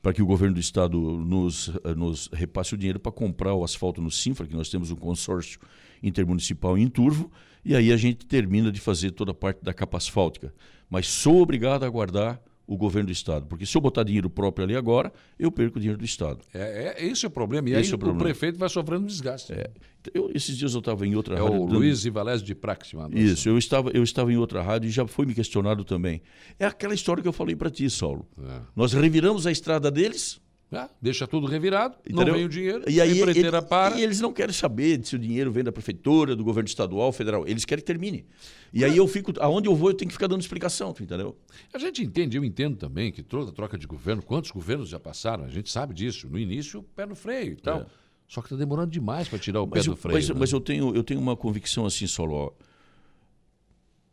[0.00, 3.64] para que o governo do estado nos, eh, nos repasse o dinheiro para comprar o
[3.64, 5.58] asfalto no Sinfra, que nós temos um consórcio
[6.02, 7.30] intermunicipal em Turvo,
[7.64, 10.54] e aí a gente termina de fazer toda a parte da capa asfáltica.
[10.88, 14.64] Mas sou obrigado a aguardar o governo do estado, porque se eu botar dinheiro próprio
[14.64, 16.40] ali agora, eu perco o dinheiro do estado.
[16.52, 17.68] É, é, esse é o problema.
[17.70, 18.20] E Esse aí é o o, problema.
[18.24, 19.52] prefeito vai sofrendo desgaste.
[19.54, 19.70] É.
[20.12, 21.56] Eu, esses dias eu estava em outra É rádio.
[21.62, 22.92] o dando- Luiz Ivalés de Prax.
[22.92, 26.20] mandou Isso, eu estava, eu estava em outra rádio e já foi me questionado também.
[26.58, 28.28] É aquela história que eu falei para ti, Saulo.
[28.38, 28.60] É.
[28.76, 30.38] Nós reviramos a estrada deles.
[30.70, 32.34] Ah, deixa tudo revirado, não entendeu?
[32.34, 33.98] vem o dinheiro, e aí a ele- para.
[33.98, 37.48] E eles não querem saber se o dinheiro vem da prefeitura, do governo estadual, federal.
[37.48, 38.26] Eles querem que termine.
[38.70, 41.34] E aí eu fico, aonde eu vou, eu tenho que ficar dando explicação, entendeu?
[41.72, 45.44] A gente entende, eu entendo também que toda troca de governo, quantos governos já passaram,
[45.44, 46.28] a gente sabe disso.
[46.28, 47.80] No início, pé no freio e tal.
[47.80, 47.86] É.
[48.28, 50.14] Só que está demorando demais para tirar o Mas, pé eu, do freio.
[50.18, 50.36] mas, né?
[50.38, 52.34] mas eu, tenho, eu tenho uma convicção assim, Saulo.
[52.34, 52.52] ó.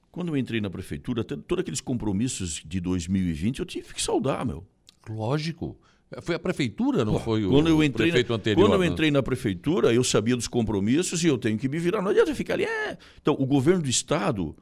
[0.09, 4.65] Quando eu entrei na prefeitura, todos aqueles compromissos de 2020 eu tive que saudar, meu.
[5.09, 5.77] Lógico.
[6.21, 8.63] Foi a prefeitura, não foi o, eu entrei prefeito na, anterior?
[8.63, 8.87] Quando eu né?
[8.87, 12.01] entrei na prefeitura, eu sabia dos compromissos e eu tenho que me virar.
[12.01, 12.63] Não adianta ficar ali.
[12.63, 12.97] É.
[13.21, 14.55] Então, o governo do estado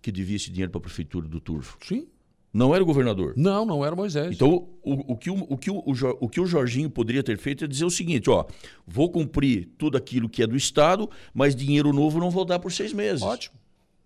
[0.00, 1.76] que devia esse dinheiro para a prefeitura do Turvo.
[1.82, 2.06] Sim.
[2.52, 3.34] Não era o governador.
[3.36, 4.34] Não, não era Moisés.
[4.34, 5.84] Então, o, o, que, o, o, que o,
[6.20, 8.44] o que o Jorginho poderia ter feito é dizer o seguinte: ó,
[8.84, 12.72] vou cumprir tudo aquilo que é do Estado, mas dinheiro novo não vou dar por
[12.72, 13.22] seis meses.
[13.22, 13.54] Ótimo.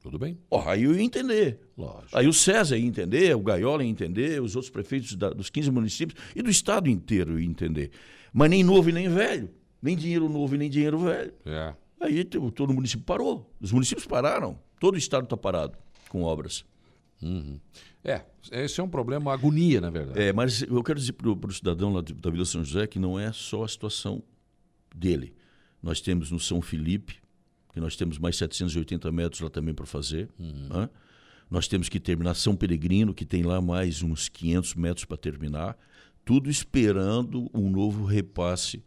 [0.05, 0.37] Tudo bem.
[0.51, 1.59] Ó, aí eu ia entender.
[1.79, 2.15] Lógico.
[2.17, 5.71] Aí o César ia entender, o Gaiola ia entender, os outros prefeitos da- dos 15
[5.71, 7.91] municípios e do Estado inteiro ia entender.
[8.31, 9.49] Mas nem novo e nem velho.
[9.81, 11.33] Nem dinheiro novo e nem dinheiro velho.
[11.47, 11.75] É.
[12.03, 13.51] Aí todo o município parou.
[13.59, 14.59] Os municípios pararam.
[14.79, 15.79] Todo o Estado está parado
[16.11, 16.67] com obras.
[17.23, 17.59] Uhum.
[18.05, 18.21] É,
[18.53, 20.21] esse é um problema, uma agonia, na verdade.
[20.21, 22.99] É, mas eu quero dizer para o cidadão lá de- da Vila São José que
[22.99, 24.23] não é só a situação
[24.95, 25.33] dele.
[25.83, 27.24] Nós temos no São Felipe,
[27.75, 30.31] que nós temos mais 780 metros lá também para fazer.
[30.71, 30.89] hã?
[31.51, 35.77] Nós temos que terminar São Peregrino, que tem lá mais uns 500 metros para terminar.
[36.25, 38.83] Tudo esperando um novo repasse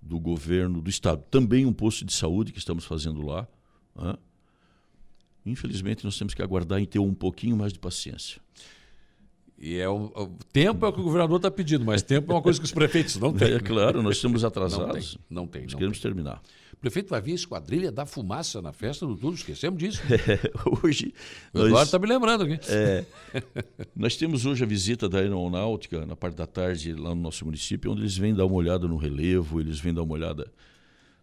[0.00, 1.22] do governo do estado.
[1.30, 3.46] Também um posto de saúde que estamos fazendo lá.
[3.96, 4.16] hã?
[5.44, 8.40] Infelizmente, nós temos que aguardar e ter um pouquinho mais de paciência.
[9.58, 12.34] E é o, o tempo é o que o governador está pedindo, mas tempo é
[12.36, 13.54] uma coisa que os prefeitos não têm.
[13.54, 15.14] É claro, nós estamos Não atrasados.
[15.14, 15.62] tem, não tem.
[15.62, 16.02] Nós não queremos tem.
[16.10, 16.40] terminar.
[16.78, 20.00] O prefeito vai vir a esquadrilha da fumaça na festa do Turvo, esquecemos disso.
[20.80, 21.12] hoje.
[21.52, 22.56] O Eduardo está me lembrando aqui.
[22.68, 23.04] É,
[23.96, 27.90] nós temos hoje a visita da aeronáutica na parte da tarde lá no nosso município,
[27.90, 30.52] onde eles vêm dar uma olhada no relevo, eles vêm dar uma olhada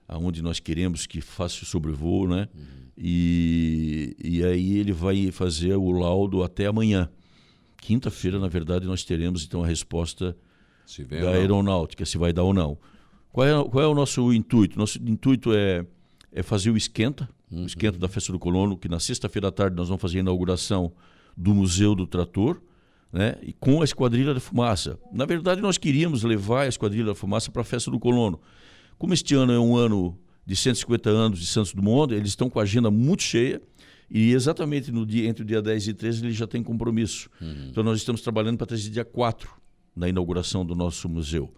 [0.06, 2.50] aonde nós queremos que faça o sobrevoo, né?
[2.98, 7.10] E, e aí ele vai fazer o laudo até amanhã.
[7.78, 10.36] Quinta-feira, na verdade, nós teremos então a resposta
[11.10, 12.78] da aeronáutica, se vai dar ou não.
[13.36, 14.80] Qual é, qual é o nosso intuito?
[14.80, 15.86] Nosso intuito é,
[16.32, 19.76] é fazer o esquenta, o esquenta da Festa do Colono, que na sexta-feira à tarde
[19.76, 20.94] nós vamos fazer a inauguração
[21.36, 22.62] do Museu do Trator,
[23.12, 23.36] né?
[23.44, 24.98] e com a Esquadrilha da Fumaça.
[25.12, 28.40] Na verdade, nós queríamos levar a Esquadrilha da Fumaça para a Festa do Colono.
[28.98, 32.62] Como este ano é um ano de 150 anos de Santos Dumont, eles estão com
[32.62, 33.62] a agenda muito cheia,
[34.10, 37.30] e exatamente no dia, entre o dia 10 e 13 eles já têm compromisso.
[37.70, 39.50] Então nós estamos trabalhando para trazer dia 4,
[39.94, 41.54] na inauguração do nosso museu.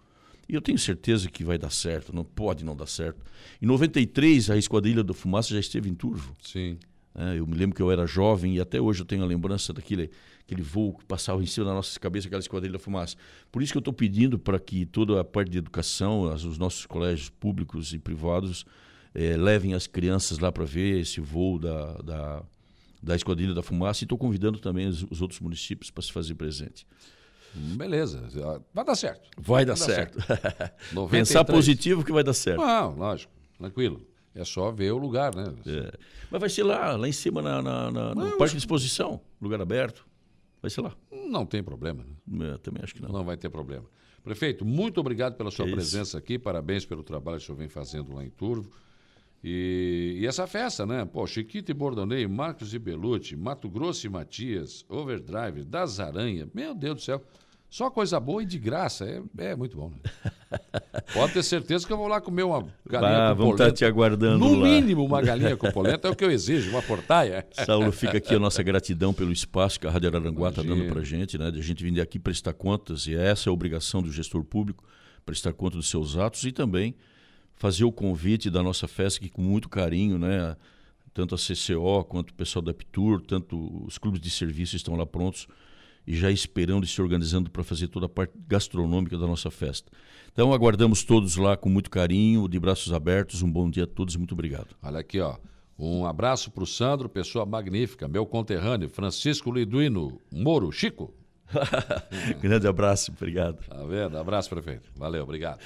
[0.48, 3.22] E eu tenho certeza que vai dar certo, não pode não dar certo.
[3.60, 6.34] Em 93, a Esquadrilha da Fumaça já esteve em Turvo.
[6.40, 6.78] Sim.
[7.14, 9.72] É, eu me lembro que eu era jovem e até hoje eu tenho a lembrança
[9.72, 10.10] daquele
[10.44, 13.16] aquele voo que passava em cima da nossa cabeça, aquela Esquadrilha da Fumaça.
[13.52, 16.56] Por isso que eu estou pedindo para que toda a parte de educação, as- os
[16.56, 18.64] nossos colégios públicos e privados,
[19.14, 22.42] eh, levem as crianças lá para ver esse voo da, da,
[23.02, 26.34] da Esquadrilha da Fumaça e estou convidando também os, os outros municípios para se fazer
[26.34, 26.86] presente.
[27.76, 28.28] Beleza.
[28.72, 29.28] Vai dar certo.
[29.38, 30.18] Vai dar certo.
[30.92, 31.10] 93.
[31.10, 32.60] Pensar positivo que vai dar certo.
[32.60, 33.32] Não, lógico.
[33.58, 34.06] Tranquilo.
[34.34, 35.52] É só ver o lugar, né?
[35.66, 35.92] É.
[36.30, 39.60] Mas vai ser lá, lá em cima, na, na- na- no Parque de Exposição, lugar
[39.60, 40.06] aberto.
[40.62, 40.94] Vai ser lá.
[41.10, 42.04] Não tem problema.
[42.26, 42.52] né?
[42.54, 43.08] É, também acho que não.
[43.10, 43.84] Não vai ter problema.
[44.22, 45.74] Prefeito, muito obrigado pela sua isso.
[45.74, 48.70] presença aqui, parabéns pelo trabalho que o senhor vem fazendo lá em Turvo.
[49.42, 51.04] E, e essa festa, né?
[51.04, 56.74] Pô, Chiquito e Bordonei, Marcos e Belucci, Mato Grosso e Matias, Overdrive, Das Aranha, meu
[56.74, 57.24] Deus do céu.
[57.70, 59.90] Só coisa boa e de graça, é, é muito bom.
[59.90, 60.58] Né?
[61.12, 63.64] Pode ter certeza que eu vou lá comer uma galinha Ah, com vamos polenta.
[63.64, 64.66] estar te aguardando No lá.
[64.66, 67.46] mínimo uma galinha com polenta é o que eu exijo, uma portaia.
[67.66, 71.00] Saulo, fica aqui a nossa gratidão pelo espaço que a Rádio Araranguá está dando para
[71.00, 71.50] a gente, né?
[71.50, 74.82] De a gente vir aqui prestar contas, e essa é a obrigação do gestor público,
[75.26, 76.94] prestar conta dos seus atos e também
[77.54, 80.56] fazer o convite da nossa festa, que com muito carinho, né?
[81.12, 85.04] Tanto a CCO quanto o pessoal da Aptur, tanto os clubes de serviço estão lá
[85.04, 85.46] prontos
[86.08, 89.92] e já esperando e se organizando para fazer toda a parte gastronômica da nossa festa.
[90.32, 93.42] Então aguardamos todos lá com muito carinho, de braços abertos.
[93.42, 94.68] Um bom dia a todos e muito obrigado.
[94.82, 95.36] Olha aqui, ó.
[95.78, 101.12] Um abraço para o Sandro, pessoa magnífica, meu conterrâneo, Francisco Liduino Moro, Chico.
[102.40, 103.62] Grande abraço, obrigado.
[103.68, 104.16] Tá vendo?
[104.16, 104.90] Abraço, prefeito.
[104.96, 105.60] Valeu, obrigado.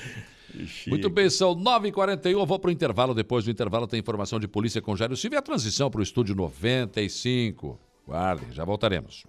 [0.88, 2.32] Muito bem, são 9h41.
[2.32, 3.14] Eu vou para o intervalo.
[3.14, 6.02] Depois do intervalo tem informação de polícia com Jairo Silva e a transição para o
[6.02, 7.91] estúdio 95.
[8.06, 9.24] Guardem, já voltaremos.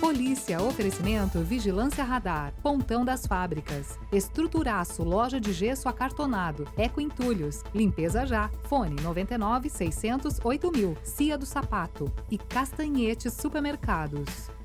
[0.00, 8.24] Polícia, oferecimento, vigilância radar, pontão das fábricas, estruturaço, loja de gesso acartonado, eco entulhos, limpeza
[8.24, 14.57] já, fone 99 600 8000, Cia do Sapato e Castanhetes Supermercados.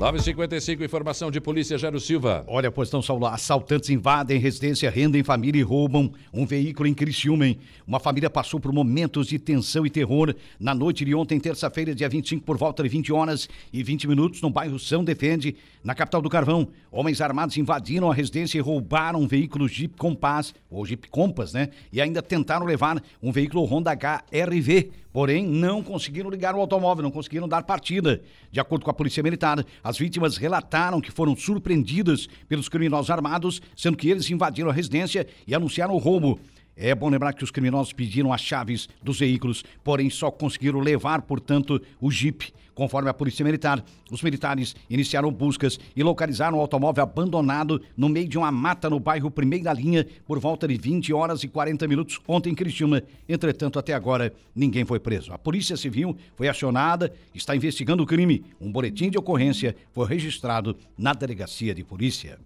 [0.00, 2.42] Nove h cinco informação de polícia, Jairo Silva.
[2.46, 7.46] Olha, pois Saulo, assaltantes invadem residência, rendem família e roubam um veículo em Criciúma.
[7.46, 7.58] hein?
[7.86, 12.08] Uma família passou por momentos de tensão e terror na noite de ontem, terça-feira, dia
[12.08, 15.54] 25, por volta de 20 horas e 20 minutos, no bairro São Defende,
[15.84, 16.68] na capital do Carvão.
[16.90, 21.68] Homens armados invadiram a residência e roubaram um veículo Jeep Compass, ou Jeep Compass, né?
[21.92, 27.10] E ainda tentaram levar um veículo Honda HRV, porém não conseguiram ligar o automóvel, não
[27.10, 28.22] conseguiram dar partida.
[28.50, 33.60] De acordo com a Polícia Militar, as vítimas relataram que foram surpreendidas pelos criminosos armados,
[33.76, 36.38] sendo que eles invadiram a residência e anunciaram o roubo.
[36.76, 41.22] É bom lembrar que os criminosos pediram as chaves dos veículos, porém só conseguiram levar,
[41.22, 42.52] portanto, o Jeep.
[42.74, 48.26] Conforme a Polícia Militar, os militares iniciaram buscas e localizaram o automóvel abandonado no meio
[48.26, 52.18] de uma mata no bairro Primeira Linha por volta de 20 horas e 40 minutos
[52.26, 53.02] ontem em Criciúma.
[53.28, 55.32] Entretanto, até agora, ninguém foi preso.
[55.32, 58.42] A Polícia Civil foi acionada, está investigando o crime.
[58.58, 62.38] Um boletim de ocorrência foi registrado na Delegacia de Polícia.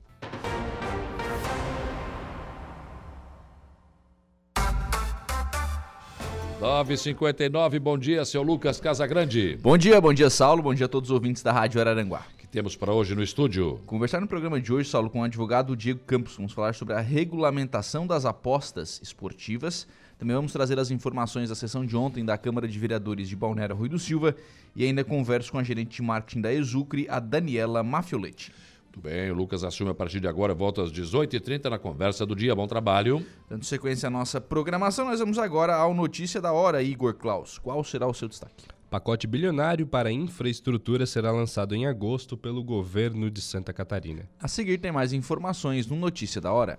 [6.65, 9.59] Nove h 59 bom dia, seu Lucas Casagrande.
[9.61, 10.63] Bom dia, bom dia, Saulo.
[10.63, 12.27] Bom dia a todos os ouvintes da Rádio Araranguá.
[12.39, 13.83] que temos para hoje no estúdio?
[13.85, 16.37] Conversar no programa de hoje, Saulo, com o advogado Diego Campos.
[16.37, 19.87] Vamos falar sobre a regulamentação das apostas esportivas.
[20.19, 23.77] Também vamos trazer as informações da sessão de ontem da Câmara de Vereadores de Balneário
[23.77, 24.35] Rui do Silva.
[24.75, 28.51] E ainda converso com a gerente de marketing da Exucre, a Daniela Mafioletti.
[28.95, 32.37] Muito bem, o Lucas assume a partir de agora, volta às 18h30 na conversa do
[32.37, 32.55] dia.
[32.55, 33.27] Bom trabalho.
[33.51, 37.59] Dando sequência à nossa programação, nós vamos agora ao Notícia da Hora, Igor Klaus.
[37.59, 38.67] Qual será o seu destaque?
[38.89, 44.29] Pacote bilionário para infraestrutura será lançado em agosto pelo governo de Santa Catarina.
[44.41, 46.79] A seguir tem mais informações no Notícia da Hora.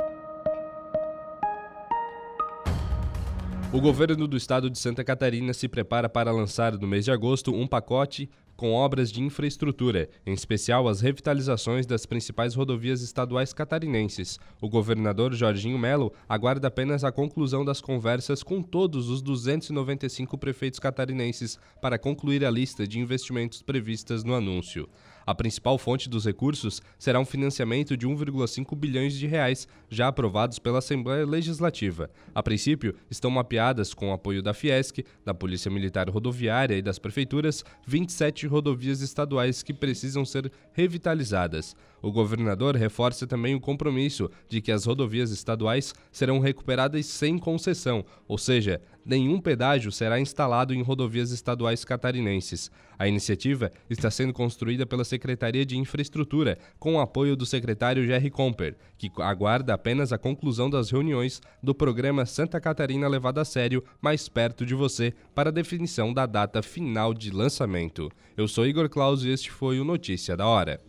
[3.73, 7.55] O governo do estado de Santa Catarina se prepara para lançar no mês de agosto
[7.55, 14.37] um pacote com obras de infraestrutura, em especial as revitalizações das principais rodovias estaduais catarinenses.
[14.59, 20.77] O governador Jorginho Melo aguarda apenas a conclusão das conversas com todos os 295 prefeitos
[20.77, 24.87] catarinenses para concluir a lista de investimentos previstas no anúncio.
[25.25, 30.59] A principal fonte dos recursos será um financiamento de 1,5 bilhões de reais, já aprovados
[30.59, 32.09] pela Assembleia Legislativa.
[32.33, 36.99] A princípio, estão mapeadas, com o apoio da Fiesc, da Polícia Militar Rodoviária e das
[36.99, 41.75] prefeituras, 27 rodovias estaduais que precisam ser revitalizadas.
[42.01, 48.03] O governador reforça também o compromisso de que as rodovias estaduais serão recuperadas sem concessão,
[48.27, 52.71] ou seja, nenhum pedágio será instalado em rodovias estaduais catarinenses.
[52.97, 58.29] A iniciativa está sendo construída pela Secretaria de Infraestrutura, com o apoio do secretário Jerry
[58.29, 63.83] Comper, que aguarda apenas a conclusão das reuniões do programa Santa Catarina Levado a Sério
[64.01, 68.11] mais perto de você para a definição da data final de lançamento.
[68.37, 70.79] Eu sou Igor Claus e este foi o Notícia da Hora.